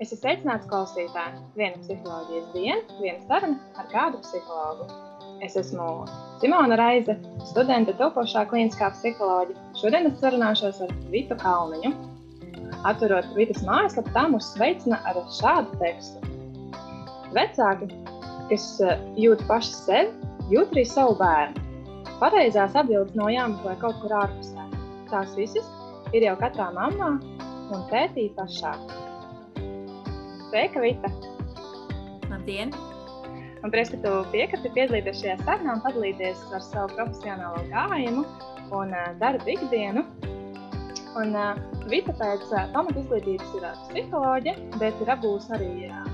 Es 0.00 0.08
esmu 0.14 0.22
sveicināts 0.22 0.68
klausītāji. 0.70 1.40
Viena 1.60 1.76
psiholoģijas 1.82 2.44
diena, 2.54 2.94
viena 3.02 3.18
saruna 3.28 3.80
ar 3.82 3.88
kādu 3.92 4.20
psihologu. 4.24 4.86
Es 5.44 5.58
esmu 5.60 5.88
Simona 6.40 6.78
Raize, 6.80 7.18
studente 7.50 7.92
topošā 7.98 8.46
kliniskā 8.48 8.88
psiholoģija. 8.94 9.64
Šodien 9.76 10.08
es 10.08 10.14
sarunāšos 10.22 10.78
ar 10.86 10.94
Vitu 11.12 11.36
Kalniņu. 11.42 11.90
Atverot 12.88 13.28
Vitas 13.36 13.60
mājaslapu, 13.66 14.14
tā 14.14 14.22
mūs 14.32 14.48
sveicina 14.54 15.02
ar 15.10 15.20
šādu 15.36 15.76
tekstu. 15.82 16.32
Vecāki, 17.36 17.90
kas 18.48 18.66
eh, 18.80 19.04
jūt 19.20 19.44
paši 19.50 19.76
sevi, 19.82 20.32
jūt 20.54 20.72
arī 20.78 20.86
savu 20.88 21.18
bērnu. 21.20 21.66
Pareizās 22.22 22.72
atbildes 22.72 23.20
nav 23.20 23.34
jāmeklē 23.34 23.76
kaut 23.84 24.00
kur 24.00 24.16
ārpusē. 24.22 24.64
Tās 25.12 25.36
visas 25.36 25.68
ir 26.16 26.24
jau 26.30 26.38
katrā 26.40 26.72
mamā 26.72 27.12
un 27.68 27.88
tētī 27.92 28.30
pašā. 28.40 28.72
Sveika, 30.50 30.80
Vita! 30.80 31.08
Labdien! 32.26 32.72
Man 33.62 33.70
prieks, 33.70 33.92
ka 33.94 33.98
tu 34.02 34.10
piekriti 34.32 34.72
piedalīties 34.74 35.20
šajā 35.20 35.36
sarunā 35.44 35.76
un 35.76 35.82
padalīties 35.84 36.40
ar 36.56 36.64
savu 36.64 36.90
profesionālo 36.96 37.60
gājumu 37.70 38.24
un 38.74 38.90
uh, 38.90 39.04
darbu 39.20 39.46
ikdienu. 39.52 40.02
Un, 41.20 41.36
uh, 41.38 41.54
Vita 41.92 42.16
pēc 42.18 42.42
uh, 42.50 42.66
pamata 42.74 42.98
izglītības 42.98 43.54
ir 43.60 43.68
uh, 43.68 43.78
psiholoģe, 43.92 44.56
bet 44.82 44.98
ir 45.04 45.14
apgūst 45.14 45.54
arī 45.54 45.70
uh, 45.86 46.10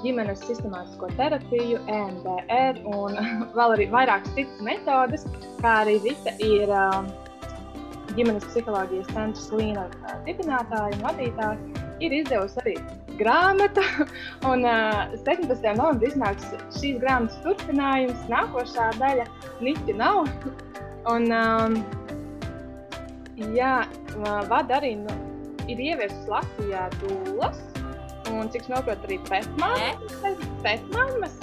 ģimenes 0.00 0.40
sistemātisko 0.48 1.12
terapiju, 1.20 1.84
EMDR 1.92 2.80
un 2.88 3.20
vēl 3.58 3.76
arī 3.76 3.92
vairākas 3.92 4.32
citas 4.38 4.64
metodes, 4.64 5.28
kā 5.60 5.82
arī 5.82 5.98
Vita 6.08 6.32
ir 6.40 6.72
uh, 6.72 7.02
ģimenes 8.14 8.48
psiholoģijas 8.48 9.12
centra 9.12 9.50
slīna 9.50 9.90
uh, 9.92 10.20
dibinātāja 10.24 10.96
un 10.96 11.10
vadītāja, 11.10 11.82
ir 12.00 12.22
izdevusi 12.24 12.64
arī 12.64 12.80
grāmata. 13.20 13.84
Un 14.50 14.66
uh, 14.66 15.14
17. 15.22 15.48
novembrī 15.78 16.12
iznāks 16.12 16.48
šīs 16.78 17.00
grāmatas 17.02 17.38
turpinājums, 17.44 18.26
nākošā 18.32 18.90
daļa- 19.00 19.26
niķa 19.66 19.96
nav. 20.00 20.26
un, 21.12 21.30
um, 21.32 21.80
jā, 23.54 23.74
vada 24.50 24.80
arī 24.80 24.96
nu, 25.02 25.18
ir 25.70 25.82
ieviesis 25.90 26.30
Latvijā 26.30 26.88
dūlas. 27.00 27.60
Un 28.34 28.48
cik 28.50 28.66
saprotu, 28.66 29.06
arī 29.06 29.20
pētmāmas. 30.64 31.36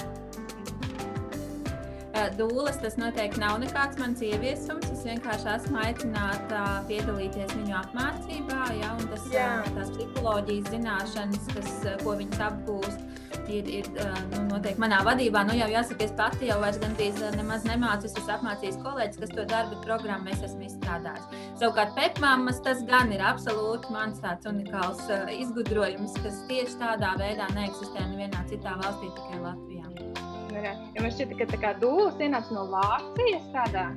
Dūles 2.38 2.78
tas 2.78 2.94
noteikti 3.02 3.42
nav 3.42 3.58
nekāds 3.64 3.98
mans 3.98 4.22
ieviesums. 4.22 4.86
Es 4.94 5.02
vienkārši 5.08 5.50
esmu 5.56 5.80
aicināta 5.82 6.62
piedalīties 6.90 7.56
viņu 7.58 7.74
apmācībā. 7.80 8.60
Ja, 8.78 8.92
tas, 9.10 9.26
Jā. 9.34 9.48
tās 9.74 9.90
psiholoģijas 9.96 10.70
zināšanas, 10.76 11.50
kas, 11.56 11.72
ko 12.04 12.14
viņas 12.20 12.44
apgūst, 12.50 13.02
ir, 13.50 13.72
ir 13.80 13.90
nu, 14.30 14.44
noteikti 14.52 14.84
manā 14.84 15.00
vadībā. 15.08 15.42
Nu, 15.50 15.56
jau 15.58 15.72
jāsaka, 15.72 16.06
es 16.06 16.14
pati 16.20 16.52
jau 16.52 16.60
vairs 16.62 16.78
gandrīz 16.84 17.18
nemaz 17.38 17.66
nemācu. 17.66 18.06
Es 18.06 18.18
esmu 18.22 18.36
apmācījis 18.38 18.78
kolēģis, 18.86 19.22
kas 19.24 19.34
to 19.34 19.48
darbu 19.50 19.82
programmu 19.88 20.30
es 20.36 20.46
esmu 20.46 20.68
izstrādājis. 20.70 21.26
Savukārt, 21.64 21.98
pētmāmas 21.98 22.62
tas 22.66 22.86
gan 22.90 23.10
ir 23.16 23.26
absolūti 23.26 23.90
mans 23.96 24.22
tāds 24.22 24.50
unikāls 24.54 25.02
izgudrojums, 25.40 26.14
kas 26.22 26.46
tieši 26.52 26.78
tādā 26.86 27.16
veidā 27.22 27.50
neeksistē 27.58 28.06
nevienā 28.14 28.46
citā 28.54 28.78
valstī, 28.86 29.10
tikai 29.18 29.42
Latvijā. 29.48 30.33
Ja 30.72 31.04
man 31.04 31.12
šķiet, 31.12 31.36
ka 31.40 31.50
tā 31.52 31.60
kā 31.62 31.74
dūles 31.82 32.20
ienāca 32.24 32.56
no 32.56 32.68
Vācijas 32.72 33.50
tādā. 33.56 33.90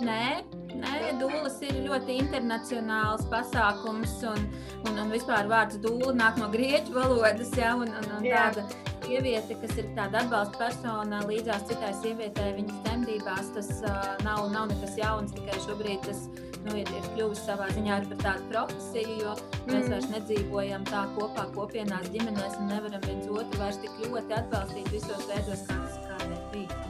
Nē, 0.00 0.40
nē, 0.80 0.92
dūles 1.20 1.58
ir 1.66 1.82
ļoti 1.84 2.16
internacionāls 2.22 3.26
pasākums, 3.28 4.14
un, 4.30 4.46
un, 4.88 5.00
un 5.02 5.12
vispār 5.12 5.50
vārds 5.50 5.76
dūle 5.82 6.14
nāk 6.16 6.40
no 6.40 6.48
grieķu 6.52 6.94
valodas, 6.96 7.52
ja, 7.58 7.74
un, 7.76 7.92
un, 8.00 8.08
un 8.16 8.24
tāda 8.24 8.64
sieviete, 9.04 9.58
kas 9.60 9.76
ir 9.80 9.90
tāda 9.98 10.22
atbalsta 10.24 10.60
persona 10.60 11.20
līdzās 11.28 11.66
citai 11.68 11.92
sievietei 12.00 12.54
viņas 12.56 12.80
dzemdībās, 12.86 13.52
tas 13.58 13.70
uh, 13.82 14.14
nav, 14.24 14.46
nav 14.54 14.70
nekas 14.72 14.96
jauns, 15.00 15.34
tikai 15.36 15.58
šobrīd 15.66 16.06
tas 16.06 16.24
nu, 16.66 16.76
ir, 16.76 16.88
ir 16.96 17.08
kļuvis 17.14 17.42
savā 17.46 17.68
ziņā 17.74 18.00
par 18.10 18.22
tādu 18.24 18.48
profesiju, 18.52 19.16
jo 19.22 19.34
mm. 19.36 19.70
mēs 19.72 19.88
vairs 19.92 20.08
nedzīvojam 20.14 20.86
tā 20.90 21.04
kopā, 21.16 21.46
kopienās, 21.56 22.10
ģimenēs 22.14 22.58
un 22.60 22.72
nevaram 22.74 23.04
viens 23.06 23.28
otru 23.30 23.62
vairs 23.62 23.80
tik 23.82 24.00
ļoti 24.04 24.38
atbalstīt 24.40 24.90
visos 24.94 25.28
veidos, 25.30 25.64
kā 25.68 25.78
tas 25.84 26.00
kādreiz 26.08 26.44
bija. 26.54 26.80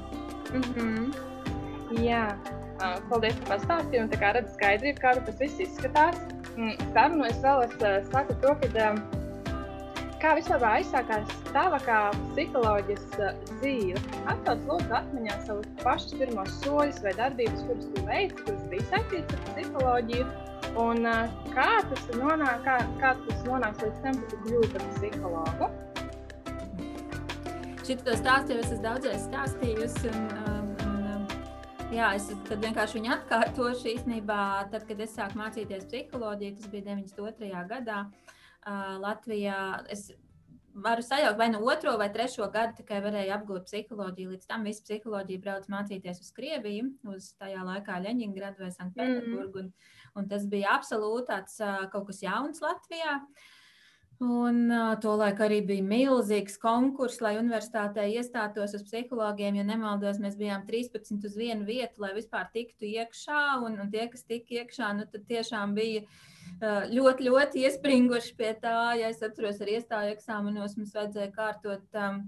Mm 0.51 0.63
-hmm. 0.75 1.31
Jā, 2.03 2.25
paldies 3.11 3.39
par 3.43 3.57
pastāstījumu. 3.57 4.11
Tā 4.13 4.21
kā 4.21 4.35
redzu 4.37 4.55
skaidrību, 4.55 5.01
kā 5.03 5.15
tas 5.27 5.41
viss 5.41 5.61
izskatās. 5.61 6.21
Mm, 6.57 6.77
sarunu 6.95 7.25
es 7.25 7.41
vēl 7.43 7.65
es, 7.65 7.75
saku 8.11 8.37
to, 8.43 8.55
ka 8.63 8.69
kā 10.21 10.35
vispār 10.37 10.65
aizsākās 10.69 11.31
tava 11.55 11.79
kā 11.85 11.99
psiholoģijas 12.35 13.19
uh, 13.19 13.33
dzīve? 13.61 14.01
Atcauc 14.29 14.63
lūdzu 14.69 14.95
atmiņā 14.99 15.37
savus 15.47 15.69
pašus 15.81 16.17
pirmos 16.21 16.57
soļus 16.61 17.01
vai 17.05 17.15
darbības, 17.19 17.63
kuras 17.69 17.91
tu 17.95 18.05
veici, 18.09 18.41
kuras 18.45 18.65
bija 18.73 18.89
saistītas 18.91 19.37
ar 19.39 19.47
psiholoģiju. 19.49 20.27
Un 20.81 21.09
uh, 21.09 21.39
kā 21.55 21.69
tas 21.89 22.03
nonāk, 22.15 22.67
kā, 22.67 22.77
kā 23.01 23.15
tas 23.27 23.45
nonāks 23.49 23.85
līdz 23.85 24.03
tam, 24.05 24.19
ka 24.21 24.33
tu 24.33 24.41
kļūsi 24.45 24.73
par 24.75 24.89
psihologu? 24.97 25.71
Šito 27.81 28.17
stāstu 28.21 28.55
jau 28.55 28.61
es 28.61 28.69
esmu 28.69 28.83
daudzreiz 28.85 29.25
stāstījusi. 29.25 30.11
Un, 30.11 30.27
um, 30.43 30.75
un, 30.85 31.07
um, 31.15 31.95
jā, 31.97 32.13
es 32.19 32.29
vienkārši 32.51 33.01
viņu 33.01 33.15
atkārtošu 33.17 33.95
īstenībā, 33.97 34.43
tad, 34.75 34.85
kad 34.91 35.01
es 35.01 35.17
sāku 35.17 35.41
mācīties 35.41 35.89
psiholoģiju, 35.89 36.59
tas 36.61 36.71
bija 36.75 36.93
92. 36.93 37.65
gadā. 37.73 38.05
Uh, 38.05 38.37
Latvijā. 38.67 39.61
Es 39.93 40.11
varu 40.75 41.03
sajaukt 41.03 41.39
vai 41.39 41.49
nu 41.51 41.61
otro 41.67 41.97
vai 41.99 42.09
trešo 42.13 42.47
gadu, 42.53 42.77
tikai 42.79 43.01
varēju 43.05 43.35
apgūt 43.35 43.67
psiholoģiju. 43.69 44.35
Līdz 44.35 44.51
tam 44.51 44.67
visu 44.69 44.85
psiholoģiju 44.87 45.43
brauc 45.43 45.67
mācīties 45.73 46.21
uz 46.23 46.31
Krieviju, 46.37 46.93
uz 47.11 47.33
tajā 47.41 47.65
laikā 47.67 47.99
Leņņģeradu 48.07 48.65
vai 48.65 48.71
Sanktpēterburgu. 48.75 49.65
Mm. 49.65 49.73
Un, 49.73 50.21
un 50.21 50.29
tas 50.31 50.47
bija 50.51 50.77
absolūti 50.79 51.31
tāds, 51.33 51.59
kaut 51.93 52.07
kas 52.11 52.23
jauns 52.23 52.63
Latvijā. 52.65 53.19
Un 54.21 54.67
uh, 54.69 54.99
tolaik 55.01 55.39
arī 55.41 55.63
bija 55.65 55.81
milzīgs 55.81 56.59
konkurss, 56.61 57.23
lai 57.25 57.39
universitātē 57.41 58.03
iestātos 58.13 58.75
uz 58.77 58.83
psihologiem. 58.85 59.57
Ja 59.57 59.63
nemaldos, 59.65 60.19
mēs 60.21 60.35
bijām 60.37 60.67
13 60.67 61.25
uz 61.25 61.39
vienu 61.41 61.65
vietu, 61.65 62.03
lai 62.05 62.11
vispār 62.13 62.51
tiktu 62.53 62.85
iekšā. 62.91 63.45
Un, 63.65 63.79
un 63.81 63.89
tie, 63.95 64.05
kas 64.13 64.27
tika 64.29 64.59
iekšā, 64.59 64.91
nu, 64.99 65.07
tad 65.09 65.25
tiešām 65.31 65.73
bija 65.79 66.03
uh, 66.05 66.85
ļoti, 66.93 67.31
ļoti 67.31 67.65
iespringuši 67.65 68.37
pie 68.37 68.51
tā. 68.61 68.75
Ja 69.01 69.09
es 69.09 69.25
atceros, 69.25 69.63
ar 69.65 69.73
iestāju 69.73 70.13
eksāmenos 70.19 70.77
mums 70.77 70.93
vajadzēja 70.99 71.33
kārtot 71.39 72.01
um, 72.05 72.21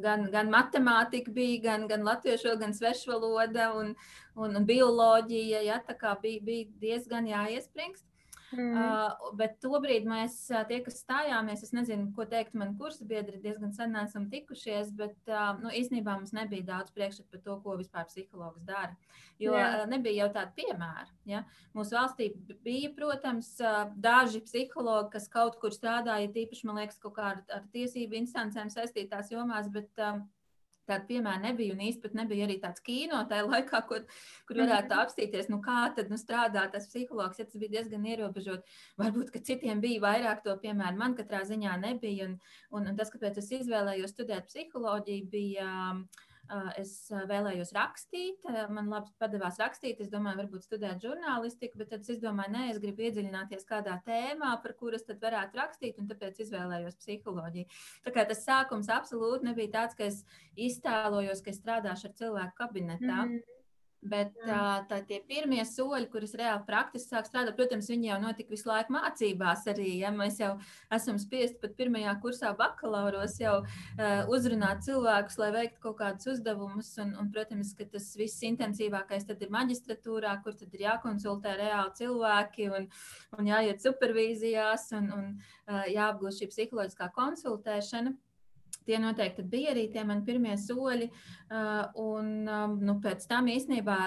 gan, 0.00 0.24
gan 0.32 0.48
matemātika, 0.56 1.36
bija, 1.36 1.60
gan, 1.68 1.84
gan 1.92 2.08
latviešu, 2.08 2.56
gan 2.64 2.72
svešu 2.72 3.12
valoda 3.12 3.74
un, 3.76 3.92
un, 4.40 4.56
un 4.56 4.72
bioloģija. 4.72 5.66
Ja, 5.68 5.82
tā 5.84 6.00
kā 6.00 6.16
bija, 6.24 6.40
bija 6.48 6.72
diezgan 6.80 7.28
jāiespringst. 7.28 8.08
Mm. 8.54 8.76
Uh, 8.78 9.30
bet 9.38 9.56
tobrīd 9.62 10.06
mēs, 10.08 10.36
tie, 10.68 10.78
kas 10.84 11.00
stājāmies, 11.02 11.64
es 11.66 11.72
nezinu, 11.74 12.10
ko 12.16 12.26
teikt, 12.30 12.54
man 12.58 12.74
kursa 12.78 13.06
biedri 13.08 13.40
diezgan 13.42 13.74
sen 13.74 13.96
esam 14.00 14.28
tikušies, 14.32 14.92
bet 14.98 15.16
uh, 15.32 15.56
nu, 15.60 15.72
īstenībā 15.74 16.16
mums 16.18 16.34
nebija 16.36 16.66
daudz 16.68 16.94
priekšstatu 16.94 17.32
par 17.32 17.42
to, 17.46 17.56
ko 17.64 17.76
vispār 17.80 18.06
psihologs 18.10 18.62
dara. 18.68 18.94
Jo 19.42 19.56
uh, 19.58 19.82
nebija 19.90 20.24
jau 20.24 20.30
tāda 20.36 20.54
piemēra. 20.56 21.08
Ja? 21.30 21.42
Mūsu 21.76 21.98
valstī 21.98 22.30
bija, 22.66 22.92
protams, 22.96 23.50
daži 24.00 24.44
psihologi, 24.46 25.12
kas 25.16 25.28
kaut 25.32 25.58
kur 25.62 25.74
strādāja, 25.74 26.30
tīpaši, 26.34 26.68
man 26.68 26.82
liekas, 26.82 27.00
kaut 27.02 27.16
kā 27.18 27.32
ar, 27.34 27.42
ar 27.52 27.66
tiesību 27.74 28.20
instancēm 28.22 28.70
saistītās 28.72 29.32
jomās, 29.34 29.70
bet 29.74 29.90
uh, 30.02 30.22
Tāda 30.84 31.06
piemēra 31.08 31.40
nebija, 31.42 31.74
un 31.74 31.82
īstenībā 31.86 32.20
nebija 32.22 32.48
arī 32.48 32.58
tāds 32.62 32.82
kino 32.84 33.22
tajā 33.30 33.46
laikā, 33.46 33.80
kur, 33.88 34.04
kur 34.48 34.60
varētu 34.60 34.90
mhm. 34.90 35.04
apstīties, 35.04 35.48
nu, 35.52 35.60
kā 35.64 35.86
tad 35.96 36.12
nu, 36.12 36.18
strādā 36.20 36.66
tas 36.72 36.90
psihologs. 36.90 37.40
Ja 37.40 37.48
tas 37.48 37.60
bija 37.60 37.78
diezgan 37.78 38.04
ierobežot. 38.10 38.76
Varbūt, 39.00 39.32
ka 39.34 39.42
citiem 39.48 39.80
bija 39.84 40.02
vairāk 40.04 40.44
to 40.44 40.56
piemēru, 40.60 41.00
man 41.00 41.16
katrā 41.18 41.44
ziņā 41.48 41.78
nebija. 41.86 42.28
Un, 42.28 42.38
un, 42.76 42.92
un 42.92 43.00
tas, 43.00 43.12
kāpēc 43.14 43.40
es 43.40 43.50
izvēlējos 43.62 44.16
studēt 44.16 44.52
psiholoģiju, 44.52 45.32
bija. 45.32 45.72
Uh, 46.04 46.30
Es 46.76 47.08
vēlējos 47.10 47.70
rakstīt, 47.72 48.44
man 48.68 48.90
labi 48.92 49.12
padevās 49.18 49.56
rakstīt. 49.62 50.02
Es 50.04 50.10
domāju, 50.12 50.42
varbūt 50.42 50.66
studēt 50.66 51.00
žurnālistiku, 51.00 51.80
bet 51.80 51.90
tad 51.94 52.10
es 52.12 52.20
domāju, 52.20 52.52
nē, 52.52 52.66
es 52.72 52.80
gribu 52.82 53.06
iedziļināties 53.06 53.64
kādā 53.68 53.96
tēmā, 54.04 54.52
par 54.62 54.76
kuras 54.76 55.06
tad 55.08 55.24
varētu 55.24 55.56
rakstīt, 55.56 55.98
un 56.02 56.10
tāpēc 56.10 56.42
izvēlējos 56.44 57.00
psiholoģiju. 57.00 57.80
Tā 58.04 58.14
kā 58.14 58.26
tas 58.28 58.44
sākums 58.44 58.92
absolūti 58.92 59.48
nebija 59.48 59.72
tāds, 59.78 59.96
ka 59.96 60.04
es 60.10 60.20
iztēlojos, 60.54 61.40
ka 61.40 61.54
es 61.54 61.62
strādāšu 61.62 62.10
ar 62.10 62.16
cilvēku 62.20 62.58
kabinetā. 62.60 63.24
Mm 63.24 63.36
-hmm. 63.38 63.63
Bet 64.04 64.34
tā, 64.36 64.84
tā 64.88 64.98
tie 65.08 65.18
pirmie 65.24 65.62
soļi, 65.64 66.10
kurus 66.12 66.34
reāli 66.36 66.60
praktiski 66.66 67.14
sāk 67.14 67.28
strādāt, 67.28 67.54
protams, 67.56 67.86
viņi 67.88 68.10
jau 68.10 68.18
notika 68.20 68.52
visu 68.52 68.68
laiku 68.68 68.92
mācībās 68.92 69.62
arī. 69.72 69.94
Ja? 70.02 70.10
Mēs 70.12 70.36
jau 70.42 70.50
esam 70.92 71.16
spiesti 71.22 71.56
pat 71.62 71.72
pirmajā 71.78 72.12
kursā 72.20 72.50
bakalauros 72.58 73.38
jau 73.40 73.54
uh, 73.62 74.32
uzrunāt 74.34 74.84
cilvēkus, 74.84 75.38
lai 75.40 75.48
veiktu 75.56 75.80
kaut 75.86 75.96
kādus 76.02 76.28
uzdevumus. 76.34 76.92
Un, 77.00 77.14
un, 77.22 77.30
protams, 77.32 77.72
ka 77.78 77.88
tas 77.94 78.10
viss 78.20 78.44
intensīvākais 78.44 79.24
tad 79.30 79.40
ir 79.40 79.54
maģistratūrā, 79.56 80.36
kur 80.44 80.58
tad 80.60 80.76
ir 80.76 80.84
jākonsultē 80.84 81.56
reāli 81.62 81.96
cilvēki 82.02 82.68
un, 82.76 82.90
un 83.38 83.50
jāiet 83.54 83.80
supervīzijās 83.88 84.90
un, 85.00 85.10
un 85.16 85.32
uh, 85.32 85.88
jāapgūst 85.88 86.44
šī 86.44 86.52
psiholoģiskā 86.52 87.08
konsultēšana. 87.16 88.12
Tie 88.84 88.98
noteikti 89.00 89.44
bija 89.48 89.72
arī 89.72 89.86
tie 89.92 90.02
mani 90.04 90.24
pirmie 90.26 90.56
soļi. 90.60 91.08
Un 92.04 92.32
nu, 92.44 92.96
pēc 93.04 93.24
tam 93.30 93.48
īstenībā 93.52 93.98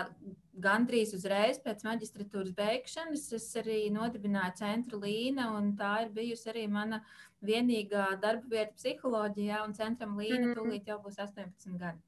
gandrīz 0.61 1.13
uzreiz 1.17 1.59
pēc 1.61 1.83
maģistratūras 1.85 2.53
beigšanas 2.57 3.25
es 3.37 3.47
arī 3.61 3.87
nodibināju 3.93 4.57
centru 4.59 5.01
Līna, 5.03 5.51
un 5.57 5.73
tā 5.77 5.93
ir 6.05 6.13
bijusi 6.15 6.51
arī 6.53 6.65
mana 6.71 7.01
vienīgā 7.45 8.07
darba 8.21 8.49
vieta 8.55 8.73
psiholoģijā, 8.77 9.63
un 9.65 9.75
centram 9.77 10.17
Līna 10.17 10.47
mm. 10.47 10.55
tūlīt 10.57 10.89
jau 10.89 10.97
būs 11.03 11.19
18 11.21 11.77
gadi. 11.81 12.01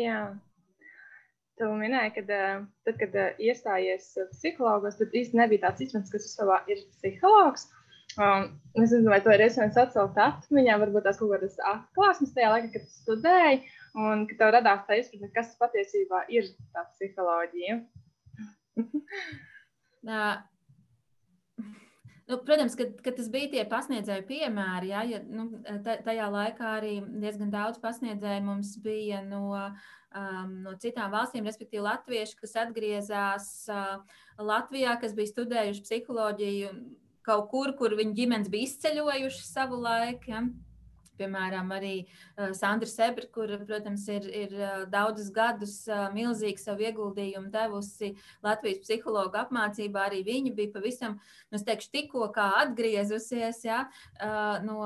Jā. 0.00 0.34
Tu 1.54 1.66
minēji, 1.78 2.16
ka 2.16 2.22
tad, 2.26 2.96
kad 2.98 3.16
iestājies 3.38 4.08
psihologos, 4.32 4.98
tad 4.98 5.12
īsti 5.14 5.38
nebija 5.38 5.68
tāds 5.68 5.84
izpratnes, 5.84 6.10
kas 6.10 6.32
savā 6.34 6.58
ir 6.72 6.80
psihologs. 6.96 7.68
Um, 8.14 8.60
es 8.74 8.92
nezinu, 8.92 9.10
vai 9.10 9.18
to 9.24 9.32
ir 9.34 9.42
iespējams 9.42 9.78
atcelt 9.80 10.18
atmiņā, 10.22 10.76
varbūt 10.78 11.06
tās 11.06 11.18
kaut 11.18 11.32
kādas 11.32 11.56
atklāsmes 11.66 12.34
tajā 12.36 12.52
laikā, 12.52 12.70
kad 12.76 12.86
studēji, 12.92 13.60
un 13.98 14.22
ka 14.30 14.38
tev 14.38 14.52
radās 14.54 14.84
tā 14.86 15.00
izpratne, 15.00 15.30
kas 15.34 15.54
patiesībā 15.58 16.24
ir 16.30 16.46
tā 16.76 16.84
psiholoģija. 16.92 17.80
Nā. 20.08 20.22
Nu, 22.30 22.38
protams, 22.46 22.72
ka, 22.78 22.86
ka 23.04 23.12
tas 23.18 23.26
bija 23.32 23.50
tie 23.52 23.66
pasniedzēju 23.68 24.24
piemēri. 24.30 24.94
Ja, 24.94 25.02
ja, 25.04 25.20
nu, 25.26 25.50
tajā 25.82 26.30
laikā 26.32 26.70
arī 26.78 26.94
diezgan 27.20 27.50
daudz 27.52 27.82
pasniedzēju 27.82 28.46
mums 28.46 28.76
bija 28.84 29.20
no, 29.26 29.58
um, 29.58 30.54
no 30.64 30.72
citām 30.80 31.12
valstīm, 31.12 31.44
respektīvi 31.44 31.84
latvieši, 31.84 32.38
kas 32.40 32.56
atgriezās 32.62 33.48
uh, 33.68 33.98
Latvijā, 34.40 34.96
kas 35.02 35.12
bija 35.18 35.34
studējuši 35.34 35.84
psiholoģiju 35.84 36.76
kaut 37.24 37.50
kur, 37.52 37.74
kur 37.78 37.96
viņa 37.98 38.16
ģimenes 38.20 38.52
bija 38.52 38.70
izceļojuši 38.70 39.48
savu 39.48 39.80
laiku. 39.84 40.32
Ja? 40.34 40.44
Piemēram, 41.14 41.68
arī 41.74 41.92
uh, 42.02 42.50
Sandra 42.58 42.88
Sebra, 42.90 43.28
kur, 43.30 43.52
protams, 43.68 44.06
ir, 44.10 44.24
ir 44.34 44.54
uh, 44.58 44.80
daudzus 44.90 45.28
gadus 45.34 45.76
uh, 45.86 46.08
milzīgi 46.14 46.58
savu 46.58 46.88
ieguldījumu 46.88 47.52
devusi 47.54 48.10
Latvijas 48.42 48.80
psihologu 48.82 49.38
apmācībā. 49.38 50.08
Arī 50.08 50.24
viņa 50.26 50.54
bija 50.56 50.72
pavisam, 50.74 51.14
nu, 51.54 51.60
teikšu, 51.62 51.92
tikko 51.94 52.26
atgriezusies 52.34 53.60
ja, 53.64 53.84
no, 54.64 54.80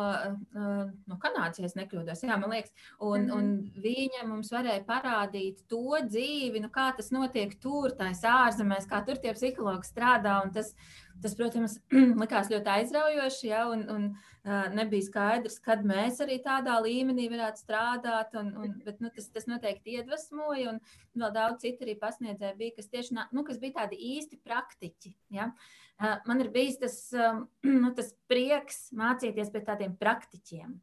no 0.52 1.16
Kanādas, 1.22 1.62
ja 1.62 1.70
nekļūdos. 1.80 2.22
Jā, 2.26 2.36
man 2.36 2.52
liekas, 2.52 2.74
un, 2.98 3.24
mm 3.24 3.30
-hmm. 3.30 3.38
un 3.38 3.82
viņa 3.84 4.26
mums 4.28 4.52
varēja 4.52 4.84
parādīt 4.84 5.64
to 5.70 5.96
dzīvi, 6.04 6.60
nu, 6.60 6.68
kā 6.68 6.90
tas 6.96 7.10
notiek 7.14 7.56
tur, 7.62 7.94
tais 7.96 8.20
ārzemēs, 8.20 8.88
kā 8.90 9.00
tur 9.06 9.16
tie 9.16 9.32
psihologi 9.32 9.88
strādā. 9.88 10.36
Tas, 10.52 10.74
Tas, 11.22 11.34
protams, 11.34 11.74
likās 12.22 12.50
ļoti 12.52 12.70
aizraujoši, 12.70 13.48
ja, 13.50 13.64
un, 13.72 13.82
un 13.90 14.04
uh, 14.12 14.68
nebija 14.74 15.06
skaidrs, 15.06 15.58
kad 15.64 15.82
mēs 15.86 16.20
arī 16.22 16.38
tādā 16.44 16.76
līmenī 16.84 17.26
varētu 17.32 17.62
strādāt. 17.64 18.36
Un, 18.38 18.52
un, 18.60 18.76
bet, 18.86 19.00
nu, 19.02 19.10
tas, 19.14 19.26
tas 19.34 19.48
noteikti 19.50 19.96
iedvesmoja, 19.98 20.74
un 20.74 20.80
vēl 21.18 21.34
daudz 21.34 21.64
citu 21.64 21.86
arī 21.86 21.96
pasniedzēju 21.98 22.58
bija, 22.60 22.76
kas 22.78 22.90
tieši 22.92 23.18
nu, 23.34 23.44
kas 23.46 23.58
bija 23.62 23.80
tādi 23.80 23.98
īsti 24.14 24.38
praktiķi. 24.46 25.14
Ja. 25.34 25.50
Uh, 25.98 26.16
man 26.30 26.44
ir 26.44 26.52
bijis 26.54 26.78
tas, 26.84 27.00
um, 27.18 27.44
nu, 27.82 27.92
tas 27.98 28.14
prieks 28.30 28.88
mācīties 28.94 29.50
pie 29.54 29.64
tādiem 29.66 29.98
praktiķiem. 29.98 30.76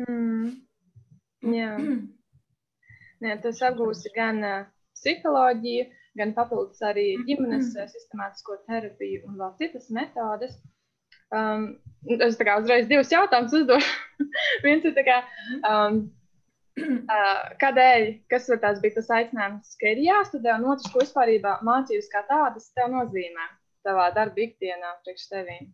Mm. 0.00 0.52
Jā. 1.52 1.74
Nē, 3.22 3.36
tas 3.44 3.60
apgūsi 3.68 4.10
gan 4.16 4.40
uh, 4.42 4.62
psiholoģiju, 4.96 5.90
gan 6.18 6.34
papildus 6.36 6.82
arī 6.84 7.06
ģimenes 7.28 7.72
mm. 7.72 7.90
sistemātisko 7.92 8.58
terapiju 8.68 9.26
un 9.28 9.38
vēl 9.40 9.52
citas 9.60 9.88
metodes. 9.94 10.56
Um, 11.32 11.68
es 12.12 12.36
tā 12.36 12.44
kā 12.44 12.58
uzreiz 12.60 12.88
divus 12.90 13.12
jautājumus 13.12 13.54
uzdošu. 13.62 14.26
Viens 14.66 14.84
ir, 14.84 14.98
kā, 15.06 15.18
um, 15.68 16.02
uh, 17.16 17.38
kādēļ, 17.62 18.08
kas 18.32 18.50
tās 18.52 18.82
bija 18.84 18.98
tas 18.98 19.12
aicinājums, 19.18 19.72
ka 19.80 19.94
ir 19.94 20.02
jāstudē, 20.04 20.58
un 20.58 20.68
otrs, 20.74 20.90
ko 20.92 21.00
vispār 21.00 21.32
mācības 21.64 22.10
kā 22.12 22.24
tādas 22.28 22.68
tev 22.76 22.92
nozīmē 22.92 23.48
savā 23.86 24.10
darba 24.16 24.44
ikdienā 24.44 24.98
priekš 25.06 25.30
tevīm? 25.32 25.72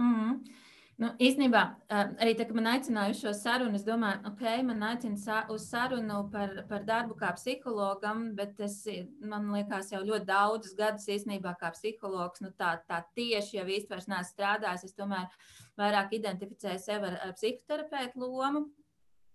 Mm 0.00 0.14
-hmm. 0.14 0.64
Nu, 0.96 1.10
īstenībā, 1.20 1.60
arī 1.92 2.30
tā, 2.38 2.46
kad 2.48 2.56
man 2.56 2.70
aicināja 2.70 3.12
uz 3.12 3.18
šo 3.20 3.32
sarunu, 3.36 3.76
es 3.76 3.82
domāju, 3.84 4.22
ok, 4.30 4.44
man 4.64 4.84
aicina 4.88 5.42
uz 5.52 5.66
sarunu 5.68 6.22
par, 6.32 6.54
par 6.70 6.86
darbu 6.88 7.18
kā 7.20 7.34
psihologam, 7.36 8.30
bet 8.38 8.62
es, 8.64 8.78
man 9.20 9.50
liekas, 9.52 9.90
jau 9.92 10.00
ļoti 10.00 10.24
daudzus 10.30 10.72
gadus 10.78 11.04
īstenībā 11.12 11.52
kā 11.60 11.68
psihologs, 11.76 12.40
nu 12.40 12.48
tā, 12.56 12.78
tā 12.88 13.02
tieši 13.18 13.58
jau 13.58 13.66
vairs 13.68 14.08
neesmu 14.08 14.30
strādājis. 14.30 14.86
Es 14.88 14.96
tomēr 14.96 15.28
vairāk 15.76 16.16
identificēju 16.16 16.80
sevi 16.80 17.10
ar, 17.12 17.20
ar 17.28 17.36
psihoterapeitu 17.36 18.24
lomu. 18.24 18.64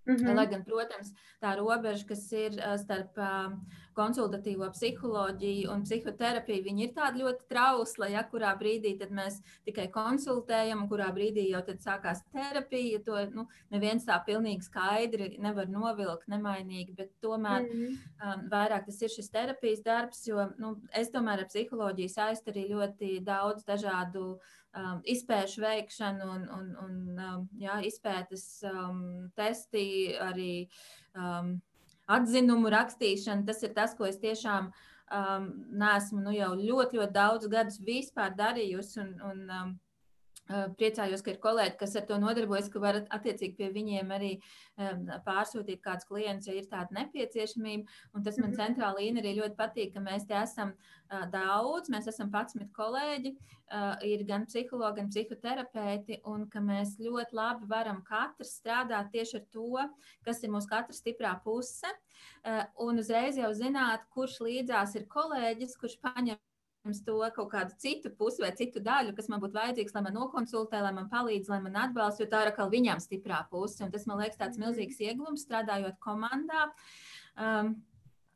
Mm 0.06 0.16
-hmm. 0.16 0.36
Lai 0.36 0.48
gan, 0.48 0.64
protams, 0.64 1.14
tā 1.42 1.56
robeža, 1.58 2.08
kas 2.08 2.32
ir 2.32 2.52
starp 2.78 3.18
konsultatīvo 3.94 4.70
psiholoģiju 4.72 5.72
un 5.74 5.84
psihoterapiju, 5.84 6.64
ir 6.80 6.94
tāda 6.96 7.20
ļoti 7.20 7.48
trausla, 7.50 8.08
ja 8.10 8.24
kurā 8.24 8.54
brīdī 8.60 8.96
mēs 9.10 9.42
tikai 9.66 9.88
konsultējam, 9.92 10.82
un 10.84 10.90
kurā 10.90 11.12
brīdī 11.14 11.50
jau 11.50 11.62
sākās 11.62 12.24
terapija. 12.32 13.00
To 13.06 13.26
nu, 13.36 13.48
neviens 13.70 14.06
tā 14.06 14.18
pilnīgi 14.26 14.62
skaidri 14.62 15.38
nevar 15.40 15.68
novilkt, 15.68 16.28
nemainīgi, 16.28 16.96
bet 16.96 17.12
tomēr 17.22 17.62
mm 17.62 17.70
-hmm. 17.70 17.98
um, 18.26 18.50
vairāk 18.50 18.86
tas 18.86 19.02
ir 19.02 19.10
šis 19.10 19.30
terapijas 19.30 19.84
darbs, 19.84 20.28
jo 20.28 20.50
nu, 20.58 20.82
es 20.94 21.10
tomēr 21.10 21.40
ar 21.40 21.46
psiholoģiju 21.46 22.10
saistu 22.10 22.52
arī 22.52 22.70
ļoti 22.70 23.24
daudz 23.24 23.66
dažādu 23.66 24.40
um, 24.78 25.02
izpēšu 25.08 25.64
veikšanu 25.64 26.30
un, 26.36 26.48
un, 26.58 26.72
un 26.86 27.20
um, 27.26 27.44
jā, 27.60 27.80
izpētes 27.88 28.46
um, 28.70 29.02
testi, 29.38 30.16
arī 30.22 30.54
um, 31.16 31.56
atzinumu 32.12 32.72
rakstīšana. 32.74 33.46
Tas 33.48 33.64
ir 33.66 33.76
tas, 33.78 33.96
ko 33.98 34.08
es 34.10 34.20
tiešām 34.22 34.72
um, 34.72 35.48
neesmu 35.84 36.24
nu, 36.26 36.36
jau 36.36 36.54
ļoti, 36.60 37.00
ļoti 37.00 37.16
daudz 37.16 37.52
gadus 37.52 37.80
vispār 37.86 38.36
darījusi. 38.38 39.00
Un, 39.04 39.16
un, 39.32 39.48
um, 39.62 39.74
Priecājos, 40.50 41.22
ka 41.24 41.32
ir 41.32 41.38
kolēģi, 41.40 41.76
kas 41.80 41.94
ar 41.96 42.04
to 42.10 42.18
nodarbojas, 42.20 42.68
ka 42.72 42.82
var 42.84 42.98
attiecīgi 43.14 43.56
pie 43.56 43.70
viņiem 43.72 44.10
arī 44.12 44.32
pārsūtīt 45.26 45.80
kādus 45.86 46.10
klientus, 46.10 46.50
ja 46.50 46.56
ir 46.58 46.68
tāda 46.72 46.98
nepieciešamība. 46.98 48.00
Un 48.18 48.26
tas 48.26 48.40
man 48.42 48.50
mhm. 48.50 48.58
centrāla 48.60 49.00
līnija 49.00 49.24
arī 49.24 49.36
ļoti 49.38 49.58
patīk, 49.60 49.94
ka 49.96 50.04
mēs 50.04 50.28
te 50.28 50.36
esam 50.36 50.74
daudz, 51.32 51.92
mēs 51.94 52.10
esam 52.12 52.32
11 52.34 52.72
kolēģi, 52.76 53.34
ir 54.12 54.26
gan 54.28 54.46
psihologi, 54.50 55.00
gan 55.00 55.10
psihoterapeiti, 55.14 56.20
un 56.28 56.46
ka 56.52 56.64
mēs 56.64 56.98
ļoti 57.00 57.38
labi 57.38 57.72
varam 57.72 58.04
katrs 58.08 58.58
strādāt 58.60 59.12
tieši 59.16 59.40
ar 59.40 59.48
to, 59.56 59.88
kas 60.28 60.44
ir 60.44 60.52
mūsu 60.52 60.72
katra 60.72 60.96
stiprā 60.96 61.38
puse, 61.46 61.96
un 62.82 63.00
uzreiz 63.00 63.40
jau 63.40 63.52
zināt, 63.56 64.08
kurš 64.12 64.42
līdzās 64.44 64.98
ir 65.00 65.08
kolēģis, 65.12 65.78
kurš 65.80 66.00
paņem 66.04 66.40
to 67.06 67.18
kaut 67.36 67.52
kādu 67.52 67.76
citu 67.78 68.10
pusi 68.18 68.42
vai 68.42 68.52
citu 68.58 68.82
daļu, 68.84 69.14
kas 69.18 69.30
man 69.30 69.42
būtu 69.44 69.58
vajadzīgs, 69.58 69.94
lai 69.96 70.04
man 70.08 70.18
nokonsultē, 70.18 70.82
lai 70.82 70.94
man 70.96 71.12
palīdz, 71.12 71.52
lai 71.52 71.62
man 71.62 71.78
atbalsta, 71.84 72.24
jo 72.24 72.32
tā 72.32 72.42
ir 72.42 72.52
atkal 72.52 72.72
viņam 72.74 73.04
stiprā 73.04 73.44
puse. 73.52 73.84
Un 73.86 73.94
tas 73.94 74.08
man 74.10 74.22
liekas 74.24 74.42
tāds 74.42 74.58
mhm. 74.58 74.68
milzīgs 74.68 75.02
ieguvums 75.06 75.46
strādājot 75.48 76.02
komandā. 76.04 76.68
Um, 77.38 77.80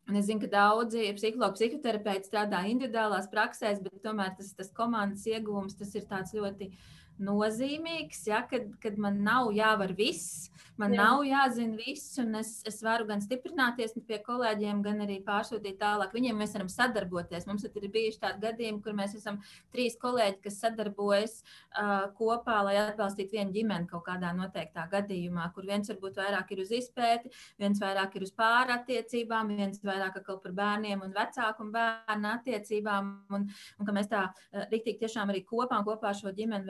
Un 0.06 0.20
es 0.20 0.28
zinu, 0.28 0.38
ka 0.44 0.48
daudzi 0.52 1.08
psihologi, 1.18 1.56
psihoterapeiti 1.58 2.30
strādā 2.30 2.60
individuālās 2.70 3.26
praksēs, 3.32 3.80
bet 3.82 4.04
tomēr 4.04 4.36
tas, 4.38 4.52
tas 4.54 4.70
komandas 4.70 5.24
ieguvums 5.26 5.74
tas 5.80 5.96
ir 5.98 6.06
ļoti 6.06 6.68
uh, 6.68 6.84
nozīmīgs, 7.22 8.26
ja, 8.28 8.42
kad, 8.50 8.68
kad 8.84 8.98
man 9.00 9.22
nav 9.24 9.52
jāvar 9.56 9.94
viss, 9.96 10.50
man 10.80 10.94
Jā. 10.94 11.06
nav 11.06 11.24
jāzina 11.24 11.78
viss, 11.80 12.18
un 12.20 12.36
es, 12.42 12.58
es 12.68 12.82
varu 12.84 13.08
gan 13.08 13.22
stiprināties 13.24 13.96
pie 14.08 14.20
kolēģiem, 14.26 14.82
gan 14.84 15.00
arī 15.06 15.22
pārsūtīt 15.24 15.78
tālāk. 15.80 16.12
Viņiem 16.16 16.42
mēs 16.42 16.56
varam 16.58 16.72
sadarboties. 16.72 17.48
Mums 17.48 17.64
ir 17.68 17.88
bijuši 17.94 18.20
tādi 18.20 18.44
gadījumi, 18.44 18.82
kur 18.84 18.98
mēs 18.98 19.16
esam 19.16 19.40
trīs 19.74 19.96
kolēģi, 20.02 20.42
kas 20.44 20.60
sadarbojas 20.64 21.38
uh, 21.40 22.10
kopā, 22.18 22.58
lai 22.68 22.76
atbalstītu 22.82 23.38
vienu 23.38 23.56
ģimeni 23.56 23.88
kaut 23.92 24.04
kādā 24.10 24.34
noteiktā 24.36 24.88
gadījumā, 24.92 25.48
kur 25.56 25.68
viens 25.70 25.92
varbūt 25.94 26.20
vairāk 26.20 26.52
ir 26.52 26.66
uz 26.66 26.74
izpēti, 26.76 27.32
viens 27.62 27.80
vairāk 27.80 28.20
ir 28.20 28.28
uz 28.28 28.36
pārattiecībām, 28.36 29.56
viens 29.56 29.80
vairāk 29.86 30.20
par 30.26 30.52
bērniem 30.60 31.02
un 31.06 31.16
vecāku 31.16 31.64
un 31.64 31.72
bērnu 31.76 32.32
attiecībām, 32.34 33.16
un, 33.36 33.48
un 33.80 33.88
ka 33.88 33.96
mēs 33.96 34.12
tā 34.12 34.28
uh, 34.28 34.68
riktīgi 34.68 35.06
tiešām 35.06 35.32
arī 35.32 35.46
kopā 35.48 35.80
un 35.80 35.88
kopā 35.88 36.12
šo 36.18 36.36
ģimeni 36.36 36.68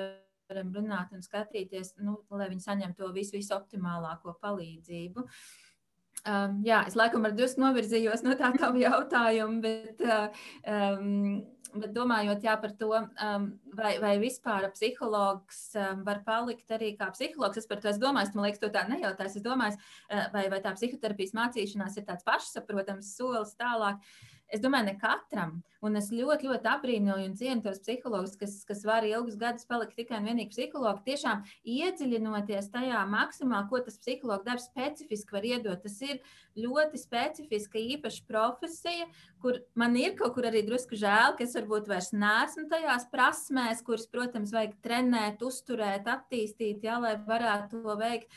varam 0.50 0.74
runāt 0.76 1.14
un 1.16 1.24
skatīties, 1.26 1.96
nu, 2.06 2.20
lai 2.34 2.50
viņi 2.52 2.66
saņemtu 2.66 3.02
to 3.02 3.12
visu, 3.16 3.36
visu 3.38 3.56
optimālāko 3.58 4.36
palīdzību. 4.42 5.26
Um, 6.26 6.62
jā, 6.66 6.80
es 6.90 6.96
laikam 6.98 7.28
ar 7.28 7.36
drusku 7.38 7.62
novirzījos 7.62 8.24
no 8.26 8.34
tā 8.40 8.50
tā 8.58 8.72
jautājuma, 8.82 9.60
bet, 9.62 10.02
um, 10.66 11.44
bet 11.76 11.92
domājot 11.94 12.46
jā, 12.48 12.56
par 12.62 12.74
to, 12.80 12.90
um, 12.98 13.50
vai, 13.78 13.92
vai 14.02 14.16
vispār 14.24 14.66
psihologs 14.74 15.60
um, 15.78 16.02
var 16.08 16.24
palikt 16.26 16.74
arī 16.74 16.96
kā 16.98 17.12
psihologs, 17.14 17.62
es 17.62 17.70
par 17.70 17.84
to 17.84 17.92
es 17.92 18.02
domāju, 18.02 18.34
man 18.34 18.48
liekas, 18.48 18.64
to 18.64 18.72
tā 18.74 18.88
nejautās. 18.90 19.38
Es 19.38 19.46
domāju, 19.46 19.78
uh, 19.78 20.30
vai, 20.34 20.48
vai 20.54 20.64
tā 20.66 20.74
psihoterapijas 20.78 21.36
mācīšanās 21.38 22.00
ir 22.00 22.08
tāds 22.10 22.26
pašsaprotams 22.26 23.14
solis 23.20 23.54
tālāk. 23.60 24.02
Uh, 24.02 24.35
Es 24.54 24.62
domāju, 24.62 24.92
ne 24.92 25.00
katram. 25.02 25.56
Un 25.86 25.98
es 26.00 26.08
ļoti, 26.14 26.48
ļoti 26.50 26.70
apbrīnoju 26.70 27.28
un 27.28 27.34
cienu 27.38 27.62
tos 27.66 27.82
psihologus, 27.84 28.34
kas, 28.40 28.56
kas 28.66 28.82
var 28.88 29.06
ilgus 29.06 29.36
gadus 29.38 29.68
palikt 29.70 29.98
tikai 30.00 30.18
un 30.18 30.30
vienīgi 30.30 30.54
psihologi. 30.54 31.04
Tiešām 31.12 31.44
iedziļinoties 31.76 32.72
tajā 32.74 33.04
maksimāli, 33.10 33.70
ko 33.70 33.82
tas 33.86 34.00
psihologs 34.02 34.46
darbs 34.48 34.66
specifiski 34.70 35.36
var 35.36 35.46
iedot. 35.46 35.82
Tas 35.84 35.98
ir 36.06 36.22
ļoti 36.58 37.02
specifiska, 37.02 37.82
īpaša 37.96 38.26
profesija, 38.30 39.10
kur 39.44 39.60
man 39.78 39.98
ir 40.00 40.16
kaut 40.18 40.34
kur 40.38 40.48
arī 40.50 40.64
drusku 40.66 40.98
žēl, 40.98 41.36
ka 41.38 41.46
es 41.46 41.54
varbūt 41.58 41.90
vairs 41.92 42.12
neesmu 42.16 42.66
tajās 42.72 43.06
prasmēs, 43.14 43.84
kuras, 43.86 44.08
protams, 44.10 44.56
vajag 44.56 44.78
trenēt, 44.86 45.44
uzturēt, 45.46 46.10
attīstīt, 46.10 46.86
jā, 46.86 46.98
lai 47.04 47.18
varētu 47.28 47.84
to 47.86 47.98
veikt. 48.00 48.32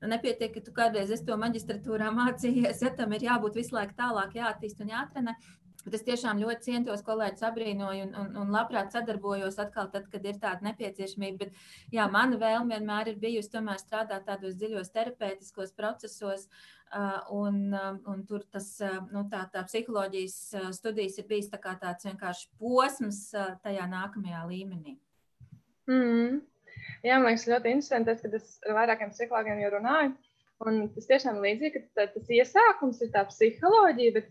Nu, 0.00 0.10
nepietiek, 0.12 0.52
ka 0.54 0.64
tu 0.64 0.74
kādreiz 0.76 1.12
esi 1.12 1.26
to 1.28 1.38
maģistratūrā 1.40 2.10
mācījies, 2.20 2.84
ja 2.84 2.92
tam 2.96 3.16
ir 3.16 3.26
jābūt 3.30 3.58
visu 3.62 3.76
laiku 3.76 3.96
tālāk, 3.98 4.36
jāattīst 4.40 4.84
un 4.84 4.94
jātrenē. 4.94 5.36
Bet 5.80 5.94
es 5.96 6.02
tiešām 6.04 6.40
ļoti 6.42 6.66
cienu 6.66 6.90
tos 6.90 7.02
kolēģus, 7.06 7.44
abrīnoju 7.48 8.02
un, 8.04 8.10
un, 8.20 8.34
un 8.42 8.50
labprāt 8.52 8.92
sadarbojos 8.92 9.56
atkal, 9.62 9.88
tad, 9.92 10.10
kad 10.12 10.26
ir 10.28 10.36
tāda 10.42 10.66
nepieciešamība. 10.66 11.46
Bet, 11.46 11.62
jā, 11.94 12.04
mana 12.12 12.36
vēlme 12.40 12.76
vienmēr 12.76 13.14
ir 13.14 13.22
bijusi 13.22 13.52
tomēr 13.54 13.80
strādāt 13.80 14.26
tādos 14.28 14.58
dziļos 14.60 14.92
terapeitiskos 14.92 15.72
procesos, 15.78 16.44
un, 17.32 17.72
un 18.12 18.22
tur 18.28 18.44
tas, 18.52 18.68
nu, 19.08 19.24
tā, 19.32 19.46
tā 19.54 19.64
psiholoģijas 19.70 20.38
studijas 20.76 21.16
ir 21.22 21.28
bijis 21.30 21.48
tā 21.52 21.60
tāds 21.62 22.08
vienkārši 22.10 22.50
posms 22.60 23.28
tajā 23.64 23.88
nākamajā 23.88 24.44
līmenī. 24.50 24.98
Mm. 25.88 26.42
Jā, 27.06 27.16
man 27.16 27.30
liekas, 27.30 27.46
ļoti 27.48 27.72
interesanti, 27.72 28.10
tas, 28.10 28.20
kad 28.24 28.34
es 28.36 28.58
ar 28.68 28.76
vairākiem 28.76 29.12
psihologiem 29.14 29.62
jau 29.62 29.70
runāju. 29.76 30.12
Un 30.68 30.82
tas 30.92 31.06
tiešām 31.08 31.38
līdzīgi, 31.40 31.80
ka 31.94 32.04
tas 32.12 32.32
iesākums 32.36 33.00
ir 33.00 33.08
tā 33.14 33.22
psiholoģija, 33.30 34.12
bet 34.18 34.26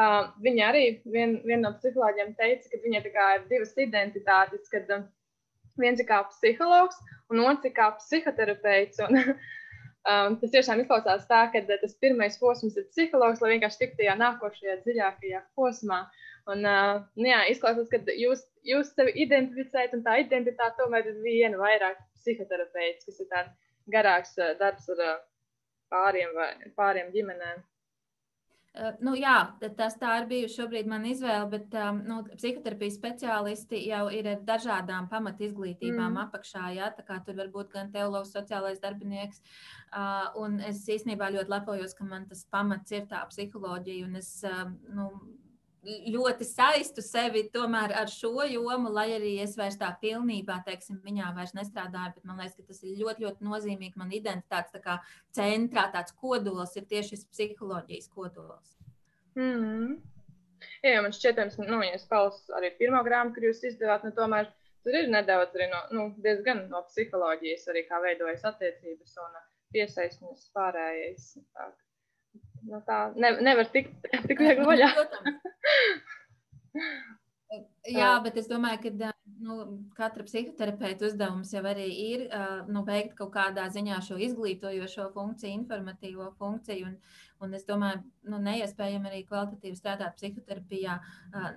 uh, 0.00 0.30
viņi 0.44 0.62
arī, 0.64 0.84
vien, 1.04 1.36
vien 1.44 1.60
no 1.60 1.74
psihologiem 1.76 2.32
teica, 2.38 2.70
ka 2.70 2.80
viņai 2.86 3.02
ir 3.04 3.44
divas 3.50 3.74
identitātes, 3.76 4.70
kad 4.72 4.88
um, 4.96 5.04
viens 5.80 6.00
ir 6.00 6.08
kā 6.08 6.22
psihologs 6.30 6.96
un 7.28 7.44
otrs 7.44 7.68
ir 7.68 7.74
kā 7.76 7.90
psihoterapeits. 7.98 9.02
Un, 9.04 9.20
um, 10.12 10.38
tas 10.40 10.54
tiešām 10.56 10.80
izklausās 10.80 11.28
tā, 11.28 11.44
ka 11.52 11.64
tas 11.68 11.96
pirmais 12.00 12.40
posms 12.40 12.80
ir 12.80 12.88
psihologs, 12.88 13.44
lai 13.44 13.54
vienkārši 13.54 13.84
tiktu 13.84 14.00
tajā 14.02 14.16
nākošajā 14.20 14.80
dziļākajā 14.86 15.44
posmā. 15.58 16.06
Un, 16.52 16.66
nu 17.16 17.28
jā, 17.28 17.42
izklausās, 17.48 17.88
ka 17.88 18.02
jūs, 18.20 18.42
jūs 18.68 18.90
sevi 18.92 19.14
identificējat, 19.24 19.94
un 19.96 20.02
tā 20.04 20.18
identitāte 20.20 20.76
tomēr 20.82 21.06
ir 21.08 21.22
viena 21.24 21.60
vairāk 21.60 22.02
psihoterapeits, 22.20 23.06
kas 23.08 23.22
ir 23.24 23.30
tāds 23.30 23.54
garāks 23.92 24.34
darbs 24.60 24.90
ar 24.92 25.22
pāriem, 25.92 26.34
vai, 26.36 26.50
pāriem 26.76 27.12
ģimenēm. 27.14 27.62
Uh, 28.74 28.90
nu, 29.06 29.12
jā, 29.14 29.36
tas 29.78 29.94
tā 30.00 30.16
ir 30.18 30.24
bijusi 30.26 30.56
šobrīd 30.58 30.88
mana 30.90 31.12
izvēle, 31.12 31.44
bet 31.52 31.74
um, 31.78 32.00
nu, 32.08 32.16
psihoterapijas 32.32 32.96
speciālisti 32.98 33.84
jau 33.86 34.08
ir 34.10 34.26
ar 34.32 34.40
dažādām 34.48 35.06
pamat 35.12 35.44
izglītībām 35.46 36.08
mm. 36.08 36.22
apakšā. 36.24 36.64
Jā, 36.74 36.88
tā 36.96 37.04
kā 37.06 37.20
tur 37.22 37.38
var 37.38 37.52
būt 37.54 37.70
gan 37.76 37.92
teologs, 37.94 38.32
sociālais 38.34 38.82
darbinieks. 38.82 39.44
Uh, 39.94 40.26
un 40.42 40.58
es 40.58 40.82
īstenībā 40.90 41.30
ļoti 41.36 41.54
lepojos, 41.54 41.94
ka 41.94 42.08
man 42.08 42.26
tas 42.26 42.42
pamats 42.50 42.96
ir 42.96 43.06
tā 43.12 43.22
psiholoģija. 43.30 44.08
Un 44.08 44.18
es, 44.18 44.32
uh, 44.42 44.66
nu, 44.90 45.06
ļoti 45.84 46.46
saistu 46.48 47.02
sevi 47.04 47.44
tomēr 47.54 47.92
ar 48.00 48.10
šo 48.10 48.46
jomu, 48.48 48.90
lai 48.92 49.08
arī 49.16 49.34
es 49.42 49.56
vairs 49.58 49.76
tā 49.80 49.90
pilnībā, 50.00 50.60
teiksim, 50.66 51.00
viņā 51.04 51.32
vairs 51.36 51.54
nestrādāju, 51.56 52.14
bet 52.16 52.24
man 52.28 52.40
liekas, 52.40 52.56
ka 52.56 52.66
tas 52.70 52.82
ir 52.82 52.96
ļoti, 53.02 53.26
ļoti 53.26 53.48
nozīmīgi. 53.48 54.00
Man 54.00 54.14
identitātes 54.14 54.74
tā 54.74 54.80
kā 54.84 54.98
centrā 55.36 55.86
tāds 55.94 56.16
kodols 56.20 56.74
ir 56.78 56.88
tieši 56.90 57.14
šis 57.14 57.28
psiholoģijas 57.32 58.10
kodols. 58.14 58.74
Mm. 59.38 60.00
Jā, 60.84 61.00
man 61.04 61.12
šķiet, 61.12 61.40
nu, 61.68 61.80
ja 61.84 61.96
es 61.98 62.06
klausos 62.08 62.52
arī 62.56 62.70
pirmo 62.78 63.02
grāmatu, 63.04 63.36
kur 63.36 63.48
jūs 63.50 63.64
izdevāt, 63.68 64.04
nu, 64.06 64.12
tomēr 64.16 64.48
tur 64.84 64.96
ir 64.96 65.10
nedaudz 65.12 65.56
arī 65.56 65.68
no, 65.72 65.80
nu, 65.96 66.06
diezgan 66.24 66.66
no 66.72 66.84
psiholoģijas, 66.88 67.68
arī 67.72 67.84
kā 67.88 68.00
veidojas 68.04 68.44
attiecības 68.48 69.16
un 69.24 69.40
piesaistības 69.74 70.48
pārējais. 70.56 71.32
Tā, 71.56 71.68
no 72.70 72.80
tā 72.86 73.00
ne, 73.16 73.34
nevar 73.44 73.68
tikt 73.74 74.08
tik 74.28 74.40
viegli 74.40 74.68
vaļā. 74.70 74.90
Jā, 77.84 78.14
bet 78.24 78.38
es 78.40 78.48
domāju, 78.50 78.80
ka 78.82 79.12
nu, 79.44 79.56
katra 79.94 80.24
psihoterapeita 80.26 81.04
uzdevums 81.06 81.52
jau 81.52 81.62
arī 81.68 81.86
ir 82.06 82.24
nu, 82.72 82.82
veikt 82.86 83.12
kaut 83.18 83.34
kādā 83.34 83.66
ziņā 83.70 84.00
šo 84.06 84.16
izglītojošo 84.26 85.10
funkciju, 85.14 85.52
informatīvo 85.60 86.30
funkciju. 86.40 86.88
Un, 86.88 86.96
un 87.44 87.54
es 87.58 87.66
domāju, 87.68 88.00
nu, 88.32 88.40
neiespējami 88.42 89.10
arī 89.10 89.20
kvalitatīvi 89.28 89.76
strādāt 89.78 90.16
psihoterapijā, 90.18 90.96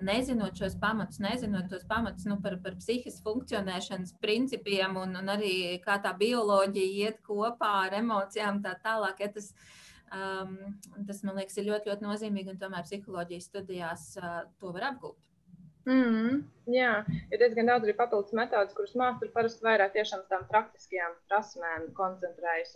nezinot 0.04 0.60
šos 0.60 0.76
pamatus, 0.78 1.22
nezinot 1.24 1.70
tos 1.72 1.88
pamatus 1.88 2.28
nu, 2.28 2.38
par, 2.44 2.58
par 2.62 2.76
psihiskas 2.78 3.18
funkcionēšanas 3.24 4.14
principiem 4.22 5.00
un, 5.00 5.16
un 5.22 5.34
arī 5.34 5.56
kā 5.82 5.98
tā 6.04 6.12
bioloģija 6.20 7.08
iet 7.08 7.20
kopā 7.26 7.74
ar 7.88 8.00
emocijām 8.04 8.62
tā 8.62 8.76
tālāk. 8.84 9.24
Ja 9.24 9.32
tas, 9.32 9.54
uh, 9.56 9.87
Um, 10.08 10.54
tas, 11.06 11.22
man 11.26 11.36
liekas, 11.36 11.58
ir 11.60 11.66
ļoti, 11.68 11.90
ļoti 11.90 12.06
nozīmīgi, 12.06 12.54
un 12.54 12.60
tomēr 12.60 12.86
psiholoģijas 12.86 13.48
studijās 13.50 14.04
uh, 14.20 14.44
to 14.60 14.72
var 14.72 14.92
apgūt. 14.92 15.18
Mm. 15.88 16.42
Jā, 16.68 16.92
ir 17.32 17.40
diezgan 17.40 17.68
daudz 17.70 17.86
arī 17.86 17.94
papildus 17.96 18.34
metodas, 18.36 18.74
kuras 18.76 18.92
mākslinieki 18.98 19.34
parasti 19.34 19.64
vairāk 19.64 19.94
tiešām 19.94 20.24
uz 20.24 20.30
tām 20.32 20.44
praktiskajām 20.50 21.14
prasmēm 21.30 21.86
koncentrējas. 21.96 22.74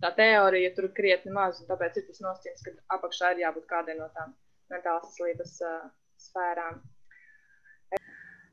Tā 0.00 0.10
teorija 0.16 0.72
tur 0.76 0.88
krietni 0.96 1.32
maz, 1.34 1.60
un 1.60 1.68
tāpēc 1.68 2.00
ir 2.00 2.06
tas 2.08 2.22
nosacījums, 2.24 2.64
ka 2.64 2.96
apakšā 2.96 3.34
ir 3.34 3.44
jābūt 3.44 3.68
kādai 3.68 3.98
no 3.98 4.08
tām 4.16 4.32
mentālās 4.72 5.10
veselības 5.10 5.56
uh, 5.64 5.82
sfērām. 6.24 6.80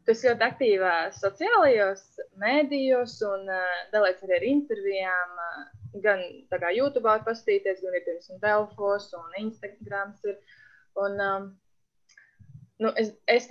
Tu 0.01 0.15
esi 0.15 0.27
ļoti 0.27 0.47
aktīva 0.47 0.95
sociālajos 1.15 2.03
mēdījos 2.41 3.19
un 3.29 3.47
uh, 3.47 3.79
dalījies 3.93 4.25
arī 4.27 4.39
ar 4.39 4.49
intervijām. 4.55 5.39
Uh, 5.45 5.80
gan 6.03 6.21
YouTube 6.75 7.17
paskatīties, 7.25 7.81
gan 7.83 7.97
ir 7.97 8.05
piemēram 8.05 8.39
Delfos 8.43 9.11
un 9.17 9.41
Instagram. 9.45 10.13
Ir. 10.23 10.37
Un, 11.01 11.19
um, 11.23 11.49
nu, 12.83 12.91
es 12.99 13.11
es 13.29 13.47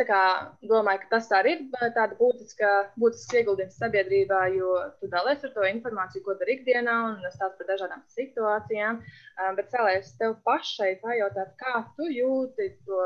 domāju, 0.66 1.02
ka 1.04 1.10
tas 1.16 1.30
arī 1.38 1.54
ir 1.56 1.92
tāds 1.96 2.16
būtiska, 2.18 2.70
būtisks 3.00 3.36
ieguldījums 3.40 3.78
sabiedrībā, 3.80 4.40
jo 4.56 4.74
tu 5.00 5.10
dalies 5.12 5.44
ar 5.46 5.54
to 5.54 5.66
informāciju, 5.68 6.24
ko 6.26 6.36
dari 6.40 6.58
ikdienā, 6.58 6.96
un 7.12 7.30
stāst 7.36 7.56
par 7.60 7.70
dažādām 7.70 8.02
situācijām. 8.16 9.00
Um, 9.00 9.60
bet 9.60 9.72
vēlēs 9.76 10.16
tev 10.20 10.36
pašai 10.48 10.96
pajautāt, 11.04 11.54
kā 11.60 11.84
tu 11.96 12.10
jūti 12.10 12.72
to 12.88 13.04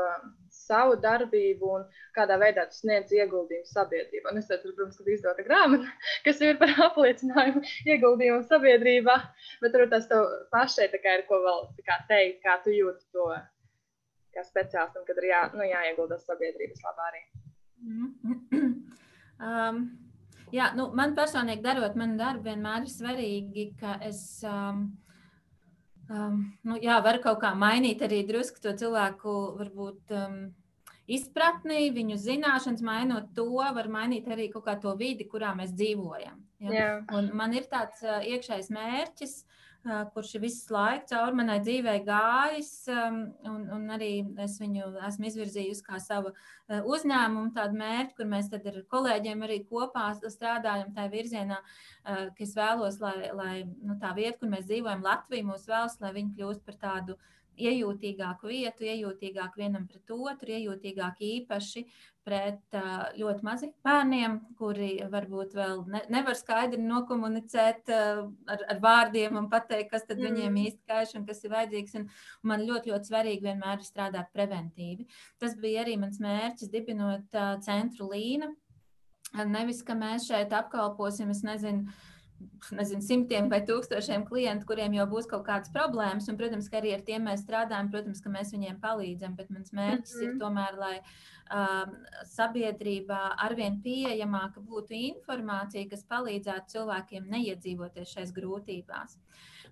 savu 0.65 0.97
darbību 1.01 1.71
un 1.77 1.85
kādā 2.17 2.37
veidā 2.41 2.65
tu 2.69 2.79
sniedz 2.79 3.13
ieguldījumu 3.15 3.69
sabiedrībā. 3.69 4.31
Un 4.31 4.41
es 4.41 4.49
ceru, 4.49 4.73
protams, 4.75 4.99
ka 4.99 5.15
izdota 5.15 5.45
grāmata, 5.47 5.89
kas 6.27 6.41
ir 6.43 6.59
par 6.61 6.73
apliecinājumu 6.89 7.63
ieguldījumu 7.93 8.45
sabiedrībā, 8.49 9.17
bet 9.63 9.75
tur 9.75 9.87
tas 9.91 10.07
tev 10.11 10.29
pašai 10.55 10.89
ir 10.91 11.27
ko 11.29 11.41
vēl 11.45 11.67
kā 11.87 11.99
teikt, 12.09 12.41
kā 12.45 12.59
tu 12.63 12.73
jūti 12.75 13.05
to 13.15 13.29
kā 14.35 14.43
speciālistam, 14.43 15.05
kad 15.07 15.21
ir 15.21 15.29
jā, 15.29 15.41
nu, 15.55 15.63
jāiegulda 15.63 16.19
sabiedrības 16.19 16.83
labā 16.83 17.07
arī. 17.11 17.21
um, 19.47 19.81
jā, 20.55 20.71
nu, 20.75 20.89
man 20.97 21.15
personīgi 21.17 21.63
darot 21.63 21.95
manu 21.99 22.19
darbu, 22.19 22.49
vienmēr 22.49 22.85
ir 22.85 22.93
svarīgi, 22.93 23.69
ka 23.79 23.99
es. 24.03 24.21
Um, 24.43 24.87
um, 26.09 26.43
nu, 26.67 26.77
jā, 26.81 26.99
var 27.03 27.19
kaut 27.23 27.41
kā 27.43 27.53
mainīt 27.57 28.03
arī 28.05 28.21
drusku 28.27 28.61
to 28.63 28.73
cilvēku, 28.77 29.33
varbūt 29.59 30.15
um, 30.15 30.39
izpratni, 31.07 31.89
viņu 31.95 32.17
zināšanas, 32.21 32.83
mainot 32.85 33.31
to, 33.37 33.49
var 33.55 33.89
mainīt 33.91 34.27
arī 34.31 34.49
kaut 34.53 34.65
kā 34.67 34.77
to 34.81 34.95
vidi, 34.99 35.27
kurā 35.29 35.53
mēs 35.57 35.73
dzīvojam. 35.75 36.41
Ja? 36.65 36.71
Yeah. 36.71 37.03
Un 37.13 37.29
man 37.37 37.53
ir 37.57 37.67
tāds 37.71 38.01
uh, 38.05 38.21
iekšējs 38.25 38.71
mērķis. 38.73 39.35
Kurš 39.85 40.31
visu 40.41 40.73
laiku 40.73 41.05
cauri 41.11 41.37
manai 41.37 41.59
dzīvei 41.61 41.99
gājis, 42.07 42.69
un, 42.89 43.67
un 43.75 43.83
arī 43.93 44.09
es 44.41 44.55
viņu 44.57 44.87
esmu 45.05 45.27
izvirzījusi 45.29 45.85
kā 45.85 45.99
savu 46.01 46.31
uzņēmumu, 46.95 47.51
tādu 47.53 47.77
mērķi, 47.77 48.15
kur 48.17 48.29
mēs 48.31 48.49
ar 48.57 48.79
kolēģiem 48.95 49.45
arī 49.45 49.59
kopā 49.69 50.07
strādājam 50.23 50.89
tajā 50.95 51.11
virzienā, 51.13 51.61
ka 52.07 52.45
es 52.47 52.55
vēlos, 52.57 52.97
lai, 53.03 53.29
lai 53.37 53.53
nu, 53.67 53.99
tā 54.01 54.15
vieta, 54.17 54.39
kur 54.41 54.49
mēs 54.55 54.65
dzīvojam, 54.65 55.05
Latvija 55.05 55.45
mūs 55.51 55.69
vēlas, 55.69 55.99
lai 56.01 56.15
viņi 56.17 56.33
kļūst 56.39 56.65
par 56.65 56.81
tādu 56.81 57.19
iejūtīgāku 57.55 58.49
vietu, 58.49 58.89
iejūtīgāku 58.89 59.61
vienam 59.61 59.85
pret 59.87 60.11
otru, 60.11 60.49
iejūtīgāk 60.57 61.21
īpaši 61.23 61.85
pret 62.25 62.77
ļoti 63.19 63.45
maziem 63.45 63.71
bērniem, 63.85 64.39
kuri 64.59 64.89
varbūt 65.11 65.53
vēl 65.57 65.83
ne, 65.93 66.01
nevar 66.13 66.37
skaidri 66.37 66.81
nokomunicēt 66.81 67.91
ar, 67.93 68.63
ar 68.73 68.81
vārdiem 68.81 69.37
un 69.37 69.49
pateikt, 69.51 69.91
kas 69.93 70.07
tad 70.07 70.17
mm. 70.17 70.25
viņiem 70.27 70.59
īsti 70.63 70.89
kaiš 70.89 71.15
un 71.19 71.27
kas 71.29 71.43
ir 71.45 71.53
vajadzīgs. 71.53 71.95
Un, 71.99 72.07
un 72.41 72.51
man 72.53 72.65
ļoti, 72.65 72.93
ļoti 72.93 73.11
svarīgi 73.11 73.45
vienmēr 73.45 73.81
ir 73.81 73.87
strādāt 73.87 74.33
preventīvi. 74.33 75.07
Tas 75.41 75.57
bija 75.61 75.85
arī 75.85 75.99
mans 76.01 76.17
mērķis, 76.23 76.73
dibinot 76.73 77.39
centru 77.65 78.09
Līna. 78.11 78.49
Nevis, 79.35 79.81
ka 79.85 79.95
mēs 79.99 80.29
šeit 80.29 80.53
apkalposim, 80.55 81.31
es 81.33 81.41
nezinu, 81.45 81.91
nezinu, 82.75 83.01
simtiem 83.05 83.47
vai 83.51 83.61
tūkstošiem 83.67 84.25
klientu, 84.27 84.67
kuriem 84.69 84.95
jau 84.97 85.05
būs 85.11 85.27
kaut 85.29 85.45
kādas 85.47 85.71
problēmas. 85.73 86.27
Un, 86.31 86.37
protams, 86.39 86.69
ka 86.71 86.79
arī 86.81 86.95
ar 86.95 87.03
tiem 87.07 87.27
mēs 87.29 87.43
strādājam, 87.45 87.91
protams, 87.93 88.21
ka 88.23 88.31
mēs 88.33 88.53
viņiem 88.55 88.79
palīdzam. 88.83 89.35
Bet 89.37 89.51
mans 89.53 89.73
mērķis 89.75 90.15
mm 90.15 90.21
-hmm. 90.21 90.33
ir 90.33 90.39
tomēr, 90.41 90.79
lai 90.81 90.95
um, 90.99 91.97
sabiedrībā 92.33 93.21
arvien 93.47 93.81
pieejamāka 93.81 94.61
būtu 94.61 94.97
informācija, 95.11 95.89
kas 95.89 96.05
palīdzētu 96.09 96.77
cilvēkiem 96.77 97.29
neiedzīvoties 97.35 98.15
šais 98.17 98.33
grūtībās. 98.33 99.19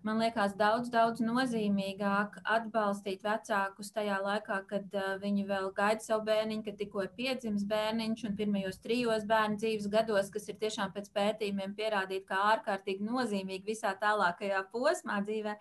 Man 0.03 0.19
liekas, 0.19 0.51
daudz, 0.59 0.89
daudz 0.91 1.21
nozīmīgāk 1.23 2.33
atbalstīt 2.43 3.21
vecākus 3.23 3.93
tajā 3.95 4.17
laikā, 4.19 4.57
kad 4.67 4.97
uh, 4.99 5.13
viņi 5.21 5.45
vēl 5.47 5.69
gaida 5.77 6.03
savu 6.03 6.25
bērniņu, 6.27 6.63
kad 6.65 6.75
tikko 6.81 7.05
ir 7.05 7.13
piedzimis 7.15 7.63
bērniņš 7.69 8.25
un 8.27 8.33
pirmajos 8.35 8.81
trijos 8.83 9.23
bērnu 9.29 9.61
dzīves 9.61 9.87
gados, 9.93 10.27
kas 10.33 10.49
ir 10.51 10.57
tiešām 10.59 10.91
pēc 10.91 11.07
pētījumiem 11.15 11.75
pierādīti 11.77 12.27
kā 12.27 12.41
ārkārtīgi 12.49 13.07
nozīmīgi 13.07 13.71
visā 13.71 13.93
tālākajā 14.01 14.59
posmā 14.73 15.21
dzīvē. 15.23 15.55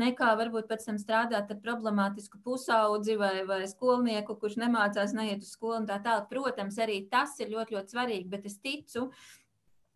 Nekā 0.00 0.30
varbūt 0.40 0.70
pēc 0.70 0.86
tam 0.88 1.00
strādāt 1.00 1.52
ar 1.52 1.60
problemātisku 1.60 2.40
pusaudzi 2.44 3.18
vai, 3.20 3.42
vai 3.48 3.62
skolnieku, 3.68 4.38
kurš 4.40 4.56
nemācās, 4.64 5.12
neiet 5.16 5.44
uz 5.44 5.52
skolu 5.56 5.82
un 5.82 5.90
tā 5.92 6.00
tālāk. 6.04 6.30
Protams, 6.32 6.80
arī 6.80 7.02
tas 7.12 7.36
ir 7.40 7.52
ļoti, 7.52 7.76
ļoti 7.76 7.96
svarīgi, 7.96 8.32
bet 8.32 8.48
es 8.48 8.56
ticu, 8.64 9.10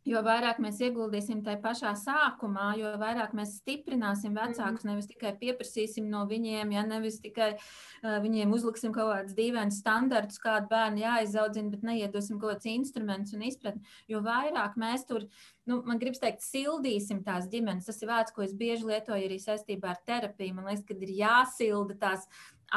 Jo 0.09 0.19
vairāk 0.27 0.59
mēs 0.59 0.81
ieguldīsim 0.83 1.45
tajā 1.47 1.61
pašā 1.63 1.93
sākumā, 1.95 2.73
jo 2.81 2.89
vairāk 2.99 3.37
mēs 3.39 3.55
stiprināsim 3.61 4.35
vecākus. 4.35 4.83
Nevis 4.89 5.07
tikai 5.13 5.31
pieprasīsim 5.39 6.09
no 6.11 6.25
viņiem, 6.31 6.73
ja 6.75 6.83
nevis 6.87 7.21
tikai 7.23 7.53
uh, 7.55 8.17
viņiem 8.25 8.51
uzliksim 8.51 8.95
kaut 8.97 9.13
kādus 9.13 9.37
dīvainus 9.39 9.79
standartus, 9.79 10.41
kādu 10.43 10.67
bērnu 10.73 11.05
jāizaudzina, 11.05 11.71
bet 11.71 11.87
neiedosim 11.87 12.41
kaut 12.43 12.57
kādus 12.57 12.73
instrumentus 12.73 13.37
un 13.39 13.47
izpratni. 13.47 13.95
Jo 14.11 14.25
vairāk 14.27 14.75
mēs 14.81 15.07
tur, 15.07 15.29
nu, 15.71 15.79
man 15.87 16.03
gribas 16.03 16.23
teikt, 16.25 16.43
sildīsim 16.49 17.23
tās 17.23 17.47
ģimenes. 17.53 17.87
Tas 17.87 18.03
ir 18.03 18.11
vārds, 18.11 18.35
ko 18.35 18.43
es 18.43 18.57
bieži 18.59 18.89
lietoju 18.89 19.31
arī 19.31 19.39
saistībā 19.39 19.95
ar 19.95 20.03
terapiju. 20.09 20.59
Man 20.59 20.67
liekas, 20.67 20.83
ka 20.89 20.99
ir 20.99 21.15
jāsilda 21.23 21.99
tās 22.03 22.27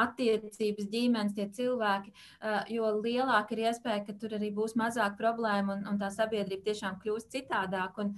attiecības, 0.02 0.88
ģimenes, 0.92 1.34
tie 1.36 1.46
cilvēki, 1.58 2.12
jo 2.74 2.90
lielāka 3.00 3.56
ir 3.56 3.66
iespēja, 3.70 4.04
ka 4.06 4.16
tur 4.20 4.36
arī 4.38 4.50
būs 4.54 4.76
mazāk 4.78 5.16
problēmu 5.20 5.76
un, 5.76 5.86
un 5.90 6.00
tā 6.00 6.10
sabiedrība 6.14 6.70
tiešām 6.70 6.98
kļūs 7.02 7.30
citādāk. 7.32 8.00
Un 8.02 8.12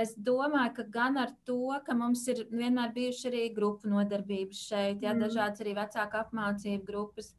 es 0.00 0.14
domāju, 0.16 0.74
ka 0.78 0.86
gan 0.94 1.18
ar 1.20 1.34
to, 1.48 1.74
ka 1.86 1.96
mums 1.98 2.26
ir 2.32 2.44
vienmēr 2.50 2.94
bijuši 2.96 3.28
arī 3.32 3.44
grupu 3.54 3.90
nodarbības 3.90 4.64
šeit, 4.70 5.04
ja, 5.04 5.14
mm. 5.14 5.26
dažādas 5.26 5.64
arī 5.64 5.76
vecāku 5.78 6.20
apmācību 6.24 6.86
grupas. 6.88 7.34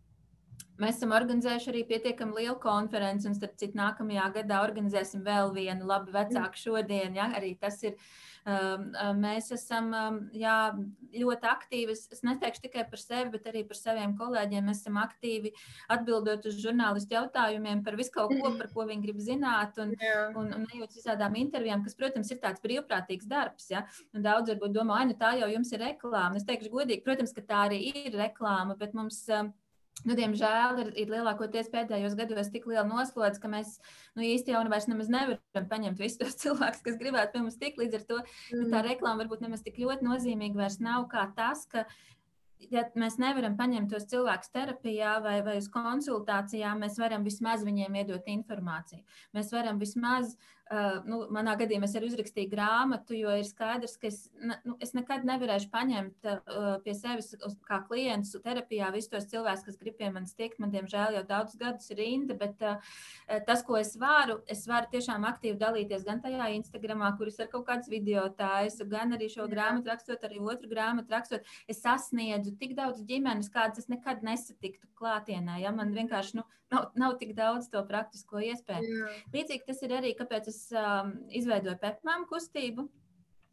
Mēs 0.81 0.97
esam 0.97 1.11
organizējuši 1.13 1.69
arī 1.69 1.81
pietiekami 1.85 2.39
lielu 2.39 2.57
konferenci, 2.61 3.27
un 3.29 3.35
starp 3.37 3.53
citu, 3.59 3.77
nākamajā 3.77 4.31
gadā 4.39 4.63
organizēsim 4.65 5.21
vēl 5.25 5.53
vienu 5.53 5.85
labi 5.89 6.13
vecāku 6.15 6.57
šodien. 6.57 7.17
Ja? 7.19 7.27
Arī 7.37 7.51
tas 7.61 7.77
ir 7.85 7.93
uh, 7.93 8.30
mēs 8.45 9.51
esam 9.53 9.91
um, 9.93 10.17
jā, 10.33 10.73
ļoti 11.13 11.47
aktīvi. 11.47 11.93
Es 11.93 12.23
neteikšu 12.25 12.63
tikai 12.65 12.85
par 12.89 13.01
sevi, 13.01 13.29
bet 13.35 13.47
arī 13.51 13.63
par 13.67 13.77
saviem 13.77 14.15
kolēģiem. 14.17 14.65
Mēs 14.65 14.81
esam 14.81 14.97
aktīvi 15.01 15.53
atbildot 15.93 16.45
uz 16.49 16.57
žurnālistu 16.61 17.17
jautājumiem 17.17 17.83
par 17.85 17.97
visu 17.99 18.13
kaut 18.15 18.33
ko, 18.33 18.53
par 18.57 18.71
ko 18.73 18.87
viņi 18.89 19.05
grib 19.05 19.21
zināt, 19.21 19.77
un, 19.81 19.93
un, 20.35 20.51
un 20.57 20.67
ejot 20.73 20.97
visādām 20.97 21.37
intervijām, 21.37 21.85
kas, 21.85 21.97
protams, 21.99 22.31
ir 22.31 22.41
tāds 22.41 22.63
brīvprātīgs 22.65 23.29
darbs. 23.29 23.69
Ja? 23.73 23.85
Un 24.15 24.25
daudz 24.25 24.53
varbūt 24.53 24.73
domā, 24.75 25.01
ah, 25.01 25.09
nu 25.09 25.17
tā 25.17 25.35
jau 25.39 25.51
jums 25.51 25.73
ir 25.75 25.85
reklāma. 25.85 26.39
Es 26.39 26.47
teikšu 26.47 26.73
godīgi, 26.73 27.05
protams, 27.05 27.35
ka 27.35 27.45
tā 27.45 27.65
arī 27.69 27.83
ir 28.05 28.15
reklāma, 28.17 28.77
bet 28.79 28.97
mums. 28.97 29.27
Nu, 30.01 30.15
diemžēl 30.17 30.79
ir, 30.81 30.87
ir 30.97 31.11
lielākoties 31.13 31.67
pēdējos 31.69 32.15
gados 32.17 32.49
tik 32.49 32.63
liela 32.69 32.87
noslodze, 32.87 33.37
ka 33.41 33.49
mēs 33.51 33.75
nu, 34.17 34.23
īsti 34.25 34.55
jau 34.55 34.63
vairs 34.71 34.87
nevaram 34.89 35.67
paņemt 35.69 35.99
visus 36.01 36.17
tos 36.21 36.39
cilvēkus, 36.41 36.81
kas 36.85 36.97
gribētu 37.01 37.35
pie 37.35 37.43
mums 37.43 37.59
tikt. 37.61 37.81
Līdz 37.81 37.99
ar 37.99 38.07
to 38.09 38.17
mm. 38.23 38.71
tā 38.73 38.81
reklāma 38.87 39.21
varbūt 39.21 39.45
nemaz 39.45 39.61
tik 39.65 39.77
ļoti 39.83 40.07
nozīmīga 40.07 40.63
vairs 40.63 40.79
nav 40.81 41.05
kā 41.11 41.27
tas, 41.37 41.67
ka 41.69 41.85
ja 42.69 42.85
mēs 42.97 43.17
nevaram 43.21 43.55
paņemt 43.59 43.93
tos 43.93 44.07
cilvēkus 44.11 44.53
terapijā 44.53 45.15
vai, 45.23 45.37
vai 45.45 45.57
uz 45.61 45.69
konsultācijām, 45.73 46.81
mēs 46.81 46.97
varam 47.01 47.25
vismaz 47.27 47.65
viņiem 47.67 48.01
iedot 48.01 48.27
informāciju. 48.31 49.03
Mēs 49.37 49.53
varam 49.53 49.81
vismaz 49.81 50.35
nu, 51.03 51.17
manā 51.33 51.57
gadījumā 51.59 51.87
es 51.87 51.95
arī 51.99 52.07
uzrakstīju 52.07 52.49
grāmatu, 52.51 53.15
jo 53.17 53.33
ir 53.35 53.43
skaidrs, 53.47 53.97
ka 53.99 54.07
es, 54.07 54.19
nu, 54.39 54.77
es 54.83 54.93
nekad 54.95 55.25
nevarēšu 55.27 55.67
paņemt 55.73 56.29
uh, 56.31 56.67
pie 56.85 56.93
sevis 56.95 57.33
kā 57.67 57.81
klientus 57.89 58.39
terapijā 58.45 58.91
visus 58.95 59.11
tos 59.11 59.27
cilvēkus, 59.33 59.65
kas 59.67 59.79
grib 59.81 59.97
pie 59.99 60.11
manis 60.13 60.31
tikt. 60.37 60.61
Man, 60.63 60.71
diemžēl, 60.71 61.17
jau 61.17 61.23
daudzus 61.27 61.59
gadus 61.59 61.91
ir 61.91 61.99
rinda, 61.99 62.37
bet 62.39 62.63
uh, 62.63 62.93
tas, 63.47 63.65
ko 63.67 63.75
es 63.81 63.93
varu, 63.99 64.39
es 64.51 64.63
varu 64.69 64.87
tiešām 64.93 65.27
aktīvi 65.27 65.59
dalīties 65.59 66.07
gan 66.07 66.23
tajā 66.23 66.47
Instagramā, 66.55 67.11
kur 67.19 67.31
es 67.31 67.41
ar 67.43 67.51
kaut 67.51 67.67
kādus 67.67 67.91
video 67.91 68.27
taisu, 68.37 68.87
gan 68.91 69.17
arī 69.17 69.27
šo 69.33 69.49
grāmatu 69.51 69.91
rakstot, 69.91 70.23
arī 70.27 70.39
otru 70.39 70.71
grāmatu 70.71 71.11
rakstot. 71.11 71.51
Es 71.67 71.83
sasniedzu 71.83 72.55
tik 72.61 72.77
daudz 72.79 73.03
ģimenes, 73.07 73.51
kādas 73.51 73.83
es 73.83 73.91
nekad 73.91 74.23
nesatiktu 74.23 74.87
klātienē. 74.95 75.59
Ja? 75.65 75.75
Man 75.75 75.91
vienkārši 75.95 76.39
nu, 76.39 76.47
nav, 76.71 76.89
nav 76.95 77.17
tik 77.19 77.35
daudz 77.37 77.69
to 77.71 77.83
praktisko 77.87 78.41
iespēju. 78.51 78.97
Jā. 79.01 79.11
Līdzīgi 79.35 79.67
tas 79.67 79.83
ir 79.85 79.93
arī, 79.99 80.15
kāpēc 80.17 80.49
es 80.51 80.63
um, 80.75 81.13
izveidoju 81.29 81.77
pepmām 81.81 82.27
kustību. 82.31 82.87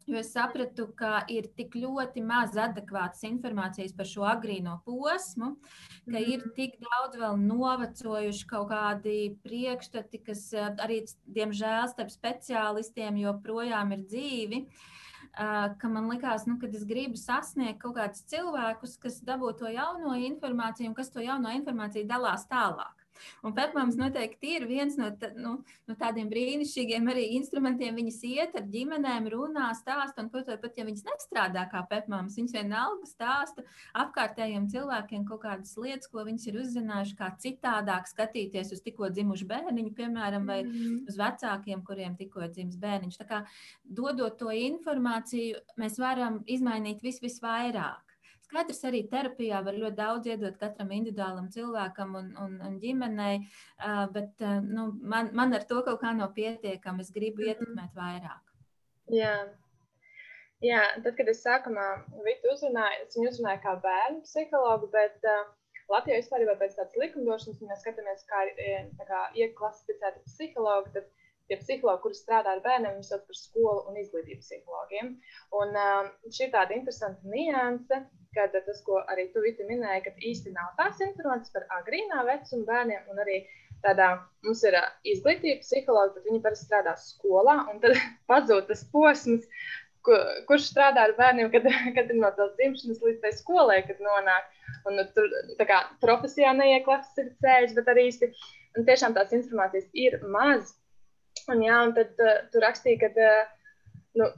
Jo 0.09 0.17
es 0.17 0.31
sapratu, 0.33 0.87
ka 0.97 1.19
ir 1.29 1.51
tik 1.53 1.75
ļoti 1.77 2.23
maz 2.25 2.55
adekvātas 2.57 3.21
informācijas 3.27 3.91
par 3.93 4.07
šo 4.09 4.23
agrīno 4.25 4.79
posmu, 4.81 5.51
ka 6.07 6.15
mm. 6.15 6.31
ir 6.33 6.47
tik 6.55 6.79
daudz 6.81 7.19
vēl 7.21 7.37
novecojuši 7.43 8.47
kaut 8.49 8.71
kādi 8.71 9.17
priekšstati, 9.45 10.23
kas 10.25 10.47
uh, 10.57 10.71
arī, 10.81 11.03
diemžēl, 11.29 11.91
starp 11.91 12.15
speciālistiem 12.15 13.21
joprojām 13.21 13.93
ir 13.97 14.07
dzīvi. 14.07 14.63
Uh, 14.65 14.97
ka 15.77 15.89
man 15.91 16.09
likās, 16.09 16.47
nu, 16.49 16.57
ka 16.59 16.67
es 16.73 16.87
gribu 16.89 17.19
sasniegt 17.19 17.83
kaut 17.83 17.99
kādus 17.99 18.25
cilvēkus, 18.31 18.97
kas 19.03 19.21
dabū 19.25 19.53
to 19.59 19.69
jauno 19.69 20.15
informāciju 20.17 20.89
un 20.89 20.97
kas 20.97 21.13
to 21.13 21.21
jauno 21.21 21.53
informāciju 21.53 22.09
dalās 22.09 22.47
tālāk. 22.49 22.98
Un 23.45 23.55
pepmāms 23.57 23.97
noteikti 23.99 24.55
ir 24.57 24.65
viens 24.69 24.97
no, 24.99 25.09
ta, 25.19 25.31
nu, 25.35 25.57
no 25.89 25.95
tādiem 25.99 26.29
brīnišķīgiem 26.31 27.09
arī 27.11 27.25
instrumentiem. 27.37 27.97
Viņas 27.99 28.19
iet 28.29 28.57
ar 28.59 28.65
ģimenēm, 28.73 29.29
runā, 29.33 29.69
stāsta, 29.77 30.23
un 30.23 30.31
kaut 30.33 30.49
vai 30.51 30.57
pat, 30.61 30.77
ja 30.79 30.85
viņas 30.87 31.05
nestrādā 31.07 31.65
kā 31.71 31.83
pepmāms, 31.91 32.37
viņas 32.39 32.55
vienalga 32.57 33.09
stāsta 33.09 33.65
apkārtējiem 34.03 34.67
cilvēkiem 34.71 35.25
kaut 35.29 35.43
kādas 35.45 35.75
lietas, 35.79 36.09
ko 36.11 36.25
viņas 36.27 36.47
ir 36.49 36.59
uzzinājuši, 36.63 37.17
kā 37.19 37.31
citādāk 37.43 38.09
skatīties 38.11 38.73
uz 38.75 38.83
tikko 38.85 39.11
dzimušu 39.13 39.47
bērniņu, 39.49 39.95
piemēram, 39.97 40.47
vai 40.49 40.61
mm 40.63 40.73
-hmm. 40.73 40.99
uz 41.09 41.17
vecākiem, 41.19 41.83
kuriem 41.85 42.17
tikko 42.19 42.47
dzimis 42.47 42.77
bērniņš. 42.79 43.17
Tā 43.21 43.27
kā 43.29 43.43
dodot 43.83 44.37
to 44.37 44.51
informāciju, 44.51 45.59
mēs 45.77 45.99
varam 45.99 46.43
izmainīt 46.47 47.03
vis, 47.03 47.21
visvairāk. 47.21 48.08
Skaidrs, 48.49 48.81
arī 48.89 49.03
terapijā 49.11 49.59
var 49.61 49.75
ļoti 49.77 49.97
daudz 49.99 50.27
iedot 50.31 50.55
katram 50.57 50.89
individuālam 50.95 51.51
cilvēkam 51.53 52.15
un, 52.17 52.31
un, 52.41 52.55
un 52.65 52.79
ģimenei, 52.81 53.43
bet 54.15 54.41
nu, 54.65 54.87
man, 55.05 55.29
man 55.37 55.53
ar 55.53 55.67
to 55.69 55.83
kaut 55.85 56.01
kā 56.01 56.15
nav 56.17 56.33
pietiekami. 56.33 57.05
Es 57.05 57.13
gribu 57.13 57.43
mhm. 57.43 57.51
ietekmēt 57.51 57.93
vairāk. 57.99 58.55
Jā. 59.13 59.35
Jā, 60.65 60.81
tad, 61.05 61.13
kad 61.15 61.29
es 61.31 61.39
sākumā 61.45 61.85
Vitu 62.25 62.49
uzrunāju, 62.51 63.05
es 63.05 63.15
viņu 63.15 63.29
uzrunāju 63.29 63.61
kā 63.63 63.75
bērnu 63.85 64.25
psihologu, 64.25 64.89
bet 64.91 65.29
uh, 65.29 65.45
Latvijā 65.93 66.17
vispār 66.19 66.43
jau 66.43 66.55
pēc 66.59 66.75
tādas 66.75 66.97
likumdošanas, 66.99 67.61
ja 67.61 67.69
mēs 67.69 67.85
skatāmies, 67.85 68.25
kā, 68.27 68.41
kā 69.07 69.21
ieklasificēta 69.39 70.25
psihologa, 70.25 70.91
tad 70.97 71.07
tie 71.47 71.57
psihologi, 71.61 72.03
kuri 72.03 72.17
strādā 72.17 72.57
ar 72.57 72.63
bērniem, 72.65 72.97
viņi 72.97 73.07
sauc 73.07 73.23
par 73.29 73.39
skolu 73.39 73.85
un 73.89 74.01
izglītības 74.01 74.49
psihologiem. 74.49 75.13
Un 75.61 75.79
uh, 75.85 76.11
šī 76.27 76.49
ir 76.49 76.53
tāda 76.57 76.75
interesanta 76.75 77.31
nianse, 77.37 78.03
kad 78.35 78.53
tas, 78.53 78.81
ko 78.85 79.01
arī 79.11 79.27
tu 79.33 79.41
Viti 79.43 79.65
minēji, 79.67 80.05
ka 80.05 80.13
īsti 80.31 80.53
nav 80.55 80.73
tās 80.77 81.01
informācijas 81.03 81.53
par 81.55 81.67
agrīnā 81.79 82.23
vecuma 82.27 82.67
bērniem, 82.69 83.07
un 83.11 83.21
arī 83.23 83.41
tādā 83.83 84.09
mums 84.45 84.63
ir 84.67 84.77
izglītība, 85.07 85.61
psihologi, 85.63 86.17
bet 86.17 86.27
viņi 86.29 86.41
parasti 86.43 86.67
strādā 86.67 86.95
skolā, 86.99 87.59
un 87.71 87.79
tad 87.83 87.95
pazūd 88.31 88.67
tas 88.69 88.83
posms, 88.93 89.47
kur, 90.05 90.25
kurš 90.49 90.69
strādā 90.71 91.07
ar 91.07 91.15
bērniem, 91.17 91.51
kad, 91.53 91.67
kad 91.97 92.11
ir 92.11 92.19
no 92.19 92.31
tās 92.37 92.53
dzimšanas 92.59 93.03
līdz 93.05 93.21
tai 93.23 93.33
skolai, 93.37 93.81
kad 93.87 94.01
nonāk. 94.03 94.55
Un, 94.87 94.99
nu, 94.99 95.05
tur 95.15 95.25
tā 95.59 95.65
kā 95.67 95.79
profesijā 96.03 96.51
neieklasificējas, 96.55 97.73
bet 97.77 97.89
arī 97.89 98.09
īsti 98.11 98.29
un 98.77 98.85
tiešām 98.87 99.15
tās 99.15 99.33
informācijas 99.35 99.89
ir 99.97 100.19
maz. 100.29 100.75
Un, 101.49 101.63
jā, 101.65 101.79
un 101.87 101.95
tad 101.97 102.21
uh, 102.21 102.43
tu 102.53 102.61
rakstīji, 102.61 102.99
ka 103.01 103.09
uh, 103.09 103.49
nu, 104.19 104.29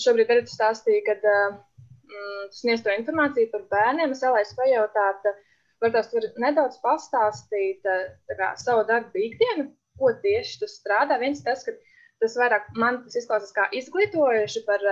šobrīd 0.00 0.32
arī 0.32 0.46
tu 0.46 0.54
stāstīji, 0.54 1.04
ka 1.04 1.18
uh, 1.20 1.58
sniegto 2.54 2.92
informāciju 2.94 3.50
par 3.52 3.64
bērniem, 3.72 4.14
es 4.14 4.22
vēlēju 4.24 4.58
pajautāt, 4.58 5.28
varbūt 5.82 5.98
jūs 5.98 6.12
varat 6.16 6.42
nedaudz 6.46 6.78
pastāstīt 6.82 7.88
kā, 8.38 8.52
savu 8.60 8.84
darbu 8.88 9.24
ikdienu, 9.28 9.70
ko 10.00 10.12
tieši 10.24 10.60
tu 10.62 10.70
strādā. 10.70 11.18
Viens 11.22 11.42
tas, 11.44 11.64
ka 11.66 11.74
tas 12.22 12.38
vairāk 12.38 12.70
man 12.78 13.02
tas 13.04 13.18
izklausās 13.18 13.54
kā 13.56 13.66
izglītojuši 13.78 14.64
par 14.68 14.84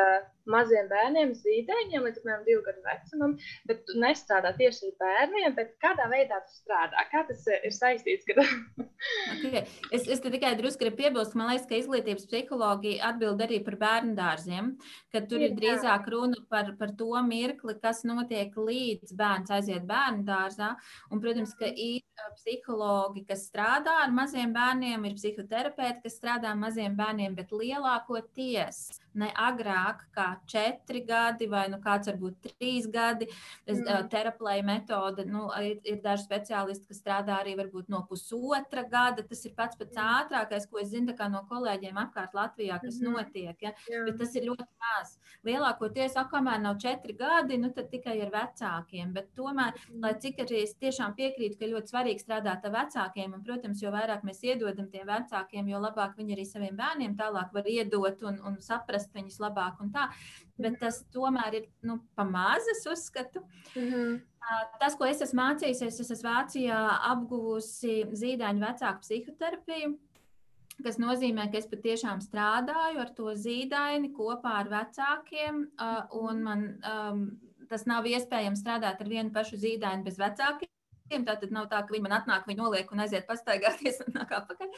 maziem 0.50 0.88
bērniem, 0.90 1.33
zīdaiņiem, 1.37 2.07
līdz 2.07 2.20
apmēram 2.20 2.44
divu 2.46 2.62
gadu 2.66 2.85
vecumam, 2.87 3.37
bet 3.68 3.83
tu 3.88 3.96
nestrādā 4.00 4.53
tieši 4.59 4.90
ar 4.90 4.96
bērniem, 5.03 5.57
bet 5.59 5.74
kādā 5.83 6.09
veidā 6.12 6.40
tu 6.46 6.57
strādā? 6.57 7.05
Kā 7.12 7.24
tas 7.29 7.44
ir 7.53 7.74
saistīts? 7.74 8.26
Kad... 8.29 8.40
okay. 9.35 9.64
Es, 9.90 10.07
es 10.07 10.22
tikai 10.24 10.55
drusku 10.59 10.85
gribu 10.85 11.03
piebilst, 11.03 11.35
ka 11.35 11.40
man 11.40 11.53
liekas, 11.53 11.68
ka 11.70 11.79
izglītības 11.81 12.29
psiholoģija 12.31 13.11
atbild 13.11 13.44
arī 13.46 13.61
par 13.66 13.79
bērnu 13.81 14.16
dārziem, 14.18 14.74
ka 15.14 15.24
tur 15.31 15.44
ir 15.44 15.57
drīzāk 15.59 16.09
runa 16.12 16.40
par, 16.53 16.72
par 16.81 16.94
to 16.98 17.12
mirkli, 17.26 17.76
kas 17.83 18.05
notiek 18.09 18.55
līdz 18.57 19.16
bērns 19.18 19.53
aiziet 19.59 19.87
bērnu 19.88 20.26
dārzā. 20.29 20.74
Un, 21.11 21.22
protams, 21.22 21.55
ka 21.59 21.68
ir 21.70 22.05
psihologi, 22.37 23.24
kas 23.29 23.46
strādā 23.48 23.96
ar 24.05 24.12
maziem 24.14 24.53
bērniem, 24.55 25.07
ir 25.09 25.16
psihoterapeiti, 25.18 26.03
kas 26.05 26.18
strādā 26.20 26.53
ar 26.53 26.59
maziem 26.61 26.96
bērniem, 26.98 27.35
bet 27.38 27.53
lielākoties 27.55 29.00
ne 29.20 29.31
agrāk 29.48 30.05
kā 30.14 30.29
četri 30.50 31.02
gadi, 31.06 31.48
vai 31.50 31.66
nu 31.72 31.80
kāds 31.82 32.10
varbūt 32.10 32.38
trīs 32.46 32.88
gadi. 32.90 33.28
Es, 33.66 33.78
mm. 33.78 34.08
Teraplēja 34.12 34.64
metode, 34.66 35.24
nu, 35.28 35.46
ir, 35.62 35.78
ir 35.86 36.00
daži 36.04 36.26
speciālisti, 36.26 36.88
kas 36.90 37.00
strādā 37.02 37.40
arī 37.40 37.56
varbūt 37.58 37.90
no 37.92 38.02
pusotra 38.08 38.84
gada. 38.88 39.24
Tas 39.26 39.44
ir 39.46 39.54
pats 39.56 39.78
pats 39.80 39.96
mm. 39.96 40.10
ātrākais, 40.20 40.68
ko 40.70 40.80
es 40.82 40.90
zinu 40.94 41.14
no 41.30 41.42
kolēģiem 41.50 41.98
apkārt 42.00 42.34
Latvijā, 42.36 42.80
kas 42.82 43.00
mm. 43.00 43.14
notiek. 43.14 43.56
Ja? 43.62 43.74
Jā. 43.90 44.04
Bet 44.08 44.18
tas 44.20 44.34
ir 44.38 44.48
ļoti 44.48 44.66
maz. 44.82 45.16
Lielākoties, 45.46 46.18
kamēr 46.30 46.60
nav 46.62 46.78
četri 46.82 47.14
gadi, 47.18 47.58
nu, 47.60 47.70
tad 47.74 47.90
tikai 47.92 48.16
ar 48.24 48.32
vecākiem. 48.34 49.14
Bet 49.16 49.30
tomēr, 49.38 49.76
mm. 49.76 50.00
lai 50.04 50.14
cik 50.22 50.42
arī 50.44 50.64
es 50.64 50.76
tiešām 50.80 51.14
piekrītu, 51.18 51.58
ka 51.60 51.70
ļoti 51.70 51.94
svarīgi 51.94 52.24
strādāt 52.24 52.66
ar 52.66 52.74
vecākiem, 52.74 53.34
un, 53.36 53.44
protams, 53.46 53.82
jo 53.82 53.92
vairāk 53.94 54.24
mēs 54.26 54.42
iedodam 54.46 54.88
tiem 54.92 55.06
vecākiem, 55.08 55.68
jo 55.70 55.80
labāk 55.82 56.16
viņi 56.18 56.36
arī 56.36 56.46
saviem 56.48 56.76
bērniem 56.78 57.16
tālāk 57.18 57.54
var 57.54 57.68
iedot 57.70 58.24
un, 58.28 58.40
un 58.46 58.58
saprast 58.64 59.14
viņus 59.16 59.40
labāk. 59.42 59.80
Bet 60.61 60.76
tas 60.80 61.00
tomēr 61.14 61.54
ir 61.56 61.70
nu, 61.88 62.00
pamazs, 62.18 62.85
uzskatu. 62.90 63.40
Mm 63.74 63.87
-hmm. 63.92 64.20
Tas, 64.80 64.96
ko 64.96 65.06
es 65.06 65.20
esmu 65.20 65.40
mācījusies, 65.40 66.00
es 66.00 66.11
esmu 66.11 66.28
Vācijā 66.28 66.78
apguvusi 67.12 68.04
zīdaiņu 68.12 68.66
vecāku 68.66 69.00
psihoterapiju 69.06 69.98
kas 70.85 70.98
nozīmē, 71.00 71.46
ka 71.52 71.61
es 71.61 71.68
patiešām 71.70 72.22
strādāju 72.24 73.02
ar 73.02 73.12
to 73.16 73.35
zīdaini 73.37 74.12
kopā 74.16 74.56
ar 74.62 74.70
vecākiem. 74.72 75.62
Uh, 75.80 76.33
man 76.40 76.66
um, 76.92 77.24
tas 77.70 77.87
nav 77.87 78.09
iespējams 78.09 78.62
strādāt 78.64 79.00
ar 79.02 79.09
vienu 79.09 79.33
pašu 79.35 79.61
zīdaini 79.61 80.06
bez 80.06 80.18
vecākiem. 80.20 80.68
Tā 81.26 81.37
tad 81.42 81.50
nav 81.54 81.66
tā, 81.70 81.83
ka 81.83 81.94
viņi 81.94 82.06
man 82.06 82.16
atnāk, 82.20 82.46
viņi 82.46 82.62
noliek 82.62 82.92
un 82.94 83.04
aiziet 83.04 83.26
pastaigāties 83.28 84.02
un 84.06 84.14
nāk 84.18 84.35
atpakaļ. 84.40 84.70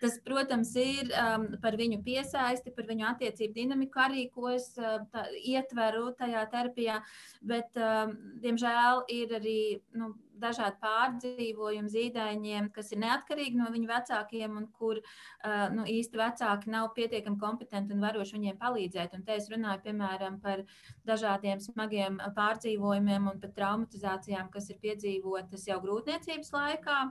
Tas, 0.00 0.16
protams, 0.24 0.72
ir 0.80 1.10
um, 1.12 1.44
par 1.60 1.76
viņu 1.76 2.00
piesaisti, 2.06 2.72
par 2.72 2.86
viņu 2.88 3.04
attiecību 3.10 3.52
dinamiku 3.58 4.00
arī, 4.00 4.24
ko 4.32 4.48
es 4.54 4.70
uh, 4.80 5.02
tā, 5.12 5.26
ietveru 5.36 6.14
tajā 6.16 6.46
terapijā. 6.54 6.96
Bet, 7.44 7.76
um, 7.76 8.14
diemžēl, 8.40 9.04
ir 9.12 9.36
arī 9.40 9.60
nu, 10.00 10.14
dažādi 10.40 10.80
pārdzīvojumi 10.80 11.92
zīdaiņiem, 11.92 12.70
kas 12.72 12.94
ir 12.94 13.02
neatkarīgi 13.04 13.60
no 13.60 13.68
viņu 13.74 13.90
vecākiem, 13.92 14.56
un 14.56 14.68
kur 14.72 15.02
uh, 15.02 15.66
nu, 15.74 15.84
īsti 15.84 16.20
vecāki 16.20 16.72
nav 16.72 16.92
pietiekami 16.96 17.40
kompetenti 17.40 17.92
un 17.92 18.04
varoši 18.08 18.38
viņiem 18.38 18.60
palīdzēt. 18.60 19.16
Un 19.18 19.28
te 19.28 19.36
es 19.36 19.50
runāju, 19.52 19.84
piemēram, 19.84 20.40
par 20.40 20.64
dažādiem 21.08 21.60
smagiem 21.60 22.22
pārdzīvojumiem 22.36 23.28
un 23.34 23.42
pat 23.42 23.56
traumatizācijām, 23.58 24.48
kas 24.54 24.72
ir 24.72 24.80
piedzīvotas 24.80 25.68
jau 25.68 25.82
grūtniecības 25.84 26.56
laikā 26.56 27.02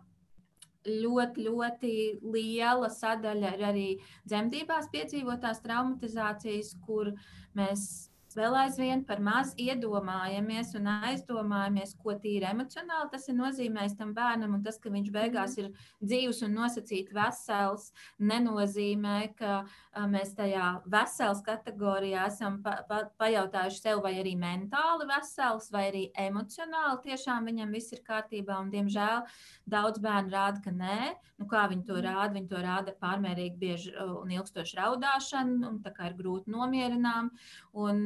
ļoti, 0.88 1.46
ļoti 1.48 1.94
liela 2.24 2.90
sadaļa 2.90 3.56
ir 3.58 3.66
arī 3.70 3.88
dzemdībās 4.28 4.88
piedzīvotās 4.94 5.60
traumatizācijas, 5.66 6.76
kur 6.86 7.12
mēs 7.58 8.09
vēl 8.38 8.56
aizvien 8.64 9.02
par 9.08 9.22
maz 9.24 9.56
iedomājamies 9.60 10.76
un 10.78 10.90
aizdomājamies, 10.92 11.96
ko 11.98 12.14
tīri 12.22 12.46
emocionāli 12.50 13.10
tas 13.14 13.28
ir 13.32 13.38
nozīmējis 13.40 13.96
tam 14.00 14.14
bērnam. 14.18 14.54
Un 14.58 14.64
tas, 14.66 14.78
ka 14.82 14.92
viņš 14.94 15.10
beigās 15.16 15.56
mhm. 15.58 15.70
ir 15.70 16.10
dzīves 16.10 16.44
un 16.46 16.56
nosacīti 16.60 17.16
vesels, 17.16 17.90
nenozīmē, 18.20 19.18
ka 19.40 19.64
mēs 20.12 20.36
tajā 20.38 20.68
vesels 20.90 21.42
kategorijā 21.46 22.28
esam 22.30 22.60
pa, 22.66 22.80
pa, 22.90 23.02
pajautājuši 23.20 23.82
sev, 23.82 24.04
vai 24.06 24.16
arī 24.22 24.36
mentāli 24.40 25.08
vesels, 25.10 25.72
vai 25.74 25.88
arī 25.90 26.04
emocionāli 26.28 27.02
tiešām 27.08 27.50
viņam 27.50 27.74
viss 27.76 27.96
ir 27.96 28.04
kārtībā. 28.06 28.60
Un, 28.60 28.70
diemžēl 28.74 29.26
daudz 29.70 30.02
bērnu 30.04 30.34
rāda, 30.36 30.62
ka 30.64 30.74
nē. 30.76 31.00
Nu, 31.40 31.48
kā 31.50 31.66
viņi 31.72 31.88
to 31.88 31.98
mhm. 31.98 32.06
rāda? 32.06 32.36
Viņi 32.38 32.52
to 32.52 32.64
rāda 32.64 32.96
pārmērīgi 33.00 33.58
bieži 33.60 33.96
un 33.98 34.38
ilgstoši 34.38 34.80
raudāšanu, 34.80 35.60
un 35.70 35.82
tā 35.84 35.94
kā 35.96 36.12
ir 36.12 36.18
grūti 36.20 36.52
nomierinām. 36.54 37.32
Un, 37.80 38.06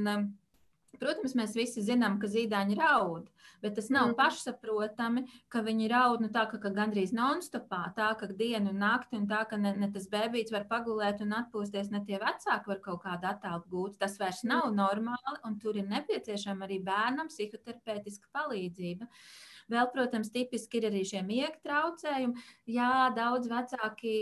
Protams, 1.02 1.34
mēs 1.38 1.56
visi 1.58 1.82
zinām, 1.86 2.20
ka 2.22 2.30
zīdaiņi 2.30 2.78
raud, 2.80 3.30
bet 3.64 3.76
tas 3.80 3.90
nav 3.94 4.12
mm. 4.12 4.18
pašsaprotami, 4.20 5.24
ka 5.52 5.64
viņi 5.66 5.88
raud 5.92 6.24
nu, 6.24 6.30
tā, 6.34 6.46
ka, 6.52 6.60
ka 6.62 6.74
gandrīz 6.76 7.14
non-stopā, 7.18 7.82
tā, 7.98 8.12
ka 8.20 8.30
dienu 8.30 8.74
un 8.74 8.84
nakti, 8.84 9.18
un 9.20 9.26
tā, 9.30 9.44
ka 9.50 9.60
ne, 9.60 9.74
ne 9.80 9.90
tas 9.94 10.06
bērns 10.12 10.54
var 10.54 10.68
pagulēt 10.70 11.24
un 11.26 11.34
atpūsties, 11.40 11.90
ne 11.94 12.04
tie 12.08 12.20
vecāki 12.22 12.74
var 12.74 12.84
kaut 12.86 13.02
kādu 13.08 13.32
attēlu 13.32 13.66
gūt. 13.74 13.98
Tas 14.04 14.20
vairs 14.22 14.44
nav 14.46 14.70
mm. 14.70 14.78
normāli, 14.82 15.42
un 15.50 15.58
tur 15.64 15.82
ir 15.82 15.90
nepieciešama 15.90 16.70
arī 16.70 16.84
bērnam 16.86 17.32
psihoterapeitiska 17.34 18.30
palīdzība. 18.38 19.10
Uh, 19.10 19.50
Vēl, 19.72 19.88
protams, 19.94 20.32
tipiski 20.34 20.80
ir 20.80 20.88
arī 20.90 21.04
šie 21.08 21.22
miega 21.26 21.56
traucējumi. 21.64 22.44
Jā, 22.74 23.10
daudz 23.16 23.50
vecāki 23.52 24.14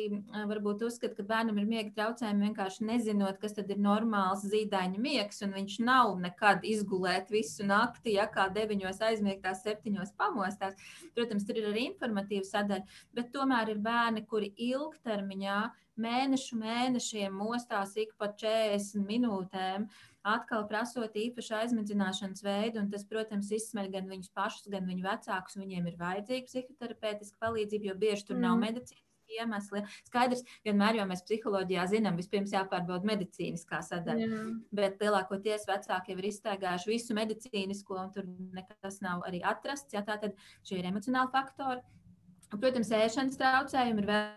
varbūt 0.49 0.85
uzskata, 0.85 1.15
ka 1.17 1.25
bērnam 1.31 1.59
ir 1.61 1.69
miega 1.69 1.93
traucējumi 1.97 2.47
vienkārši 2.49 2.87
nezinot, 2.89 3.39
kas 3.41 3.57
tad 3.57 3.71
ir 3.73 3.81
normāls 3.81 4.45
zīdaiņa 4.51 5.01
miegs, 5.01 5.41
un 5.45 5.55
viņš 5.57 5.77
nav 5.87 6.13
nekad 6.21 6.65
izgulēt 6.67 7.33
visu 7.33 7.65
nakti, 7.67 8.15
ja 8.19 8.27
kā 8.31 8.47
deviņos 8.53 9.01
aizmiegtās, 9.09 9.63
septiņos 9.65 10.15
pamostās. 10.19 10.77
Protams, 11.17 11.47
tur 11.47 11.61
ir 11.61 11.71
arī 11.71 11.87
informatīva 11.89 12.45
sadaļa, 12.47 12.99
bet 13.17 13.33
tomēr 13.33 13.73
ir 13.73 13.81
bērni, 13.81 14.25
kuri 14.29 14.53
ilgtermiņā 14.71 15.61
mēnešu 16.01 16.55
mēnešiem 16.57 17.33
mostās 17.35 17.97
ik 17.99 18.13
pa 18.17 18.31
40 18.39 19.03
minūtēm. 19.09 19.85
Uh, 19.85 20.10
atkal 20.27 20.65
prasot 20.69 21.15
īpašu 21.17 21.55
aizmedzināšanas 21.59 22.43
veidu, 22.45 22.81
un 22.81 22.89
tas, 22.91 23.05
protams, 23.09 23.51
izsmeļ 23.57 23.91
gan 23.95 24.09
viņus 24.11 24.33
pašus, 24.37 24.67
gan 24.73 24.89
viņu 24.89 25.05
vecākus. 25.05 25.57
Viņiem 25.61 25.87
ir 25.89 26.01
vajadzīga 26.01 26.49
psihoterapeitiska 26.49 27.41
palīdzība, 27.41 27.89
jo 27.89 27.95
bieži 28.03 28.27
tur 28.27 28.37
mm. 28.37 28.45
nav 28.45 28.59
medicīnas 28.61 29.07
iemesli. 29.31 29.83
Skaidrs, 30.09 30.43
vienmēr 30.65 30.99
jau 30.99 31.07
mēs 31.09 31.23
psiholoģijā 31.27 31.85
zinām, 31.93 32.19
vispirms 32.19 32.53
jāpārbauda 32.55 33.07
medicīniskā 33.07 33.81
sadaļa. 33.87 34.27
Jā. 34.27 34.43
Bet 34.81 35.01
lielākoties 35.03 35.67
vecāki 35.69 36.13
jau 36.13 36.19
ir 36.19 36.29
iztaigājuši 36.31 36.91
visu 36.91 37.17
medicīnisko, 37.17 37.97
un 38.01 38.13
tur 38.15 38.27
nekas 38.57 39.01
nav 39.05 39.25
arī 39.29 39.41
atrasts. 39.53 39.95
Jā, 39.95 40.03
tā 40.07 40.19
tad 40.21 40.37
šie 40.67 40.81
ir 40.81 40.91
emocionāli 40.91 41.31
faktori. 41.33 41.83
Protams, 42.51 42.91
ēšanas 42.91 43.39
traucējumi 43.39 44.03
ir 44.03 44.11
vēl 44.11 44.31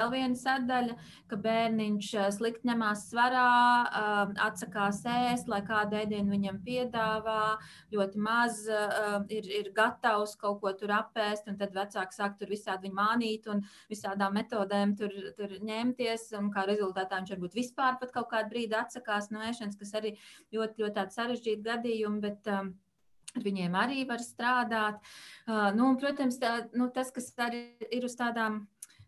Vēl 0.00 0.12
viena 0.14 0.38
sadaļa, 0.38 0.94
ka 1.28 1.36
bērniņš 1.44 2.10
eh, 2.16 2.28
slikti 2.32 2.68
ņemās 2.70 3.02
svarā, 3.10 3.48
eh, 3.84 4.32
atsakās 4.46 5.02
ēst, 5.04 5.50
lai 5.52 5.60
kādu 5.66 5.98
ēdienu 5.98 6.32
viņam 6.32 6.60
piedāvā, 6.64 7.42
ļoti 7.92 8.22
maz 8.24 8.62
eh, 8.64 9.18
ir, 9.36 9.50
ir 9.60 9.70
gatavs 9.76 10.38
kaut 10.40 10.62
ko 10.62 10.72
tur 10.80 10.94
apēst, 10.96 11.50
un 11.52 11.60
tad 11.60 11.76
vecāki 11.76 12.16
sāk 12.16 12.38
tur 12.40 12.48
visādi 12.48 12.88
viņu 12.88 12.96
mānīt 12.96 13.50
un 13.52 13.60
visādām 13.92 14.38
metodēm 14.40 14.96
tur, 14.96 15.12
tur 15.36 15.52
ņemties, 15.68 16.30
un 16.40 16.48
kā 16.54 16.64
rezultātā 16.70 17.20
viņš 17.20 17.36
varbūt 17.36 17.60
vispār 17.60 18.00
pat 18.00 18.16
kaut 18.16 18.30
kādu 18.32 18.54
brīdi 18.54 18.80
atsakās 18.80 19.28
no 19.34 19.44
ēšanas, 19.44 19.76
kas 19.76 19.92
arī 20.00 20.16
ļoti, 20.54 20.80
ļoti 20.80 20.96
tādi 20.96 21.18
sarežģīti 21.18 21.66
gadījumi, 21.68 22.24
bet 22.24 22.48
um, 22.56 22.72
ar 23.36 23.44
viņiem 23.44 23.76
arī 23.78 24.04
var 24.08 24.24
strādāt. 24.24 25.00
Uh, 25.44 25.68
nu, 25.76 25.92
un, 25.92 26.00
protams, 26.00 26.40
tā, 26.40 26.56
nu, 26.72 26.88
tas, 26.94 27.12
kas 27.14 27.32
arī 27.44 27.66
ir 27.92 28.08
uz 28.08 28.16
tādām 28.18 28.62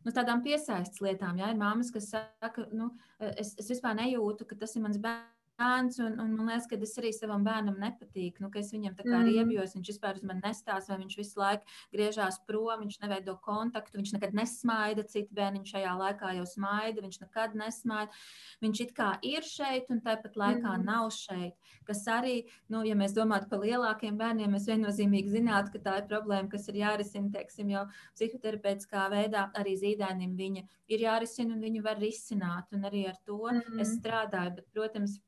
nu, 0.05 0.15
tādām 0.15 0.43
piesaistes 0.45 1.03
lietām. 1.05 1.39
Jā, 1.41 1.53
ir 1.53 1.61
māmas, 1.61 1.93
kas 1.95 2.11
saka, 2.15 2.67
nu, 2.73 2.91
es, 3.21 3.55
es 3.61 3.71
vispār 3.71 3.97
nejūtu, 3.99 4.49
ka 4.49 4.59
tas 4.65 4.77
ir 4.77 4.85
mans 4.85 5.01
bērns 5.03 5.32
bērns, 5.61 5.99
un, 6.03 6.17
un 6.23 6.33
man 6.37 6.51
liekas, 6.51 6.67
ka 6.71 6.79
tas 6.81 6.95
arī 7.01 7.13
savam 7.15 7.45
bērnam 7.47 7.79
nepatīk. 7.81 8.41
Nu, 8.43 8.51
es 8.59 8.73
viņam 8.75 8.95
tā 8.99 9.07
kā 9.07 9.15
mm. 9.19 9.29
riebjos, 9.29 9.75
viņš 9.77 9.91
vispār 9.93 10.19
uz 10.19 10.27
mani 10.29 10.43
nestāsta, 10.45 10.93
vai 10.93 11.01
viņš 11.03 11.17
visu 11.21 11.41
laiku 11.41 11.79
griežās 11.95 12.39
prom, 12.49 12.85
viņš 12.85 12.99
neveido 13.05 13.37
kontaktu, 13.45 13.99
viņš 14.01 14.15
nekad 14.17 14.37
nesmaida. 14.39 15.07
Citi 15.13 15.35
bērni 15.37 15.65
šajā 15.69 15.95
laikā 15.99 16.35
jau 16.39 16.47
smaida, 16.49 17.05
viņš 17.05 17.21
nekad 17.25 17.57
nesmaida. 17.59 18.23
Viņš 18.65 18.83
it 18.87 18.95
kā 18.97 19.11
ir 19.27 19.47
šeit, 19.47 19.91
un 19.93 20.03
tāpat 20.05 20.39
laikā 20.39 20.77
mm. 20.77 20.87
nav 20.89 21.11
šeit. 21.17 21.73
Kas 21.89 22.05
arī, 22.11 22.37
nu, 22.73 22.85
ja 22.87 22.97
mēs 22.99 23.15
domātu 23.17 23.51
par 23.51 23.63
lielākiem 23.65 24.19
bērniem, 24.21 24.53
mēs 24.55 24.69
viennozīmīgi 24.71 25.35
zinātu, 25.37 25.75
ka 25.75 25.83
tā 25.87 25.97
ir 26.01 26.09
problēma, 26.11 26.51
kas 26.53 26.69
ir 26.71 26.81
jārisina, 26.83 27.33
teiksim, 27.35 27.73
jau 27.75 27.87
psihoterapeitiskā 28.17 29.09
veidā. 29.13 29.49
Arī 29.59 29.75
zīdainim 29.81 30.37
viņa 30.39 30.65
ir 30.95 31.05
jārisina, 31.07 31.57
un 31.57 31.67
viņu 31.67 31.83
var 31.85 32.01
risināt. 32.03 32.71
Un 32.77 32.87
arī 32.89 33.07
ar 33.11 33.19
to 33.27 33.41
mm. 33.51 33.83
es 33.83 33.97
strādāju. 33.99 34.57
Bet, 34.59 34.69
protams, 34.75 35.19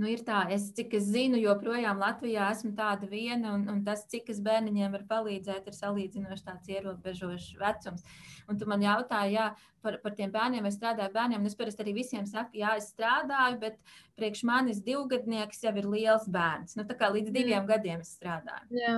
Nu, 0.00 0.06
ir 0.08 0.22
tā, 0.24 0.38
es, 0.54 0.70
cik 0.72 0.94
es 0.96 1.04
zinu, 1.12 1.36
joprojām 1.36 1.98
Latvijā 2.00 2.46
esmu 2.54 2.70
tāda 2.78 3.04
viena, 3.10 3.50
un, 3.52 3.66
un 3.68 3.82
tas, 3.84 4.06
cik 4.08 4.30
es 4.32 4.38
bērniņiem 4.44 4.94
var 4.94 5.02
palīdzēt, 5.10 5.66
ir 5.68 5.76
salīdzinoši 5.76 6.46
tāds 6.46 6.70
ierobežošs 6.72 7.50
vecums. 7.60 8.06
Un 8.48 8.56
tu 8.58 8.68
man 8.70 8.80
jautāji, 8.82 9.36
jā, 9.36 9.50
par, 9.84 9.98
par 10.00 10.16
tiem 10.16 10.32
bērniem, 10.32 10.64
es 10.70 10.78
strādāju 10.78 11.12
bērniem, 11.12 11.44
un 11.44 11.50
es 11.50 11.58
parasti 11.58 11.84
arī 11.84 11.92
visiem 11.98 12.24
saku, 12.30 12.56
jā, 12.62 12.72
es 12.80 12.88
strādāju, 12.94 13.58
bet 13.66 13.76
priekš 14.16 14.46
manis 14.48 14.80
divgadnieks 14.86 15.60
jau 15.66 15.74
ir 15.76 15.90
liels 15.92 16.24
bērns. 16.38 16.78
Nu, 16.78 16.88
tā 16.88 16.96
kā 16.96 17.12
līdz 17.12 17.28
diviem 17.28 17.60
mm. 17.60 17.68
gadiem 17.74 18.00
es 18.06 18.16
strādāju. 18.16 18.80
Jā. 18.80 18.96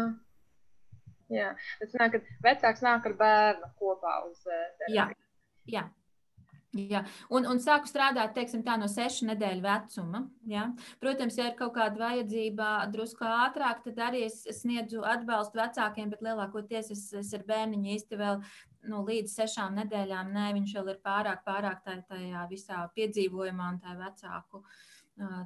Jā, 1.32 1.50
tas 1.80 1.94
nāk, 1.98 2.14
ka 2.14 2.38
vecāks 2.44 2.82
nāk 2.84 3.06
ar 3.10 3.18
bērnu 3.18 3.74
kopā 3.80 4.16
uz 4.28 4.38
terapiju. 4.44 4.94
Jā, 4.94 5.10
jā. 5.74 5.86
Ja. 6.74 7.04
Un, 7.30 7.46
un 7.46 7.60
sāku 7.62 7.86
strādāt 7.86 8.34
teiksim, 8.34 8.64
no 8.80 8.88
sešu 8.90 9.28
nedēļu 9.30 9.62
vecuma. 9.62 10.24
Ja. 10.50 10.66
Protams, 11.02 11.38
ja 11.38 11.48
ir 11.50 11.58
kaut 11.58 11.76
kāda 11.76 12.00
vajadzība 12.00 12.70
drusku 12.92 13.26
ātrāk, 13.28 13.84
tad 13.84 14.00
arī 14.08 14.24
es 14.26 14.42
sniedzu 14.58 15.04
atbalstu 15.06 15.60
vecākiem, 15.60 16.10
bet 16.10 16.24
lielākoties 16.26 16.90
es, 16.94 17.04
es 17.20 17.34
ar 17.36 17.44
bērniņu 17.46 17.92
īsti 17.94 18.18
vēl 18.18 18.40
nu, 18.90 19.04
līdz 19.06 19.36
sešām 19.38 19.78
nedēļām. 19.82 20.32
Nē, 20.34 20.48
viņš 20.58 20.74
vēl 20.78 20.90
ir 20.94 20.98
pārāk, 21.04 21.44
pārāk 21.46 21.84
tajā, 21.86 22.02
tajā 22.10 22.48
visā 22.50 22.82
piedzīvojumā 22.98 23.70
un 23.74 23.80
tajā 23.84 24.00
vecāku. 24.02 24.64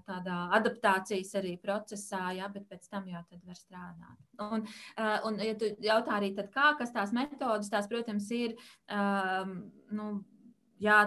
Tādā 0.08 0.36
adaptācijas 0.56 1.34
arī 1.36 1.50
procesā, 1.60 2.30
jā, 2.32 2.46
bet 2.48 2.64
pēc 2.70 2.86
tam 2.88 3.04
jau 3.10 3.20
tad 3.28 3.42
var 3.44 3.58
strādāt. 3.58 4.22
Un, 4.40 4.64
un 5.28 5.36
ja 5.44 5.58
tu 5.60 5.68
jautā 5.84 6.14
arī, 6.16 6.30
tad 6.38 6.48
kā, 6.54 6.70
kas 6.78 6.94
tās 6.94 7.12
metodas, 7.12 7.68
tās, 7.68 7.84
protams, 7.90 8.30
ir 8.32 8.56
um, 8.88 9.58
nu, 9.92 10.06
jā, 10.82 10.98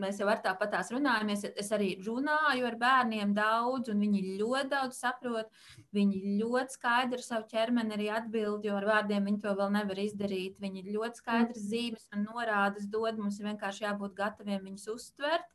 mēs 0.00 0.20
jau 0.20 0.28
ar 0.30 0.40
tāpat 0.44 0.72
tās 0.74 0.90
runājamies. 0.94 1.44
Es 1.58 1.70
arī 1.74 1.90
runāju 2.04 2.66
ar 2.68 2.76
bērniem 2.80 3.34
daudz, 3.36 3.90
un 3.92 4.02
viņi 4.04 4.36
ļoti 4.40 4.70
daudz 4.72 5.00
saprot. 5.02 5.50
Viņi 5.96 6.38
ļoti 6.40 6.76
skaidri 6.76 7.24
savu 7.24 7.48
ķermeni 7.50 7.96
arī 7.96 8.08
atbild, 8.14 8.64
jo 8.66 8.78
ar 8.78 8.88
vārdiem 8.88 9.28
viņi 9.28 9.42
to 9.44 9.54
vēl 9.58 9.74
nevar 9.76 10.00
izdarīt. 10.02 10.56
Viņi 10.62 10.86
ļoti 10.90 11.22
skaidras 11.22 11.62
mm. 11.62 11.68
zīmes 11.74 12.08
un 12.16 12.26
norādes 12.28 12.88
dod. 12.90 13.20
Mums 13.20 13.40
ir 13.40 13.50
vienkārši 13.50 13.86
jābūt 13.86 14.16
gataviem 14.18 14.64
viņus 14.70 14.88
uztvert. 14.94 15.48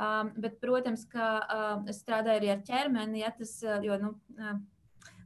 Um, 0.00 0.30
bet, 0.38 0.60
protams, 0.62 1.02
ka 1.10 1.30
uh, 1.42 1.88
strādāju 1.90 2.38
arī 2.38 2.52
ar 2.52 2.60
ķermeni, 2.62 3.24
ja 3.24 3.32
tas, 3.34 3.56
jo, 3.82 3.96
nu, 3.98 4.12
uh, 4.38 4.60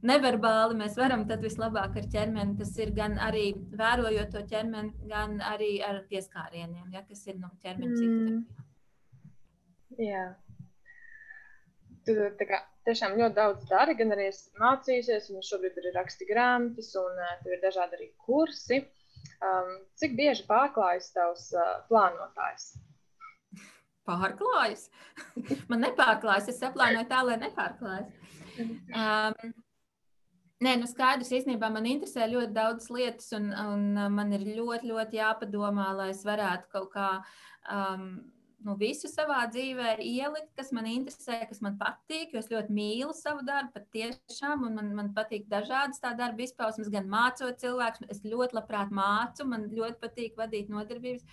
neverbāli 0.03 0.77
mēs 0.79 0.97
varam 0.99 1.25
tad 1.29 1.43
vislabāk 1.45 1.97
ar 2.01 2.07
ķermeni. 2.11 2.57
Tas 2.59 2.73
ir 2.81 2.91
gan 2.95 3.17
arī 3.21 3.51
vērojot 3.79 4.31
to 4.33 4.43
ķermeni, 4.51 4.93
gan 5.11 5.39
arī 5.53 5.77
ar 5.85 6.03
pieskārieniem, 6.09 6.89
ja, 6.93 7.03
kas 7.07 7.25
ir 7.27 7.39
no 7.39 7.51
ķermeņa 7.63 7.93
psihoterapija. 7.95 8.39
Mm. 8.39 8.65
Jā. 10.05 10.25
Tu 12.05 12.13
kā, 12.45 12.59
tiešām 12.85 13.15
ļoti 13.17 13.35
daudz 13.37 13.69
dari, 13.69 13.95
gan 13.97 14.13
arī 14.13 14.27
mācījusies, 14.61 15.31
un 15.33 15.45
šobrīd 15.45 15.79
arī 15.81 15.93
raksti 15.95 16.27
grāmatas, 16.29 16.91
un 17.01 17.23
tev 17.43 17.55
ir 17.55 17.63
dažādi 17.63 17.97
arī 17.97 18.11
kursi. 18.27 18.83
Um, 19.41 19.71
cik 19.97 20.13
bieži 20.17 20.45
pārklājas 20.47 21.09
tavs 21.15 21.47
uh, 21.57 21.79
plānotājs? 21.89 22.75
Pārklājas. 24.05 24.87
Man 25.69 25.81
nepārklājas. 25.81 26.51
Es 26.53 26.61
saplānoju 26.61 27.09
tā, 27.09 27.23
lai 27.25 27.39
nepārklājas. 27.41 28.11
Um, 28.61 29.55
Nē, 30.63 30.77
nu 30.79 30.87
skaidrs, 30.87 31.33
īstenībā 31.35 31.67
man 31.67 31.87
interesē 31.89 32.29
ļoti 32.31 32.53
daudz 32.55 32.85
lietas, 32.93 33.27
un, 33.35 33.49
un 33.51 33.89
uh, 33.99 34.07
man 34.11 34.31
ir 34.37 34.45
ļoti, 34.55 34.87
ļoti 34.87 35.19
jāpadomā, 35.19 35.89
lai 35.97 36.13
es 36.13 36.21
varētu 36.23 36.71
kaut 36.71 36.93
kā 36.93 37.09
um, 37.75 38.05
nu, 38.63 38.75
visu 38.79 39.09
savā 39.11 39.41
dzīvē 39.51 39.97
ielikt, 39.99 40.53
kas 40.55 40.71
man 40.75 40.87
interesē, 40.89 41.41
kas 41.49 41.59
man 41.65 41.75
patīk. 41.81 42.33
Es 42.39 42.47
ļoti 42.53 42.73
mīlu 42.73 43.11
savu 43.17 43.43
darbu, 43.45 43.75
patiešām, 43.75 44.63
un 44.69 44.79
man, 44.79 44.93
man 44.97 45.11
patīk 45.17 45.49
dažādas 45.51 45.99
tā 46.03 46.13
darba 46.17 46.45
izpausmes, 46.47 46.89
gan 46.93 47.11
mācot 47.11 47.59
cilvēkus. 47.61 48.07
Es 48.15 48.23
ļoti 48.23 48.57
labprāt 48.57 48.95
mācu, 48.95 49.47
man 49.51 49.67
ļoti 49.75 49.99
patīk 50.01 50.39
vadīt 50.39 50.71
nodarbības 50.71 51.27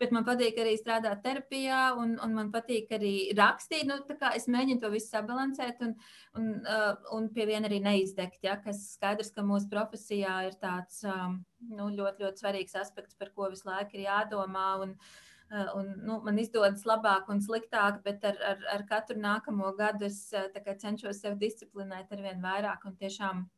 bet 0.00 0.14
man 0.16 0.24
patīk 0.26 0.58
arī 0.62 0.74
strādāt 0.80 1.22
terapijā, 1.24 1.80
un, 2.00 2.16
un 2.24 2.34
man 2.36 2.50
patīk 2.54 2.90
arī 2.96 3.14
rakstīt. 3.36 3.86
Nu, 3.88 4.00
es 4.34 4.48
mēģinu 4.50 4.80
to 4.82 4.90
visu 4.94 5.10
sabalansēt, 5.12 5.82
un, 5.86 5.94
un, 6.40 6.52
uh, 6.64 6.92
un 7.16 7.28
pie 7.34 7.46
viena 7.50 7.68
arī 7.68 7.82
neizdegt. 7.84 8.40
Ja, 8.46 8.56
kas 8.64 8.82
skaidrs, 8.96 9.32
ka 9.36 9.44
mūsu 9.46 9.68
profesijā 9.72 10.36
ir 10.48 10.56
tāds 10.62 11.02
um, 11.08 11.40
nu, 11.68 11.90
ļoti, 11.96 12.24
ļoti 12.24 12.44
svarīgs 12.44 12.78
aspekts, 12.80 13.18
par 13.20 13.34
ko 13.36 13.50
visu 13.52 13.68
laiku 13.68 13.98
ir 13.98 14.08
jādomā. 14.08 14.70
Un, 14.86 14.96
uh, 14.96 15.26
Un, 15.50 15.88
nu, 16.06 16.20
man 16.22 16.36
izdodas 16.38 16.84
labāk 16.86 17.26
un 17.32 17.40
sliktāk, 17.42 17.96
bet 18.04 18.22
ar, 18.22 18.36
ar, 18.52 18.60
ar 18.70 18.84
katru 18.86 19.16
nākamo 19.18 19.72
gadu 19.74 20.06
es 20.06 20.28
uh, 20.30 20.46
cenšos 20.54 21.24
sevi 21.24 21.40
disciplinēt 21.40 22.12
ar 22.14 22.22
vien 22.22 22.38
vairāk 22.44 22.86
un 22.86 22.94
tiešām 23.00 23.48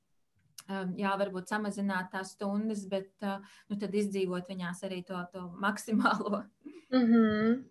jā, 0.97 1.13
varbūt 1.19 1.51
samazināt 1.51 2.11
tās 2.13 2.33
stundas, 2.37 2.85
bet 2.89 3.11
uh, 3.27 3.39
nu, 3.69 3.79
tad 3.81 3.95
izdzīvot 3.95 4.49
viņās 4.49 4.83
arī 4.89 5.03
to, 5.09 5.19
to 5.33 5.47
maksimālo. 5.63 6.45
Mm 6.93 7.07
-hmm. 7.13 7.63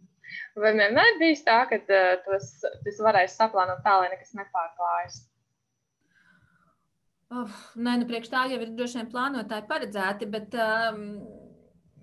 Vai 0.55 0.71
vienmēr 0.73 1.17
bijis 1.19 1.43
tā, 1.43 1.65
ka 1.69 1.75
uh, 1.75 2.15
tos, 2.25 2.53
tas 2.85 3.01
varēs 3.03 3.37
saplānot 3.37 3.83
tā, 3.83 3.97
lai 3.99 4.09
nekas 4.09 4.33
nepārklājas? 4.33 5.27
Oh, 7.31 7.51
nē, 7.75 7.97
nu, 7.99 8.07
priekš 8.07 8.29
tā 8.31 8.47
jau 8.51 8.59
ir 8.59 8.73
droši 8.75 8.97
vien 8.97 9.11
plānotāji 9.11 9.67
paredzēti, 9.67 10.25
bet 10.25 10.55
um, 10.59 11.03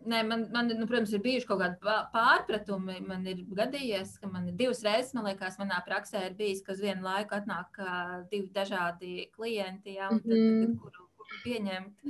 Nē, 0.06 0.22
man, 0.26 0.44
man 0.54 0.70
nu, 0.70 0.86
protams, 0.86 1.12
ir 1.16 1.22
bijuši 1.24 1.48
kaut 1.48 1.60
kādi 1.62 1.96
pārpratumi. 2.14 3.00
Man 3.06 3.26
ir 3.28 3.42
gadījies, 3.58 4.14
ka 4.22 4.30
man 4.30 4.46
ir 4.48 4.56
divas 4.58 4.80
reizes, 4.86 5.12
man 5.16 5.26
liekas, 5.28 5.58
manā 5.60 5.80
praksē 5.86 6.28
ir 6.28 6.36
bijis, 6.38 6.62
ka 6.64 6.76
uz 6.76 6.82
vienu 6.84 7.04
laiku 7.04 7.36
atnāk 7.38 7.80
uh, 7.82 8.14
divi 8.30 8.48
dažādi 8.54 9.28
klienti, 9.34 9.96
ja, 9.98 10.08
un 10.12 10.22
tad, 10.22 10.32
mm 10.32 10.62
-hmm. 10.62 10.78
kuru, 10.82 11.08
kuru 11.18 11.40
pieņemt. 11.44 12.06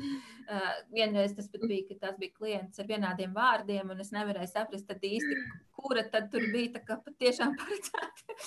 Uh, 0.48 0.68
vienreiz 0.92 1.34
tas 1.36 1.50
bija, 1.54 1.86
ka 1.88 1.98
tas 2.06 2.18
bija 2.18 2.36
klients 2.36 2.78
ar 2.78 2.86
vienādiem 2.86 3.34
vārdiem, 3.34 3.90
un 3.90 4.00
es 4.00 4.12
nevarēju 4.12 4.52
saprast 4.52 5.08
īsti, 5.10 5.42
kura 5.72 6.04
tad 6.12 6.30
tur 6.30 6.44
bija 6.52 6.84
patiešām 6.86 7.56
paredzēta. 7.60 8.38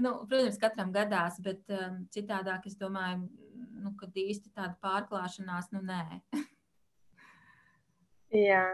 nu, 0.00 0.26
protams, 0.28 0.58
katram 0.58 0.92
gadās, 0.92 1.40
bet 1.40 1.62
um, 1.68 2.06
citādāk 2.10 2.66
es 2.66 2.76
domāju, 2.76 3.28
nu, 3.82 3.94
ka 3.96 4.06
īsti 4.06 4.50
tāda 4.50 4.74
pārklāšanās, 4.82 5.72
nu 5.72 5.82
nē. 5.82 6.20
Jā. 8.36 8.64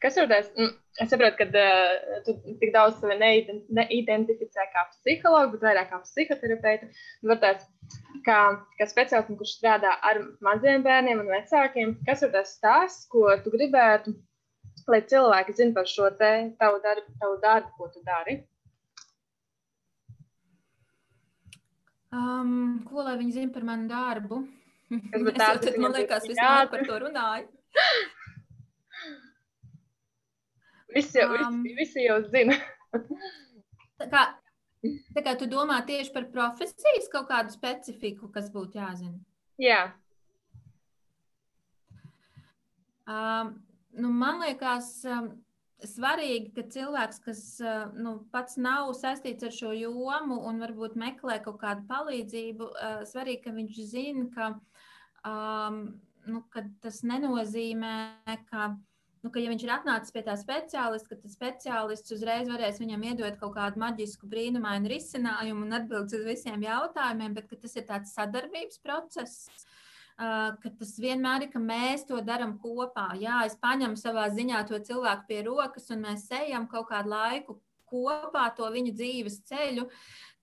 Kas 0.00 0.16
ir 0.16 0.28
tas? 0.30 0.48
Nu, 0.56 0.70
es 1.02 1.10
saprotu, 1.12 1.36
ka 1.40 1.46
uh, 1.60 2.20
tu 2.24 2.34
tik 2.60 2.72
daudz 2.72 3.00
sevi 3.02 3.16
neidentificē 3.20 4.66
kā 4.72 4.86
psihologu, 4.94 5.58
bet 5.58 5.66
vairāk 5.66 5.90
kā 5.92 6.00
psihoterapeita. 6.06 6.88
Varbūt 7.26 7.66
kā, 8.26 8.38
kā 8.78 8.88
speciālists, 8.88 9.36
kurš 9.40 9.56
strādā 9.58 9.96
ar 10.10 10.22
maziem 10.46 10.86
bērniem 10.86 11.20
un 11.24 11.32
vecākiem, 11.34 11.98
kas 12.06 12.24
ir 12.24 12.32
tas 12.36 12.54
stāsts, 12.56 13.08
ko 13.12 13.26
tu 13.44 13.52
gribētu, 13.52 14.14
lai 14.88 15.02
cilvēki 15.12 15.56
zinātu 15.58 15.76
par 15.76 15.90
šo 15.90 16.08
te 16.22 16.32
tavu 16.62 16.80
darbu, 16.86 17.18
tavu 17.20 17.36
darbu, 17.44 17.74
ko 17.76 17.90
tu 17.92 18.04
dari? 18.06 18.40
Um, 22.10 22.80
ko 22.88 23.04
lai 23.06 23.18
viņi 23.20 23.36
zina 23.36 23.52
par 23.54 23.68
manu 23.68 23.90
darbu? 23.90 24.42
Es, 25.14 25.22
jau, 25.22 25.76
man 25.78 25.92
liekas, 25.94 26.24
visu 26.26 26.42
laiku 26.42 26.72
par 26.72 26.80
to 26.88 26.96
runāju. 27.04 27.44
Visi 30.94 31.20
jau, 31.20 31.30
um, 31.36 31.62
visi, 31.62 31.76
visi 31.78 32.06
jau 32.06 32.18
zina. 32.32 32.56
tā, 34.00 34.08
kā, 34.10 34.22
tā 35.14 35.24
kā 35.26 35.34
tu 35.38 35.48
domā 35.50 35.80
tieši 35.86 36.12
par 36.14 36.28
profesijas 36.32 37.10
kaut 37.12 37.28
kādu 37.30 37.54
specifiku, 37.54 38.30
kas 38.34 38.50
būtu 38.52 38.80
jāzina. 38.80 39.18
Jā. 39.60 39.82
Um, 43.10 43.54
nu, 43.98 44.10
man 44.14 44.42
liekas, 44.42 44.90
um, 45.06 45.30
svarīgi, 45.86 46.50
ka 46.56 46.64
cilvēks, 46.72 47.22
kas 47.24 47.40
nu, 47.96 48.18
pats 48.32 48.58
nav 48.60 48.92
saistīts 48.98 49.46
ar 49.46 49.54
šo 49.54 49.72
jomu 49.76 50.40
un 50.48 50.60
varbūt 50.62 50.96
meklē 51.00 51.40
kaut 51.44 51.60
kādu 51.62 51.86
palīdzību, 51.88 52.70
svarīgi, 53.08 53.42
ka 53.46 53.54
viņš 53.56 53.80
zina, 53.92 54.26
ka, 54.34 54.50
um, 55.30 55.82
nu, 56.28 56.42
ka 56.52 56.64
tas 56.84 57.02
nenozīmē, 57.06 57.94
ka 58.50 58.74
nu, 59.24 59.30
ka, 59.32 59.40
ja 59.42 59.50
viņš 59.52 59.64
ir 59.66 59.72
atnācis 59.74 60.14
pie 60.14 60.22
tā 60.26 60.36
speciālista, 60.40 61.16
tad 61.16 61.34
speciālists 61.34 62.14
uzreiz 62.16 62.48
varēs 62.48 62.80
viņam 62.80 63.04
iedot 63.10 63.36
kaut 63.40 63.56
kādu 63.58 63.82
maģisku, 63.82 64.28
brīnumainu 64.30 64.90
risinājumu 64.92 65.66
un 65.66 65.76
atbildēt 65.80 66.16
uz 66.16 66.26
visiem 66.28 66.64
jautājumiem, 66.64 67.36
bet 67.36 67.52
tas 67.52 67.76
ir 67.76 67.86
tāds 67.88 68.14
sadarbības 68.16 68.80
process. 68.84 69.50
Uh, 70.20 70.52
ka 70.60 70.68
tas 70.76 70.98
vienmēr 71.00 71.46
ir, 71.46 71.52
ka 71.52 71.60
mēs 71.64 72.04
to 72.08 72.18
darām 72.24 72.58
kopā. 72.60 73.06
Jā, 73.16 73.38
es 73.48 73.54
paņemu 73.60 73.96
savā 73.96 74.26
ziņā 74.34 74.66
to 74.68 74.80
cilvēku 74.84 75.28
pie 75.30 75.38
rokas, 75.46 75.88
un 75.94 76.04
mēs 76.04 76.26
ejam 76.36 76.66
kaut 76.68 76.90
kādu 76.90 77.14
laiku 77.14 77.56
kopā 77.88 78.50
to 78.56 78.68
viņu 78.72 78.92
dzīves 78.98 79.40
ceļu. 79.48 79.86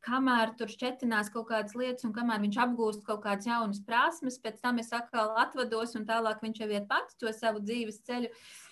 Kamēr 0.08 0.56
tur 0.58 0.72
šķetinās 0.72 1.30
kaut 1.34 1.50
kādas 1.52 1.76
lietas, 1.78 2.08
un 2.08 2.13
kamēr 2.16 2.42
viņš 2.42 2.58
apgūst 2.63 3.04
kaut 3.06 3.22
kādas 3.26 3.50
jaunas 3.50 3.82
prasmes, 3.86 4.40
pēc 4.42 4.58
tam 4.63 4.82
es 4.82 4.90
atkal 4.96 5.36
atvados, 5.44 5.94
un 6.00 6.08
tālāk 6.10 6.42
viņš 6.42 6.63
jau 6.63 6.70
iet 6.72 6.90
pats 6.90 7.18
to 7.20 7.34
savu 7.36 7.62
dzīves 7.62 8.02
ceļu. 8.08 8.32
Uh, 8.32 8.66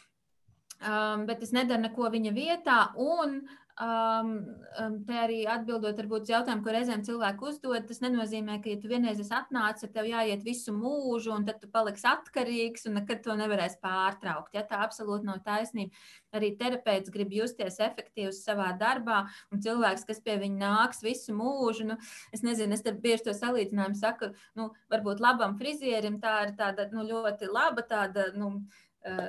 um, 0.82 1.28
bet 1.30 1.44
es 1.46 1.54
nedaru 1.56 1.88
neko 1.88 2.10
viņa 2.16 2.34
vietā. 2.36 2.80
Un 2.96 3.42
Um, 3.76 4.56
um, 4.80 4.94
te 5.04 5.16
arī 5.20 5.42
atbildot, 5.52 5.98
varbūt 6.00 6.30
jautājumu, 6.32 6.62
ko 6.64 6.72
reizēm 6.72 7.02
cilvēki 7.04 7.44
uzdod, 7.44 7.82
tas 7.90 7.98
nenozīmē, 8.00 8.62
ka, 8.64 8.70
ja 8.72 8.80
tu 8.80 8.88
vienreiz 8.88 9.20
esi 9.20 9.34
atnācis, 9.36 9.92
tev 9.92 10.08
jāiet 10.08 10.46
visu 10.48 10.72
mūžu, 10.72 11.34
un 11.36 11.44
tad 11.44 11.60
tu 11.60 11.68
paliksi 11.74 12.08
atkarīgs, 12.08 12.88
un 12.88 12.96
nekad 13.02 13.20
to 13.26 13.36
nevarēs 13.36 13.76
pārtraukt. 13.84 14.56
Ja? 14.56 14.64
Tā 14.64 14.80
absolūti 14.86 15.28
nav 15.28 15.42
taisnība. 15.44 15.92
Arī 16.32 16.54
terapeits 16.56 17.12
grib 17.12 17.36
justies 17.36 17.82
efektīvs 17.84 18.40
savā 18.48 18.70
darbā, 18.80 19.26
un 19.52 19.60
cilvēks, 19.68 20.08
kas 20.08 20.24
pie 20.24 20.40
viņa 20.46 20.62
nāks 20.64 21.04
visu 21.04 21.36
mūžu, 21.36 21.90
nu, 21.92 22.00
es 22.32 22.48
nezinu, 22.48 22.80
es 22.80 22.88
bieži 23.04 23.28
to 23.28 23.36
salīdzinājumu 23.36 24.00
saku, 24.00 24.32
nu, 24.56 24.72
varbūt 24.88 25.20
labam 25.20 25.60
frizierim 25.60 26.22
tā 26.24 26.46
ir 26.48 26.56
tāda 26.56 26.88
nu, 26.96 27.04
ļoti 27.12 27.52
laba 27.52 27.84
tāda. 27.92 28.32
Nu, 28.40 28.62
Eh, 28.62 28.85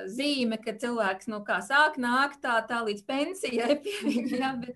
zīme, 0.09 0.57
ka 0.63 0.73
cilvēks 0.81 1.29
nu, 1.31 1.43
sāk 1.65 1.99
nākt 2.01 2.41
tā, 2.41 2.55
tā 2.69 2.81
līdz 2.87 3.03
pensijai 3.05 3.77
pie 3.83 3.99
viņa. 4.07 4.39
Ja, 4.41 4.55
bet, 4.61 4.73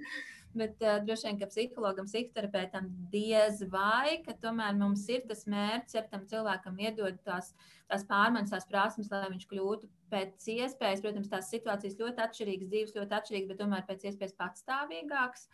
Bet 0.51 0.81
uh, 0.83 0.97
droši 1.05 1.29
vien, 1.29 1.37
ka 1.39 1.47
psihologam, 1.47 2.07
psihoterapeitam 2.09 2.89
diez 3.11 3.61
vai, 3.71 4.19
ka 4.25 4.35
tomēr 4.35 4.75
mums 4.75 5.05
ir 5.07 5.23
tas 5.29 5.45
mērķis, 5.47 5.95
ja 5.95 6.03
tam 6.11 6.25
cilvēkam 6.27 6.79
iedod 6.83 7.21
tās, 7.23 7.53
tās 7.87 8.03
pārmaiņas, 8.09 8.51
tās 8.51 8.67
prasmes, 8.67 9.11
lai 9.13 9.29
viņš 9.31 9.45
kļūtu 9.47 9.87
pēc 10.11 10.49
iespējas. 10.57 11.03
Protams, 11.05 11.31
tās 11.31 11.53
situācijas 11.53 11.95
ļoti 12.01 12.25
atšķirīgas, 12.25 12.71
dzīves 12.73 12.95
ļoti 12.99 13.17
atšķirīgas, 13.19 13.51
bet 13.53 13.61
tomēr 13.63 13.87
pēc 13.87 14.03
iespējas 14.11 14.35
patstāvīgākas. 14.43 15.47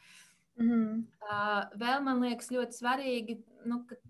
Mm 0.58 0.72
-hmm. 0.72 1.04
uh, 1.30 1.78
vēl 1.78 2.02
man 2.10 2.26
liekas 2.26 2.50
ļoti 2.56 2.82
svarīgi, 2.82 3.38
nu, 3.70 3.84
ka, 3.86 4.02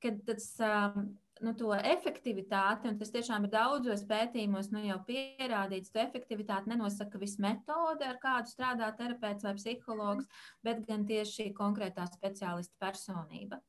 ka 0.00 0.16
tas. 0.30 0.54
Uh, 0.64 1.02
nu, 1.44 1.52
to 1.56 1.72
efektivitāti, 1.74 2.90
un 2.90 2.98
tas 3.00 3.12
tiešām 3.14 3.46
ir 3.46 3.52
daudzos 3.54 4.02
pētījumos 4.08 4.70
nu, 4.74 4.82
jau 4.84 4.98
pierādīts, 5.06 5.92
ka 5.94 6.04
efektivitāti 6.04 6.72
nenosaka 6.72 7.20
viss 7.20 7.40
metode, 7.42 8.04
ar 8.06 8.20
kādu 8.22 8.52
strādā 8.52 8.90
terapeits 8.98 9.46
vai 9.46 9.54
psihologs, 9.56 10.28
bet 10.66 10.84
gan 10.88 11.06
tieši 11.08 11.36
šī 11.36 11.48
konkrētā 11.56 12.06
speciālista 12.10 12.76
personība. 12.82 13.60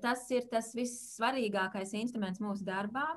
Tas 0.00 0.22
ir 0.30 0.46
tas 0.50 0.70
vissvarīgākais 0.78 1.96
instruments 1.98 2.42
mūsu 2.42 2.66
darbā. 2.66 3.08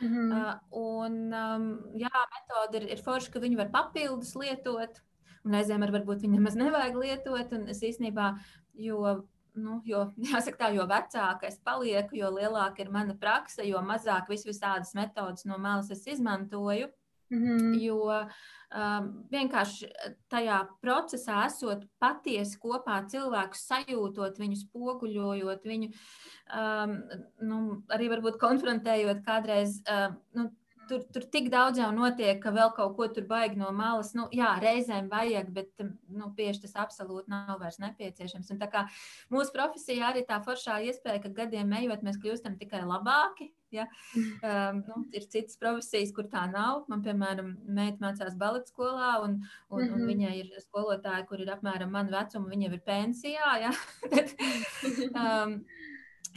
Mm 0.00 0.08
-hmm. 0.08 0.32
uh, 0.34 0.58
un, 0.70 1.14
um, 1.34 1.68
jā, 1.98 2.20
metode 2.34 2.78
ir, 2.78 2.90
ir 2.94 3.02
forša, 3.02 3.32
ka 3.32 3.40
viņu 3.42 3.56
var 3.58 3.70
papildus 3.70 4.34
lietot, 4.34 5.00
un 5.44 5.54
reizēm 5.54 5.82
ar, 5.82 5.90
varbūt 5.90 6.22
viņam 6.22 6.42
maz 6.46 6.54
nevajag 6.54 6.96
lietot. 6.96 7.52
Es 7.68 7.82
īstenībā, 7.82 8.38
jo 8.74 9.28
nu, 9.58 9.80
jo, 9.88 10.04
jāsaka 10.30 10.62
tā, 10.62 10.70
jo 10.76 10.86
vecāka 10.90 11.48
es 11.50 11.58
palieku, 11.64 12.16
jo 12.18 12.30
lielāka 12.34 12.84
ir 12.84 12.92
mana 12.94 13.16
praksa, 13.18 13.66
jo 13.66 13.82
mazāk 13.84 14.30
vis 14.32 14.46
visādas 14.48 14.94
metodas 14.98 15.46
no 15.48 15.58
malas 15.58 15.90
es 15.94 16.06
izmantoju. 16.06 16.90
Mm 17.30 17.42
-hmm. 17.44 17.80
Jo 17.82 17.96
um, 18.08 19.08
vienkārši 19.30 19.88
tajā 20.32 20.62
procesā 20.80 21.42
esot 21.46 21.84
patiesi 22.00 22.58
kopā 22.58 23.02
cilvēku 23.10 23.54
sajūtot, 23.54 24.38
viņu 24.38 24.56
spoguļojot, 24.56 25.64
viņu 25.64 25.88
um, 25.92 26.94
nu, 27.40 27.82
arī 27.88 28.08
varbūt 28.08 28.40
konfrontējot 28.40 29.20
kādreiz. 29.26 29.82
Um, 29.92 30.16
nu, 30.34 30.50
tur, 30.88 31.04
tur 31.14 31.26
tik 31.32 31.50
daudz 31.52 31.80
jau 31.80 31.88
notiek, 31.94 32.38
ka 32.42 32.52
vēl 32.54 32.72
kaut 32.76 32.96
ko 32.96 33.08
tur 33.14 33.26
baigi 33.28 33.60
no 33.60 33.70
malas. 33.76 34.14
Nu, 34.18 34.26
jā, 34.34 34.54
reizēm 34.62 35.10
vajag, 35.12 35.52
bet 35.54 35.84
nu, 35.84 36.30
bieži 36.36 36.64
tas 36.64 36.76
absolūti 36.86 37.32
nav 37.32 37.58
vairs 37.60 37.80
nepieciešams. 37.82 38.50
Un 38.54 38.60
tā 38.62 38.70
kā 38.72 38.86
mūsu 39.34 39.54
profesijā 39.54 40.10
arī 40.12 40.24
tā 40.28 40.40
foršā 40.44 40.80
iespēja, 40.88 41.22
ka 41.24 41.34
gadiem 41.42 41.72
ejot, 41.80 42.04
mēs 42.06 42.20
kļūstam 42.22 42.58
tikai 42.60 42.84
labāki. 42.88 43.52
Ja? 43.70 43.84
Um, 44.16 44.80
nu, 44.86 45.02
ir 45.12 45.26
citas 45.28 45.58
profesijas, 45.60 46.12
kur 46.16 46.28
tā 46.32 46.46
nav. 46.50 46.86
Man, 46.88 47.02
piemēram, 47.04 47.52
meita 47.68 48.00
mācās 48.04 48.38
baleta 48.40 48.72
skolā, 48.72 49.18
un, 49.24 49.42
un, 49.68 49.82
mm 49.82 49.84
-hmm. 49.84 49.92
un 49.92 50.00
mhm. 50.00 50.08
viņai 50.12 50.34
ir 50.40 50.64
skolotāja, 50.64 51.26
kur 51.28 51.40
ir 51.40 51.52
apmēram 51.52 51.92
mana 51.92 52.22
vecuma, 52.22 52.48
viņa 52.48 52.72
ir 52.72 52.80
pensijā. 52.80 53.52
Ja? 53.66 53.72
Tad, 54.12 54.34
um, 55.24 55.60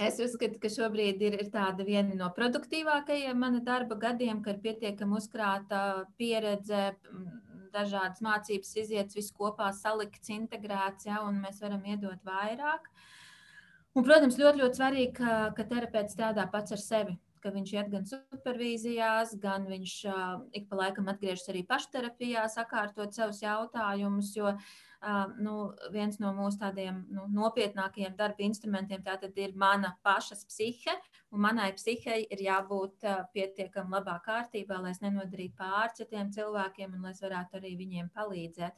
Es 0.02 0.18
uzskatu, 0.24 0.58
ka 0.62 0.70
šobrīd 0.72 1.22
ir, 1.22 1.38
ir 1.44 1.82
viena 1.86 2.16
no 2.18 2.30
produktīvākajiem 2.34 3.38
mana 3.38 3.62
darba 3.62 3.98
gadiem, 4.00 4.42
kad 4.42 4.58
ir 4.58 4.64
pietiekami 4.66 5.18
uzkrāta 5.20 5.82
pieredze, 6.18 6.92
dažādas 7.72 8.22
mācības 8.26 8.76
izietas, 8.82 9.16
viss 9.16 9.36
kopā 9.36 9.72
salikts, 9.76 10.32
integrēts, 10.34 11.08
ja, 11.08 11.22
un 11.24 11.40
mēs 11.44 11.62
varam 11.64 11.84
iedot 11.86 12.20
vairāk. 12.28 12.88
Un, 13.96 14.06
protams, 14.08 14.40
ļoti, 14.40 14.64
ļoti 14.64 14.80
svarīgi, 14.80 15.12
ka, 15.20 15.36
ka 15.56 15.68
terapeits 15.68 16.16
strādā 16.16 16.48
pats 16.52 16.76
ar 16.76 16.82
sevi 16.82 17.20
ka 17.42 17.52
viņš 17.54 17.72
iet 17.74 17.90
gan 17.90 18.06
supervīzijās, 18.06 19.34
gan 19.42 19.66
viņš 19.70 19.96
uh, 20.12 20.44
ik 20.58 20.68
pa 20.70 20.78
laikam 20.84 21.10
atgriežas 21.12 21.50
arī 21.50 21.64
pašterapijā, 21.68 22.46
sakārtot 22.54 23.18
savus 23.18 23.42
jautājumus. 23.42 24.30
Jo 24.38 24.54
nu, 25.42 25.54
viens 25.94 26.20
no 26.22 26.32
mūsu 26.38 26.60
tādiem 26.62 27.00
nu, 27.10 27.26
nopietnākajiem 27.34 28.16
darba 28.18 28.44
instrumentiem 28.46 29.04
ir 29.36 29.56
mana 29.56 29.96
pašas 30.04 30.46
psihe. 30.46 30.94
Manai 31.32 31.72
psihei 31.74 32.28
ir 32.30 32.44
jābūt 32.44 33.08
pietiekami 33.34 33.92
labā 33.92 34.20
kārtībā, 34.26 34.82
lai 34.82 34.92
es 34.92 35.02
nenodarītu 35.02 35.56
pāri 35.58 35.96
citiem 35.96 36.32
cilvēkiem 36.32 36.94
un 36.94 37.02
lai 37.02 37.12
es 37.12 37.22
varētu 37.22 37.58
arī 37.58 37.76
viņiem 37.78 38.12
palīdzēt. 38.14 38.74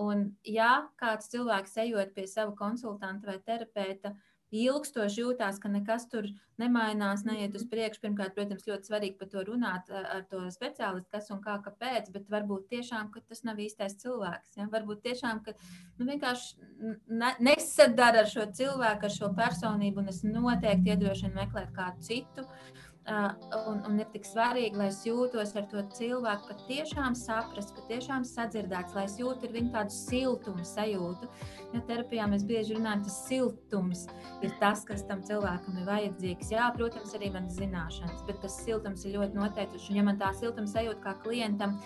Un, 0.00 0.36
ja 0.44 0.88
kāds 0.96 1.30
cilvēks 1.32 1.76
ejot 1.84 2.14
pie 2.14 2.26
sava 2.26 2.52
konsultanta 2.56 3.30
vai 3.30 3.38
terapeita, 3.40 4.10
uh, 4.10 4.31
ilgstoši 4.52 5.22
jūtās, 5.22 5.58
ka 5.62 5.70
nekas 5.72 6.06
tur 6.12 6.28
nemainās, 6.60 7.24
neiet 7.26 7.56
uz 7.56 7.64
priekšu. 7.70 8.02
Pirmkārt, 8.04 8.34
protams, 8.36 8.66
ļoti 8.68 8.90
svarīgi 8.90 9.18
par 9.20 9.30
to 9.32 9.44
runāt 9.48 9.90
ar 9.96 10.26
to 10.30 10.44
speciālistu, 10.54 11.08
kas 11.14 11.30
un 11.34 11.40
kā, 11.44 11.56
kāpēc, 11.64 12.12
bet 12.14 12.28
varbūt 12.32 12.68
tiešām 12.74 13.10
tas 13.16 13.42
nav 13.48 13.60
īstais 13.64 13.96
cilvēks. 14.02 14.56
Ja? 14.60 14.68
Varbūt 14.72 15.02
tiešām, 15.08 15.42
ka 15.46 15.56
nu, 15.56 16.06
vienkārši 16.06 16.70
ne, 17.08 17.34
nesadara 17.40 18.26
ar 18.26 18.30
šo 18.30 18.46
cilvēku, 18.60 19.08
ar 19.08 19.16
šo 19.16 19.32
personību, 19.38 20.04
un 20.04 20.12
es 20.12 20.22
noteikti 20.26 20.94
iedrošinu 20.94 21.34
meklēt 21.40 21.72
kādu 21.76 22.08
citu. 22.10 22.46
Uh, 22.46 22.91
Un, 23.02 23.80
un 23.82 23.96
ir 23.98 24.06
tik 24.12 24.22
svarīgi, 24.28 24.78
lai 24.78 24.86
es 24.86 25.00
jūtos 25.02 25.56
ar 25.58 25.64
to 25.72 25.80
cilvēku, 25.96 26.46
ka 26.52 26.66
tiešām 26.68 27.16
saprast, 27.18 27.72
ka 27.74 27.82
tiešām 27.88 28.22
sadzirdēts, 28.28 28.94
lai 28.94 29.08
es 29.08 29.16
jūtu 29.18 29.50
viņu 29.50 29.72
tādu 29.74 29.94
siltumu 29.96 30.62
sajūtu. 30.66 31.26
Jo 31.72 31.82
terapijā 31.88 32.28
mēs 32.30 32.46
bieži 32.46 32.76
runājam, 32.76 33.02
tas 33.08 33.18
siltums 33.26 34.04
ir 34.46 34.54
tas, 34.62 34.84
kas 34.86 35.02
tam 35.08 35.24
cilvēkam 35.26 35.80
ir 35.80 35.88
vajadzīgs. 35.88 36.52
Jā, 36.54 36.68
protams, 36.76 37.16
arī 37.18 37.32
manas 37.34 37.58
zināšanas, 37.58 38.22
bet 38.28 38.38
tas 38.44 38.60
siltums 38.62 39.02
ir 39.02 39.16
ļoti 39.18 39.40
noteikts. 39.40 39.90
Un 39.90 39.98
ja 39.98 40.06
man 40.06 40.22
tā 40.22 40.30
siltuma 40.38 40.70
sajūta 40.70 41.02
kā 41.02 41.16
klientam, 41.26 41.80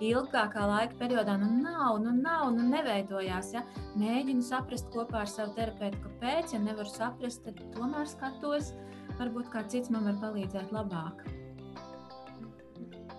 ilgākā 0.00 0.68
laika 0.70 0.96
periodā 1.02 1.34
nu 1.40 1.50
nav, 1.64 1.98
nu 2.04 2.14
nav, 2.14 2.46
nu 2.54 2.68
neveidojās. 2.70 3.50
Ja? 3.56 3.64
Mēģinu 3.98 4.46
saprast 4.46 4.86
kopā 4.94 5.24
ar 5.24 5.34
savu 5.34 5.56
terapeitu, 5.58 5.98
kāpēc. 6.06 6.54
Ja 6.54 6.62
nevaru 6.62 6.94
saprast, 6.94 7.42
tad 7.44 7.58
tomēr 7.74 8.06
skatos 8.08 8.70
varbūt 9.18 9.50
kāds 9.52 9.74
cits 9.74 9.90
man 9.92 10.06
var 10.08 10.18
palīdzēt 10.22 10.72
labāk. 10.74 11.24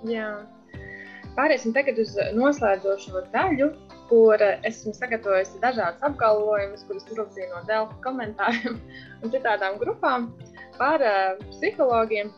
Jā. 0.07 0.31
Pāriesim 1.35 1.73
tagad 1.75 1.99
uz 2.01 2.13
noslēdzošo 2.35 3.23
daļu, 3.33 3.69
kur 4.09 4.41
esmu 4.67 4.91
sagatavojusi 4.97 5.61
dažādas 5.63 6.03
apgalvojumus, 6.03 6.83
kurus 6.87 7.05
izlasīju 7.07 7.51
no 7.53 7.61
Delfa 7.69 7.95
komentāriem 8.03 8.79
un 9.23 9.33
citādām 9.33 9.77
grupām 9.79 10.31
par 10.79 11.03
uh, 11.05 11.37
psihologiem. 11.53 12.33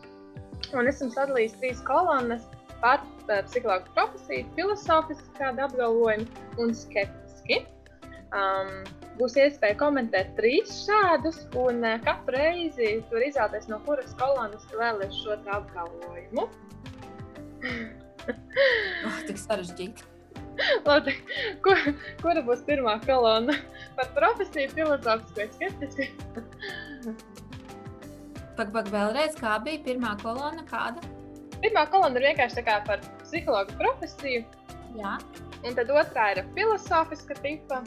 Un 0.74 0.90
esmu 0.90 1.10
sadalījis 1.14 1.58
trīs 1.62 1.82
kolonnas 1.88 2.46
par 2.84 3.02
uh, 3.02 3.40
psihologu 3.48 3.90
profesiju, 3.98 4.46
filozofiski 4.58 5.34
kādi 5.40 5.66
apgalvojumi 5.66 6.28
un 6.62 6.76
skeptiski. 6.78 7.64
Um, 8.34 8.84
būs 9.20 9.36
iespēja 9.40 9.78
komentēt 9.80 10.34
trīs 10.38 10.72
šādus, 10.86 11.44
un 11.60 11.84
uh, 11.86 12.00
katru 12.06 12.38
reizi 12.38 12.96
tur 13.12 13.26
izvēlēties, 13.26 13.70
no 13.72 13.80
kuras 13.88 14.16
kolonas 14.20 14.66
vēlaties 14.74 15.20
šo 15.22 15.38
apgalvojumu. 15.58 16.48
oh, 19.08 19.22
tik 19.28 19.40
sarežģīti. 19.42 20.10
Labi, 20.86 21.16
kur, 21.66 21.80
kura 22.22 22.44
būs 22.46 22.62
pirmā 22.68 23.00
kolona? 23.08 23.56
Par 23.98 24.12
profesiju, 24.18 24.70
filozofisku 24.76 25.40
vai 25.40 25.48
skeptisku? 25.56 26.04
Pak, 28.58 28.76
vēlreiz, 28.94 29.38
kā 29.40 29.58
bija 29.66 29.82
pirmā 29.88 30.14
kolona? 30.22 30.66
Kāda? 30.70 31.02
Pirmā 31.64 31.88
kolona 31.90 32.20
ir 32.20 32.28
vienkārši 32.30 32.66
par 32.68 33.02
psihologu 33.24 33.78
profesiju. 33.80 34.44
Jā. 35.00 35.18
Un 35.64 35.78
tad 35.78 35.90
otrā 35.90 36.34
ir 36.34 36.44
filozofiska 36.54 37.38
tipa, 37.40 37.80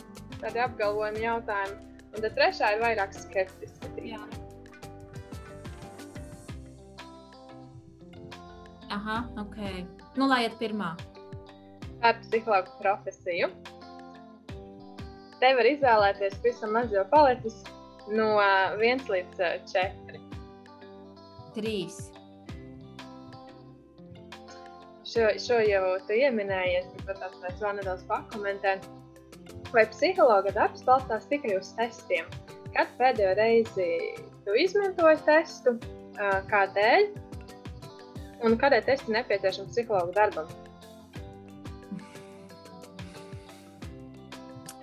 tādi 0.43 0.63
apgalvojumi, 0.63 1.23
jautājumi. 1.25 1.77
Un 2.17 2.25
tad 2.25 2.35
trešā 2.39 2.73
ir 2.75 2.83
vairāk 2.83 3.15
skeptiska. 3.17 3.91
Jā. 4.01 4.21
Aha, 8.97 9.19
ok. 9.43 9.59
Nu, 10.17 10.29
lai 10.31 10.45
iet 10.47 10.57
pirmā. 10.61 10.95
Par 12.01 12.19
psihologu 12.25 12.73
profesiju. 12.81 13.51
Te 15.41 15.53
var 15.59 15.69
izvēlēties 15.69 16.39
pavisam 16.41 16.73
mazo 16.77 17.05
paletis 17.13 17.59
no 18.09 18.37
1 18.41 19.09
līdz 19.13 19.43
4. 19.73 20.21
3. 21.57 22.15
šo, 25.17 25.29
šo 25.41 25.59
jau 25.65 25.85
tu 26.07 26.17
ieminējies, 26.17 26.89
bet 27.07 27.21
tāpēc 27.23 27.61
vēl 27.63 27.79
nedaudz 27.79 28.05
pakomentēt. 28.11 28.85
Vai 29.75 29.85
psihologa 29.91 30.53
darbs 30.55 30.85
balstās 30.87 31.27
tikai 31.31 31.57
uz 31.59 31.73
testiem? 31.79 32.29
Kad 32.77 32.91
pēdējo 33.01 33.33
reizi 33.39 33.89
tu 34.47 34.55
izmantoji 34.59 35.19
testu, 35.27 35.77
kādēļ? 36.51 37.09
Un 38.47 38.57
kādēļ 38.61 38.87
testi 38.87 39.15
nepieciešams 39.17 39.73
psihologa 39.73 40.15
darbam? 40.21 40.51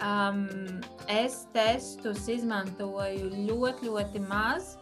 Um, 0.03 0.81
es 1.07 1.45
testus 1.55 2.25
izmantoju 2.27 3.29
ļoti, 3.47 3.87
ļoti 3.87 4.23
maz. 4.27 4.73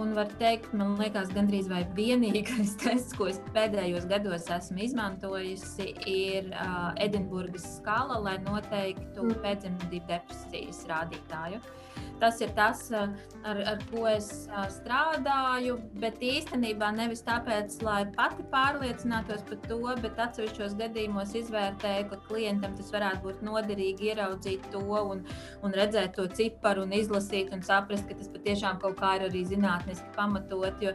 Un 0.00 0.10
var 0.16 0.26
teikt, 0.40 0.72
man 0.74 0.96
liekas, 0.98 1.28
gandrīz 1.36 1.68
vai 1.70 1.84
vienīgais 1.94 2.72
tests, 2.82 3.14
ko 3.14 3.28
es 3.30 3.38
pēdējos 3.54 4.08
gados 4.10 4.48
esmu 4.50 4.82
izmantojusi, 4.88 5.92
ir 6.10 6.50
uh, 6.50 6.90
Edinburgas 7.04 7.68
skala, 7.76 8.18
lai 8.24 8.34
noteiktu 8.42 9.28
mm. 9.28 9.38
pēcdzemdību 9.44 10.10
depresijas 10.10 10.82
rādītāju. 10.90 11.62
Uh, 11.62 12.03
tas 12.20 12.40
ir 12.44 12.52
tas, 12.56 12.86
ar, 12.94 13.60
ar 13.72 13.82
ko 13.90 14.06
es 14.10 14.28
strādāju. 14.76 15.76
Bet 16.02 16.22
īstenībā 16.24 16.90
nevis 16.96 17.24
tāpēc, 17.26 17.76
lai 17.86 18.02
pati 18.16 18.46
pārliecinātos 18.52 19.44
par 19.48 19.60
to, 19.68 19.80
bet 20.04 20.22
atsevišķos 20.26 20.76
gadījumos 20.80 21.34
izvērtēju, 21.42 22.08
ka 22.12 22.20
klientam 22.28 22.76
tas 22.78 22.92
varētu 22.94 23.28
būt 23.28 23.44
noderīgi 23.46 24.10
ieraudzīt 24.12 24.70
to 24.74 24.84
un, 25.02 25.24
un 25.64 25.76
redzēt 25.76 26.16
to 26.18 26.26
ciparu 26.38 26.86
un 26.86 26.96
izlasīt 26.96 27.52
un 27.54 27.64
saprast, 27.66 28.08
ka 28.08 28.18
tas 28.18 28.32
patiešām 28.34 28.80
kaut 28.82 28.98
kā 29.00 29.16
ir 29.18 29.28
arī 29.28 29.44
zinātniski 29.52 30.10
pamatot. 30.16 30.82
Jo 30.84 30.94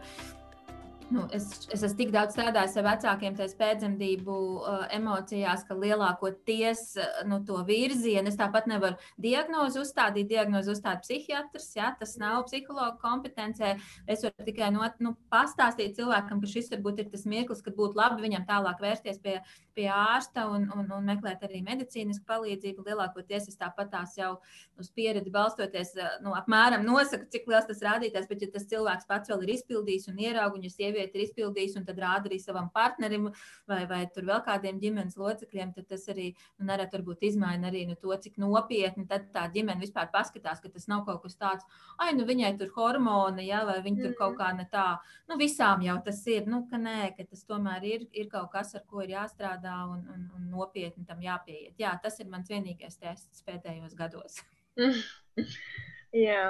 nu, 1.11 1.25
es, 1.35 1.45
es 1.73 1.83
esmu 1.83 1.97
tik 1.99 2.11
daudz 2.13 2.35
strādājis 2.35 2.75
ar 2.79 2.85
vecākiem, 2.85 3.35
tajā 3.37 3.55
pēcdzemdību 3.59 4.35
uh, 4.35 4.83
emocijās, 4.95 5.63
ka 5.67 5.77
lielākoties 5.77 6.83
uh, 6.99 7.21
nu, 7.29 7.39
to 7.47 7.61
virzienu 7.67 8.31
es 8.31 8.37
tāpat 8.39 8.69
nevaru 8.69 8.99
diagnozi 9.21 9.81
uzstādīt. 9.81 10.29
Diagnozi 10.29 10.73
uzstāda 10.75 11.01
psihiatrs, 11.03 11.69
ja 11.77 11.91
tas 11.99 12.15
nav 12.21 12.45
psihologa 12.49 12.97
kompetencē. 13.01 13.75
Es 14.09 14.25
varu 14.25 14.47
tikai 14.47 14.71
no, 14.75 14.85
nu, 15.03 15.15
pastāstīt 15.33 15.97
cilvēkam, 15.97 16.43
ka 16.43 16.51
šis 16.51 16.71
varbūt 16.75 17.03
ir 17.03 17.11
tas 17.13 17.25
mirklis, 17.29 17.63
kad 17.65 17.77
būtu 17.79 17.99
labi 17.99 18.27
viņam 18.27 18.45
tālāk 18.49 18.83
vērsties 18.83 19.21
pie, 19.23 19.39
pie 19.79 19.87
ārsta 19.93 20.45
un, 20.51 20.67
un, 20.75 20.91
un 20.97 21.07
meklēt 21.07 21.47
arī 21.47 21.63
medicīnisku 21.63 22.27
palīdzību. 22.27 22.83
Lielākoties 22.89 23.47
es 23.53 23.59
tāpat 23.59 23.93
tās 23.93 24.17
jau 24.19 24.35
uz 24.79 24.91
pieredzi 24.95 25.31
balstoties, 25.33 25.95
uh, 25.97 26.17
nu, 26.25 26.35
apmēram 26.37 26.83
nosaku, 26.87 27.29
cik 27.31 27.47
liels 27.49 27.67
tas 27.69 27.83
rādītājs, 27.85 28.27
bet 28.29 28.43
ja 28.43 28.51
tas 28.53 28.67
cilvēks 28.69 29.07
pats 29.09 29.31
vēl 29.31 29.45
ir 29.47 29.55
izpildījis 29.55 30.09
un 30.11 30.19
ierauguņus, 30.27 30.77
sieviete 30.79 31.17
ir 31.17 31.25
izpildījusi 31.27 31.79
un 31.81 31.87
tad 31.87 31.99
rāda 32.03 32.29
arī 32.29 32.39
savam 32.43 32.69
partnerim 32.75 33.29
vai, 33.69 33.83
vai 33.89 34.03
vēl 34.15 34.43
kādiem 34.45 34.79
ģimenes 34.81 35.17
locekļiem, 35.19 35.73
tad 35.77 35.89
tas 35.91 36.07
arī 36.11 36.29
nu, 36.33 36.67
nereti 36.69 36.97
varbūt 36.97 37.25
izmaina 37.29 37.69
arī 37.69 37.85
nu, 37.89 37.97
to, 37.99 38.11
cik 38.23 38.39
nopietni 38.41 39.05
tā 39.09 39.45
ģimene 39.53 39.81
vispār 39.81 40.09
paskatās, 40.13 40.61
ka 40.63 40.71
tas 40.73 40.87
nav 40.91 41.05
kaut 41.07 41.23
kas 41.23 41.37
tāds, 41.39 41.67
ai, 42.01 42.11
nu 42.17 42.25
viņai 42.27 42.55
tur 42.59 42.71
hormoni, 42.75 43.47
ja, 43.49 43.63
vai 43.67 43.79
viņa 43.85 44.05
tur 44.05 44.15
kaut 44.19 44.37
kā 44.39 44.51
ne 44.57 44.65
tā, 44.71 44.87
nu 45.29 45.37
visām 45.39 45.83
jau 45.85 45.97
tas 46.05 46.21
ir, 46.27 46.47
nu, 46.49 46.63
ka 46.69 46.79
nē, 46.81 47.13
ka 47.17 47.27
tas 47.29 47.45
tomēr 47.49 47.85
ir, 47.87 48.07
ir 48.13 48.29
kaut 48.31 48.51
kas, 48.53 48.75
ar 48.77 48.85
ko 48.89 49.03
ir 49.05 49.15
jāstrādā 49.15 49.68
un, 49.91 50.03
un, 50.13 50.25
un 50.37 50.49
nopietni 50.51 51.05
tam 51.07 51.21
jāpieiet. 51.23 51.75
Jā, 51.81 51.93
tas 52.03 52.19
ir 52.19 52.29
mans 52.31 52.49
vienīgais 52.51 52.99
tests 53.01 53.43
pēdējos 53.47 53.95
gados. 53.99 54.39
Jā. 56.25 56.45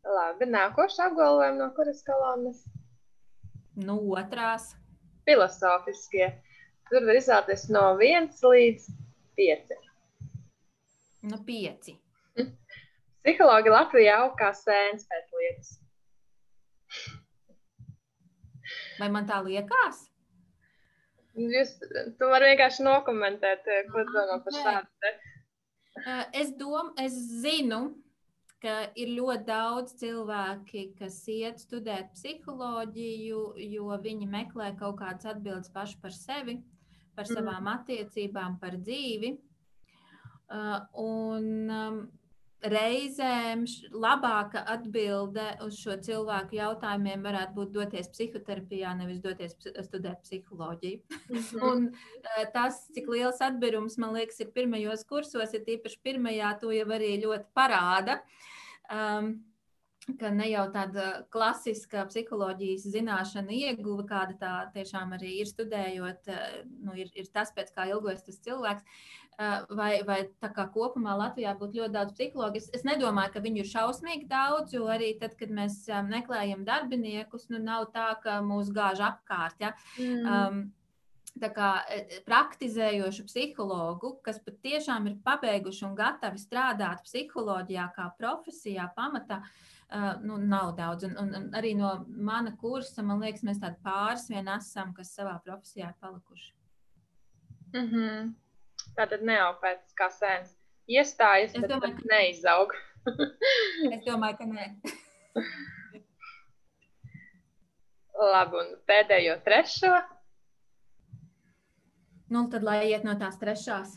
Labi, 0.00 0.48
nākošais 0.48 1.02
apgalvojums, 1.10 1.60
no 1.60 1.70
kuras 1.76 2.00
kolonnas? 2.06 2.62
Nu, 3.80 3.98
otrās. 4.16 4.72
Filosofiskie. 5.28 6.30
Tur 6.90 7.04
var 7.06 7.18
izvēlēties 7.20 7.68
no 7.70 7.84
1 8.00 8.32
līdz 8.42 8.86
5. 9.38 9.74
Nu, 11.30 11.38
5. 11.46 11.92
Psihologi 13.20 13.70
Latvijā 13.70 14.16
aug 14.24 14.32
kā 14.40 14.50
sēnes 14.56 15.04
pēc 15.08 15.34
lietas. 15.36 15.74
Vai 18.98 19.10
man 19.12 19.28
tā 19.28 19.38
liekas? 19.44 20.09
Jūs, 21.40 21.74
tu 22.18 22.28
vari 22.30 22.52
vienkārši 22.52 22.84
nokomentēt, 22.86 23.66
ko 23.92 24.04
domā 24.12 24.38
par 24.44 24.56
šādu. 24.56 25.12
Es 26.36 26.52
domāju, 26.58 26.94
es 27.04 27.16
zinu, 27.42 27.80
ka 28.60 28.74
ir 28.98 29.14
ļoti 29.16 29.46
daudz 29.48 29.94
cilvēki, 30.00 30.84
kas 30.98 31.16
iet 31.32 31.62
studēt 31.62 32.12
psiholoģiju, 32.16 33.44
jo 33.72 34.00
viņi 34.04 34.28
meklē 34.30 34.74
kaut 34.80 34.98
kādas 35.00 35.30
atbildes 35.32 35.72
paši 35.72 35.96
par 36.02 36.14
sevi, 36.14 36.58
par 37.16 37.26
mm. 37.26 37.38
savām 37.38 37.70
attiecībām, 37.72 38.58
par 38.60 38.76
dzīvi. 38.80 39.36
Uh, 40.50 40.80
un 40.98 41.70
um, 41.70 41.98
reizēm 42.62 43.64
labāka 43.96 44.62
atbilde 44.68 45.46
uz 45.64 45.78
šo 45.80 45.96
cilvēku 46.04 46.58
jautājumiem 46.58 47.22
varētu 47.24 47.56
būt 47.56 47.72
doties 47.74 48.10
psihoterapijā, 48.12 48.92
nevis 48.98 49.20
doties 49.24 49.56
studēt 49.56 50.20
psiholoģiju. 50.26 51.00
Mm 51.30 51.36
-hmm. 51.36 51.62
Un 51.70 51.86
uh, 51.88 52.44
tas, 52.52 52.86
cik 52.94 53.08
liels 53.08 53.40
atbīrums 53.40 53.98
man 53.98 54.14
liekas, 54.14 54.40
ir 54.40 54.52
pirmajos 54.52 55.04
kursos, 55.04 55.54
ir 55.54 55.64
tīpaši 55.64 56.00
pirmajā, 56.02 56.58
to 56.60 56.72
jau 56.72 56.86
arī 56.86 57.16
ļoti 57.24 57.46
parāda. 57.54 58.20
Um, 58.90 59.49
ka 60.18 60.30
ne 60.32 60.48
jau 60.50 60.64
tāda 60.72 61.06
klasiska 61.32 62.06
psiholoģijas 62.08 62.86
zināšana 62.94 63.52
ieguva, 63.52 64.06
kāda 64.08 64.36
tā 64.40 64.52
tiešām 64.74 65.12
arī 65.16 65.36
ir 65.42 65.50
studējot, 65.50 66.30
uh, 66.32 66.60
nu, 66.86 66.96
ir, 66.98 67.10
ir 67.14 67.28
tas, 67.34 67.52
pēc 67.56 67.72
kā 67.76 67.90
ilgojas 67.92 68.24
tas 68.26 68.40
cilvēks. 68.46 68.86
Uh, 69.40 69.62
vai, 69.72 69.92
vai 70.04 70.18
tā 70.42 70.50
kā 70.52 70.66
kopumā 70.72 71.14
Latvijā 71.16 71.54
būtu 71.56 71.80
ļoti 71.80 71.94
daudz 71.94 72.12
psihologu. 72.16 72.60
Es, 72.60 72.66
es 72.76 72.84
nedomāju, 72.84 73.32
ka 73.32 73.44
viņu 73.44 73.62
ir 73.62 73.70
šausmīgi 73.70 74.28
daudz, 74.28 74.74
jo 74.76 74.84
arī 74.92 75.14
tad, 75.20 75.32
kad 75.40 75.52
mēs 75.56 75.78
um, 75.88 76.10
meklējam 76.12 76.66
darbiniekus, 76.66 77.48
nu 77.52 77.62
nav 77.62 77.88
tā, 77.94 78.10
ka 78.24 78.40
mūs 78.44 78.68
gāž 78.76 79.00
apkārt. 79.06 79.56
Ja? 79.62 79.72
Mm. 79.96 80.28
Um, 80.28 80.60
kā, 81.40 81.70
e, 81.88 82.20
praktizējošu 82.28 83.24
psihologu, 83.30 84.18
kas 84.26 84.42
patiešām 84.44 85.08
ir 85.08 85.18
pabeiguši 85.24 85.86
un 85.88 85.96
gatavi 85.96 86.40
strādāt 86.42 87.06
psiholoģijā, 87.08 87.88
kā 87.96 88.10
profesijā, 88.20 88.90
pamatā, 88.98 89.40
uh, 89.40 89.79
nu, 90.22 90.36
nav 90.38 90.76
daudz. 90.76 91.04
Un, 91.08 91.16
un, 91.18 91.34
un 91.34 91.48
arī 91.56 91.74
no 91.78 91.90
mana 92.08 92.52
kursa, 92.60 93.02
man 93.06 93.20
liekas, 93.22 93.42
mēs 93.46 93.60
tādi 93.62 93.76
pāris 93.84 94.28
vien 94.30 94.48
esam, 94.54 94.94
kas 94.96 95.14
savā 95.16 95.34
profesijā 95.44 95.88
ir 95.90 95.96
palikuši. 96.00 96.52
Mm 97.74 97.88
-hmm. 97.90 98.32
Tā 98.96 99.08
tad 99.08 99.22
neau 99.22 99.54
pēc 99.62 99.94
kā 99.98 100.08
sēnes 100.10 100.56
iestājas, 100.88 101.54
es 101.54 101.62
domāju, 101.62 101.96
ka... 101.96 102.02
neizaug. 102.12 102.72
es 103.94 104.04
domāju, 104.06 104.36
ka 104.38 104.44
nē. 104.44 104.66
Labi, 108.32 108.56
un 108.56 108.66
pēdējo 108.86 109.36
trešo 109.44 109.94
Nu, 112.30 112.44
tad 112.50 112.62
lai 112.62 112.84
iet 112.86 113.02
no 113.02 113.16
tās 113.18 113.40
trešās. 113.40 113.96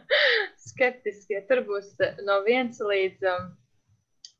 Skeptiskie. 0.68 1.40
Tur 1.48 1.64
būs 1.66 1.88
eh, 2.06 2.20
no 2.22 2.36
1 2.46 2.70
līdz 2.78 3.26
um, 3.32 3.48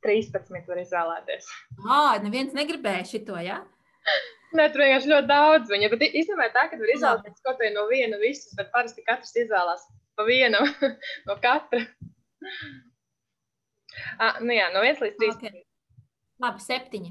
13. 0.05 0.69
var 0.69 0.81
izvēlēties. 0.83 1.51
Ah, 1.85 2.15
neviens 2.23 2.55
negribēja 2.57 3.07
šito, 3.09 3.37
jā? 3.41 3.61
Ja? 3.61 4.17
Nē, 4.55 4.69
tur 4.71 4.85
vienkārši 4.85 5.11
ļoti 5.11 5.29
daudz 5.31 5.73
viņa. 5.73 5.91
Bet 5.95 6.05
īstenībā 6.07 6.51
tā, 6.55 6.67
ka 6.71 6.79
var 6.79 6.93
izvēlēties 6.95 7.45
kaut 7.47 7.59
ko 7.61 7.71
no 7.75 7.87
viena 7.91 8.21
visus, 8.23 8.53
bet 8.59 8.71
parasti 8.75 9.05
katrs 9.07 9.35
izvēlās 9.45 9.87
pa 10.15 10.27
vienu 10.29 10.61
no 11.29 11.39
katra. 11.43 11.83
ah, 14.21 14.39
nu 14.45 14.55
jā, 14.55 14.69
no 14.77 14.85
1 14.85 15.03
līdz 15.09 15.19
13. 15.25 15.49
Okay. 15.49 15.67
Labi, 16.45 16.63
septiņi. 16.69 17.11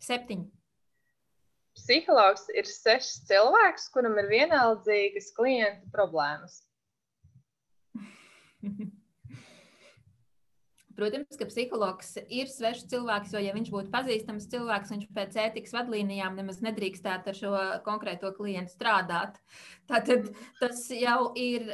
Septiņi 0.00 0.48
psihologs 1.80 2.48
ir 2.54 2.68
sešs 2.68 3.24
cilvēks, 3.30 3.88
kuram 3.94 4.18
ir 4.20 4.28
vienaldzīgas 4.30 5.32
klientu 5.36 5.90
problēmas. 5.94 6.60
Protams, 11.00 11.36
ka 11.38 11.46
psihologs 11.48 12.16
ir 12.28 12.48
svešs 12.50 12.84
cilvēks, 12.90 13.32
jo, 13.32 13.40
ja 13.40 13.54
viņš 13.56 13.70
būtu 13.72 13.92
pazīstams 13.92 14.48
cilvēks, 14.52 14.90
viņš 14.92 15.06
pēc 15.16 15.36
ētikas 15.46 15.72
vadlīnijām 15.78 16.34
nemaz 16.36 16.58
nedrīkstētu 16.66 17.30
ar 17.30 17.38
šo 17.38 17.52
konkrēto 17.86 18.32
klientu 18.36 18.74
strādāt. 18.74 19.38
Tātad 19.88 20.28
tas 20.58 20.82
jau 20.92 21.30
ir, 21.40 21.64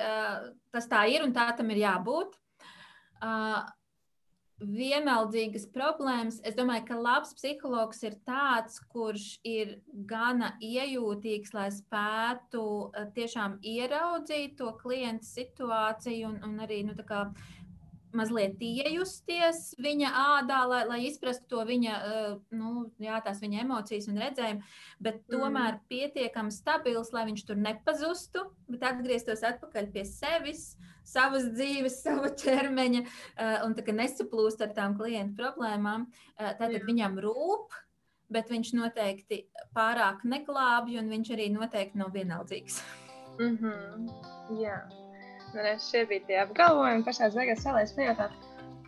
tas 0.71 0.87
tā 0.93 1.03
ir 1.11 1.27
un 1.27 1.35
tā 1.35 1.49
tam 1.59 1.73
ir 1.75 1.83
jābūt 1.83 2.39
vienaldzīgas 4.61 5.67
problēmas. 5.75 6.39
Es 6.47 6.57
domāju, 6.57 6.87
ka 6.89 6.97
labs 7.01 7.35
psihologs 7.37 8.01
ir 8.09 8.17
tāds, 8.29 8.79
kurš 8.93 9.27
ir 9.45 9.77
gana 10.09 10.55
iejūtīgs, 10.65 11.53
lai 11.57 11.69
spētu 11.75 12.65
eh, 12.89 13.11
tiešām 13.17 13.59
ieraudzīt 13.61 14.57
to 14.61 14.73
klienta 14.81 15.27
situāciju 15.29 16.33
un, 16.33 16.41
un 16.49 16.65
arī 16.65 16.83
nu, 16.89 16.97
mazliet 18.17 18.61
iejusties 18.63 19.75
viņa 19.83 20.11
ādā, 20.23 20.63
lai, 20.71 20.83
lai 20.89 20.99
izprastu 21.07 21.49
to 21.53 21.63
viņa, 21.69 21.95
nu, 22.57 22.89
jā, 23.03 23.21
tās 23.25 23.41
viņa 23.45 23.63
emocijas 23.65 24.09
un 24.11 24.21
redzējumu, 24.23 24.75
bet 25.03 25.21
mm. 25.21 25.31
tomēr 25.33 25.73
mm. 25.77 25.85
pietiekami 25.93 26.55
stabils, 26.55 27.13
lai 27.17 27.27
viņš 27.31 27.47
tur 27.49 27.61
nepazustu, 27.61 28.45
bet 28.73 28.85
atgrieztos 28.91 29.45
atpakaļ 29.47 29.91
pie 29.95 30.05
sevis, 30.09 30.69
savas 31.07 31.49
dzīves, 31.55 32.01
sava 32.05 32.33
ķermeņa 32.43 33.03
un 33.67 33.77
nesaplūst 34.01 34.65
ar 34.67 34.77
tām 34.77 34.99
klientu 34.99 35.39
problēmām. 35.43 36.09
Tātad 36.37 36.81
jā. 36.81 36.85
viņam 36.89 37.21
rūp, 37.23 37.75
bet 38.33 38.51
viņš 38.51 38.75
noteikti 38.77 39.45
pārāk 39.77 40.25
neglābj, 40.27 40.99
un 41.01 41.11
viņš 41.15 41.35
arī 41.37 41.51
noteikti 41.55 42.03
nav 42.03 42.15
vienaldzīgs. 42.17 42.81
Mm 43.37 43.59
-hmm. 43.61 44.09
Jā, 44.61 44.79
nu, 44.91 45.06
šie 45.55 46.05
bija 46.11 46.27
tie 46.29 46.39
apgalvojumi. 46.45 47.05
Pašā 47.07 47.31
beigās 47.35 47.65
vēlēs 47.67 47.95
pajautāt, 47.97 48.33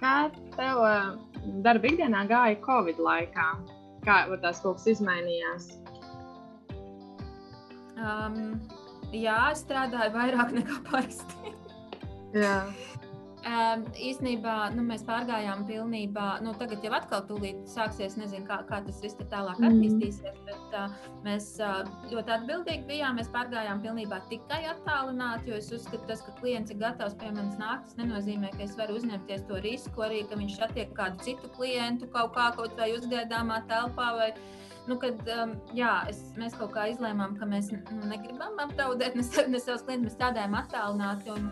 kā 0.01 0.15
tev 0.57 0.83
darba 1.67 1.91
ikdienā 1.91 2.25
gāja 2.31 2.59
Covid 2.65 3.01
laikā? 3.03 3.49
Kā 4.07 4.19
tās 4.43 4.63
kaut 4.63 4.79
kas 4.79 4.87
izmainījās? 4.95 5.71
Um, 7.99 8.61
jā, 9.13 9.41
strādāju 9.59 10.15
vairāk 10.15 10.55
nekā 10.61 10.79
parasti. 10.91 11.55
jā. 12.37 12.61
Um, 13.49 13.85
īsnībā 13.97 14.55
nu, 14.75 14.83
mēs 14.85 15.05
pārgājām 15.09 15.63
pilnībā, 15.69 16.27
nu, 16.45 16.51
tagad 16.61 16.83
jau 16.85 16.91
atkal 16.93 17.23
tūlīt 17.25 17.63
sāksies, 17.71 18.19
nezinu, 18.21 18.45
kā, 18.45 18.59
kā 18.69 18.81
tas 18.85 18.99
viss 19.01 19.17
tālāk 19.31 19.61
mm. 19.63 19.69
attīstīsies, 19.71 20.41
bet 20.45 20.75
uh, 20.77 20.97
mēs 21.25 21.47
uh, 21.65 21.79
ļoti 22.11 22.35
atbildīgi 22.35 22.85
bijām. 22.91 23.17
Mēs 23.17 23.31
pārgājām 23.33 23.81
pilnībā 23.85 24.19
tikai 24.29 24.61
attālināti, 24.75 25.53
jo 25.53 25.61
es 25.63 25.71
uzskatu, 25.73 26.03
tas, 26.11 26.21
ka 26.27 26.35
klients 26.43 26.75
ir 26.75 26.81
gatavs 26.83 27.17
pie 27.23 27.31
manis 27.33 27.57
nākt, 27.61 27.89
tas 27.89 27.97
nenozīmē, 28.03 28.51
ka 28.57 28.67
es 28.67 28.77
varu 28.77 28.99
uzņemties 29.01 29.47
to 29.49 29.63
risku 29.65 30.05
arī, 30.05 30.25
ka 30.29 30.37
viņš 30.43 30.59
satiek 30.59 30.93
kādu 30.99 31.25
citu 31.25 31.49
klientu 31.57 32.11
kaut 32.13 32.35
kā, 32.37 32.51
kaut 32.59 32.77
vai 32.77 32.91
uzgaidāmā 32.99 33.63
telpā. 33.71 34.11
Vai, 34.19 34.33
nu, 34.91 34.99
kad 35.01 35.23
um, 35.39 35.55
jā, 35.79 36.03
es, 36.11 36.21
mēs 36.37 36.59
kaut 36.59 36.75
kā 36.77 36.91
izlēmām, 36.93 37.39
ka 37.41 37.49
mēs 37.49 37.73
nu, 37.73 38.03
negribam 38.13 38.61
apdraudēt 38.67 39.17
ne, 39.17 39.25
ne 39.25 39.63
savus 39.63 39.87
klientus, 39.89 40.11
mēs 40.11 40.19
strādājam 40.19 40.59
attālināti. 40.59 41.33
Un, 41.33 41.49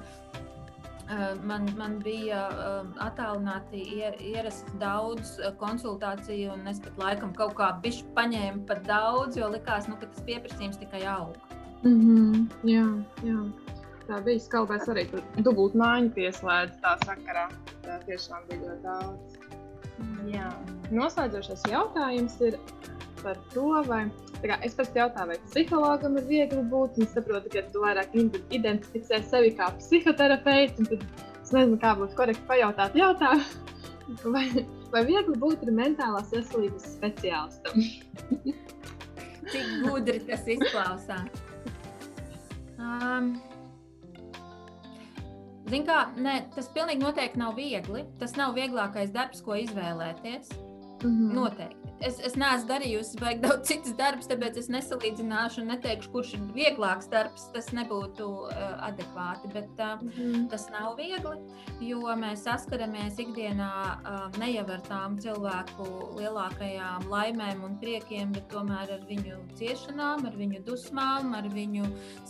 Man, 1.46 1.68
man 1.78 2.00
bija 2.02 2.40
attālināti 2.98 3.78
ierasts 4.26 4.72
daudz 4.80 5.36
konsultāciju, 5.60 6.56
un 6.56 6.66
es 6.66 6.80
pat 6.82 6.98
laikam 6.98 7.34
kaut 7.36 7.54
kā 7.60 7.68
bišķi 7.84 8.10
paņēmu 8.16 8.64
pat 8.66 8.82
daudz, 8.88 9.38
jo 9.38 9.46
likās, 9.52 9.86
nu, 9.86 9.94
ka 10.00 10.10
tas 10.10 10.24
pieprasījums 10.26 10.80
tikai 10.82 11.04
aug. 11.06 11.38
Mm 11.84 12.00
-hmm, 12.00 12.48
jā, 12.66 12.86
jā. 13.22 13.38
Tā 14.06 14.20
bija 14.26 14.42
skalbēs 14.42 14.88
arī 14.90 15.06
tur 15.10 15.22
dubult 15.46 15.74
mājiņu 15.78 16.10
pieslēdz 16.18 16.80
tā 16.82 16.96
sakarā. 17.06 17.48
Tā 17.86 17.98
tiešām 18.06 18.42
bija 18.50 18.60
ļoti 18.60 18.82
daudz. 18.82 19.38
Jā. 20.30 20.50
Noslēdzošais 20.94 21.66
jautājums 21.70 22.36
ir 22.44 22.58
par 23.22 23.38
to, 23.54 23.70
vai 23.88 24.04
Kā, 24.44 24.58
es 24.66 24.74
pats 24.76 24.92
jautāju, 24.96 25.30
vai 25.30 25.36
psihologam 25.48 26.18
ir 26.20 26.26
viegli 26.28 26.62
būt. 26.70 26.98
Es 27.02 27.14
saprotu, 27.16 27.50
ka 27.52 27.62
tu 27.72 27.82
vairāk 27.82 28.12
identificē 28.54 29.22
sevi 29.24 29.54
kā 29.56 29.70
psihoterapeits. 29.78 30.76
Tad 30.90 31.06
es 31.40 31.54
nezinu, 31.54 31.78
kā 31.80 31.94
būtu 31.98 32.18
korekti 32.18 32.44
pajautāt 32.50 32.98
jautājumu. 32.98 33.46
Vai, 34.30 34.44
vai 34.92 35.00
viegli 35.02 35.34
būt 35.42 35.64
mentālās 35.74 36.28
veselības 36.30 36.84
speciālistam? 36.92 37.80
Cik 39.50 39.72
gudri 39.82 40.20
tas 40.28 40.46
izklausās. 40.46 41.26
Um, 42.76 43.30
Ziniet, 45.66 45.88
kā 45.88 46.22
ne, 46.22 46.36
tas 46.54 46.68
pilnīgi 46.70 47.02
noteikti 47.02 47.40
nav 47.42 47.56
viegli. 47.58 48.04
Tas 48.20 48.36
nav 48.38 48.54
vieglākais 48.54 49.10
darbs, 49.14 49.42
ko 49.42 49.56
izvēlēties. 49.58 50.52
Mm 51.02 51.10
-hmm. 51.10 51.34
Noteikti 51.34 51.86
es, 52.04 52.18
es 52.24 52.36
neesmu 52.38 52.68
darījusi 52.68 53.20
baigi 53.20 53.42
daudz 53.44 53.70
citas 53.70 53.94
darbus, 53.98 54.28
tāpēc 54.30 54.58
es 54.60 54.68
nesalīdzināšu 54.72 55.62
un 55.62 55.70
neteikšu, 55.72 56.10
kurš 56.12 56.32
ir 56.36 56.44
vieglāks 56.56 57.08
darbs. 57.12 57.46
Tas 57.54 57.70
nebūtu 57.76 58.26
uh, 58.26 58.66
adekvāti, 58.86 59.50
bet 59.54 59.80
uh, 59.80 59.96
mm 60.02 60.10
-hmm. 60.16 60.46
tas 60.52 60.68
nav 60.72 60.96
viegli, 61.00 61.36
jo 61.88 62.16
mēs 62.20 62.44
saskaramies 62.48 63.20
ikdienā 63.22 63.72
uh, 63.96 64.38
ne 64.40 64.50
jau 64.52 64.66
ar 64.76 64.84
tām 64.88 65.16
cilvēku 65.22 65.88
lielākajām 66.20 67.08
laimēm 67.12 67.64
un 67.64 67.78
priekiem, 67.80 68.32
bet 68.32 68.48
tomēr 68.52 68.92
ar 68.98 69.02
viņu 69.08 69.40
ciešanām, 69.58 70.26
ar 70.26 70.36
viņu 70.36 70.62
dusmām, 70.64 71.34
ar 71.34 71.48
viņu 71.48 71.84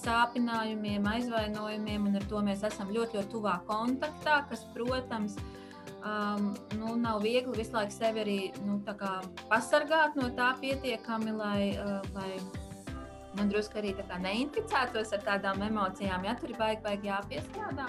sāpinājumiem, 0.04 1.06
aizvainojumiem, 1.06 2.06
un 2.06 2.16
ar 2.16 2.24
to 2.30 2.42
mēs 2.42 2.62
esam 2.62 2.88
ļoti, 2.88 3.18
ļoti 3.18 3.32
tuvā 3.32 3.60
kontaktā, 3.66 4.44
kas, 4.48 4.66
protams, 4.74 5.36
ir 5.36 5.65
um, 6.04 6.52
nu, 6.78 6.94
nav 7.00 7.22
viegli 7.22 7.56
visu 7.56 7.76
laiku 7.76 7.94
sevi 7.94 8.22
arī 8.22 8.38
nu, 8.66 8.80
pasargāt 9.50 10.16
no 10.18 10.28
tā 10.36 10.52
pietiekami, 10.60 11.32
lai, 11.36 11.60
uh, 11.80 12.00
lai 12.16 12.36
man 13.36 13.52
drusku 13.52 13.80
arī 13.80 13.94
neinficētos 14.22 15.12
ar 15.12 15.24
tādām 15.24 15.62
emocijām, 15.62 16.24
ja 16.24 16.36
tur 16.40 16.50
ir 16.50 16.60
baigi, 16.60 16.82
baigi 16.82 17.10
jāpiestrādā. 17.10 17.88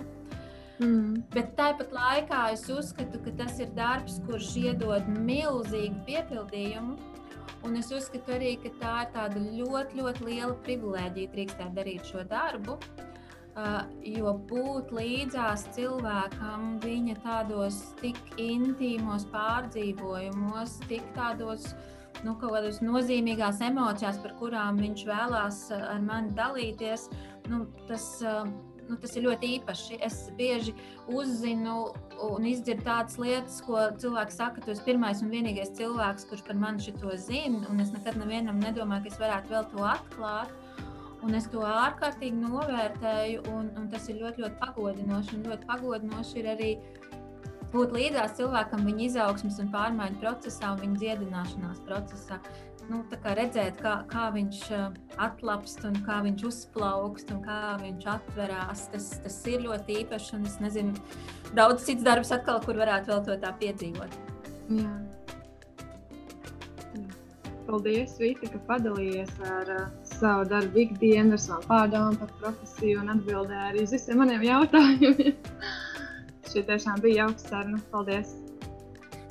Mm. 0.78 1.24
Bet 1.34 1.56
tāpat 1.58 1.94
laikā 1.96 2.42
es 2.54 2.68
uzskatu, 2.70 3.20
ka 3.26 3.34
tas 3.40 3.58
ir 3.60 3.72
darbs, 3.74 4.20
kurš 4.28 4.54
iedod 4.62 5.08
milzīgu 5.10 6.04
piepildījumu. 6.06 6.98
Un 7.66 7.80
es 7.80 7.90
uzskatu 7.92 8.36
arī, 8.36 8.54
ka 8.62 8.70
tā 8.78 8.94
ir 9.06 9.14
tāda 9.16 9.42
ļoti, 9.42 9.98
ļoti 9.98 10.28
liela 10.28 10.54
privilēģija 10.68 11.34
drīkstēt 11.34 11.74
darīt 11.74 12.06
šo 12.06 12.22
darbu. 12.30 12.78
Uh, 12.78 13.07
jo 14.06 14.34
būt 14.50 14.92
līdzās 14.94 15.66
cilvēkam 15.76 16.78
viņa 16.84 17.18
tādos 17.24 17.80
tik 18.02 18.20
intīmos 18.38 19.26
pārdzīvojumos, 19.34 20.78
tik 20.90 21.06
tādos 21.16 21.72
nu, 22.26 22.36
nozīmīgās 22.38 23.62
emocijās, 23.66 24.22
par 24.22 24.36
kurām 24.40 24.82
viņš 24.82 25.06
vēlās 25.10 25.62
ar 25.76 26.02
mani 26.06 26.34
dalīties, 26.38 27.08
nu, 27.50 27.66
tas, 27.90 28.06
uh, 28.26 28.46
nu, 28.88 28.98
tas 29.02 29.16
ir 29.18 29.28
ļoti 29.28 29.52
īpaši. 29.58 30.00
Es 30.06 30.28
bieži 30.38 30.76
uzzinu 31.10 31.80
un 32.30 32.48
izdzirdu 32.50 32.86
tādas 32.88 33.18
lietas, 33.22 33.60
ko 33.66 33.88
cilvēki 34.02 34.38
saka, 34.38 34.64
tu 34.64 34.74
esi 34.74 34.86
pirmais 34.86 35.22
un 35.24 35.34
vienīgais 35.34 35.74
cilvēks, 35.78 36.30
kurš 36.30 36.46
par 36.48 36.62
mani 36.62 36.84
šo 36.86 37.18
zina, 37.22 37.66
un 37.72 37.82
es 37.84 37.94
nekad 37.96 38.18
nevienam 38.22 38.62
nedomāju, 38.62 39.08
ka 39.08 39.14
es 39.14 39.22
varētu 39.22 39.56
vēl 39.56 39.70
to 39.74 39.86
atklāt. 39.96 40.56
Un 41.26 41.34
es 41.34 41.48
to 41.50 41.64
ārkārtīgi 41.66 42.38
novērtēju, 42.38 43.42
un, 43.50 43.72
un 43.80 43.88
tas 43.90 44.06
ir 44.12 44.20
ļoti, 44.22 44.44
ļoti 44.44 44.60
pagodinoši. 44.62 45.38
Un 45.38 45.48
ļoti 45.50 45.70
pagodinoši 45.70 46.40
ir 46.42 46.50
arī 46.54 46.72
būt 47.74 47.96
līdzās 47.96 48.38
cilvēkam 48.38 48.86
viņa 48.88 49.06
izaugsmas 49.10 49.58
un 49.64 49.72
pārmaiņu 49.74 50.22
procesā 50.22 50.72
un 50.76 50.84
viņa 50.84 51.02
dziedināšanās 51.02 51.82
procesā. 51.88 52.40
Nu, 52.88 53.02
kā 53.12 53.34
redzēt, 53.36 53.82
kā, 53.84 53.98
kā 54.08 54.30
viņš 54.32 54.60
uh, 54.72 54.94
atlapst, 55.20 55.82
un 55.90 55.98
kā 56.06 56.22
viņš 56.24 56.46
uzplaukst, 56.48 57.34
un 57.36 57.42
kā 57.44 57.76
viņš 57.82 58.08
atverās, 58.14 58.86
tas, 58.94 59.10
tas 59.26 59.40
ir 59.52 59.66
ļoti 59.66 59.98
īpašs. 60.06 60.32
Un 60.38 60.48
es 60.48 60.56
nezinu, 60.64 60.96
daudz 61.58 61.84
cits 61.90 62.06
darbs, 62.08 62.32
atkal, 62.32 62.62
kur 62.64 62.80
varētu 62.80 63.12
vēl 63.12 63.26
to 63.28 63.36
tā 63.44 63.52
piedzīvot. 63.60 64.16
Jā. 64.78 64.96
Paldies, 67.68 68.16
Vita, 68.22 68.48
ka 68.54 68.62
padalījies 68.70 69.34
ar 69.44 69.74
uh, 69.74 70.07
savu 70.18 70.48
darbu 70.50 70.84
ikdienu, 70.86 71.38
ar 71.38 71.44
savām 71.44 71.68
pārdomām 71.70 72.18
par 72.22 72.34
profesiju 72.42 73.04
un 73.04 73.14
atbildēji 73.16 73.70
arī 73.70 73.86
uz 73.86 73.96
visiem 73.98 74.22
maniem 74.24 74.50
jautājumiem. 74.50 75.38
Šī 76.52 76.68
tiešām 76.70 77.02
bija 77.04 77.26
jauka 77.26 77.50
saruna. 77.50 77.82
Paldies! 77.94 78.47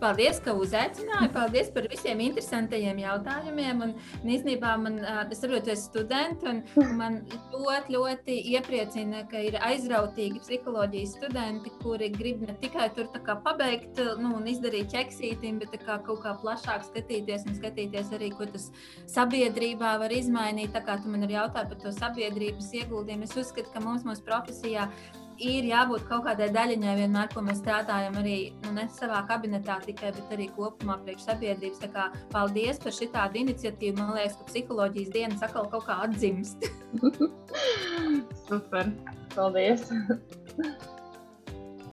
Paldies, 0.01 0.39
ka 0.45 0.53
uzaicināji. 0.53 1.31
Paldies 1.33 1.71
par 1.73 1.87
visiem 1.89 2.21
interesantajiem 2.21 2.99
jautājumiem. 3.01 3.81
Un, 3.87 3.95
un 4.21 4.33
īstenībā 4.35 4.75
man, 4.83 4.99
es 5.33 5.41
saprotu, 5.41 5.73
es 5.73 5.87
studenti, 5.89 6.45
un, 6.51 6.61
un 6.83 6.93
man 6.99 7.19
ļoti, 7.55 7.95
ļoti 7.95 8.37
iepriecina, 8.53 9.25
ka 9.31 9.41
ir 9.49 9.57
aizrautīgi 9.65 10.43
psiholoģijas 10.45 11.17
studenti, 11.17 11.73
kuri 11.81 12.11
grib 12.13 12.45
ne 12.45 12.57
tikai 12.61 12.91
tur 12.97 13.09
pabeigt 13.25 14.01
nu, 14.21 14.35
un 14.37 14.49
izdarīt 14.53 14.93
ķeksītim, 14.93 15.61
bet 15.65 15.79
kā 15.87 15.99
kaut 16.05 16.23
kā 16.25 16.37
plašāk 16.43 16.85
skatīties 16.91 17.49
un 17.49 17.57
skatīties 17.57 18.13
arī, 18.17 18.33
ko 18.37 18.49
tas 18.53 18.69
sabiedrībā 19.13 19.97
var 20.03 20.13
izmainīt. 20.13 20.75
Tā 20.77 20.85
kā 20.85 21.01
tu 21.01 21.13
man 21.13 21.25
ir 21.25 21.39
jautāji 21.39 21.73
par 21.73 21.85
to 21.85 21.95
sabiedrības 21.97 22.75
ieguldījumu, 22.83 23.25
es 23.25 23.39
uzskatu, 23.47 23.73
ka 23.73 23.85
mums 23.85 24.05
mūsu 24.05 24.27
profesijā 24.29 24.91
ir 25.43 25.69
jābūt 25.69 26.07
kaut 26.09 26.25
kādai 26.27 26.49
daļiņai 26.55 26.95
vienmēr, 27.01 27.31
ko 27.35 27.45
mēs 27.47 27.61
strādājam 27.63 28.19
arī 28.21 28.39
nu, 28.65 28.75
ne 28.79 28.87
savā 28.97 29.23
kabinetā 29.29 29.79
tikai, 29.85 30.13
bet 30.17 30.35
arī 30.37 30.49
kopumā 30.57 30.99
priekš 31.05 31.29
sabiedrības. 31.31 31.83
Tā 31.85 31.91
kā 31.95 32.09
paldies 32.33 32.81
par 32.83 32.97
šitādu 32.97 33.43
iniciatīvu. 33.45 33.99
Man 34.01 34.15
liekas, 34.17 34.39
ka 34.41 34.51
psiholoģijas 34.51 35.15
dienas 35.15 35.47
atkal 35.47 35.71
kaut 35.73 35.89
kā 35.89 36.01
atdzimst. 36.07 36.69
Super! 38.49 38.93
Paldies! 39.35 39.91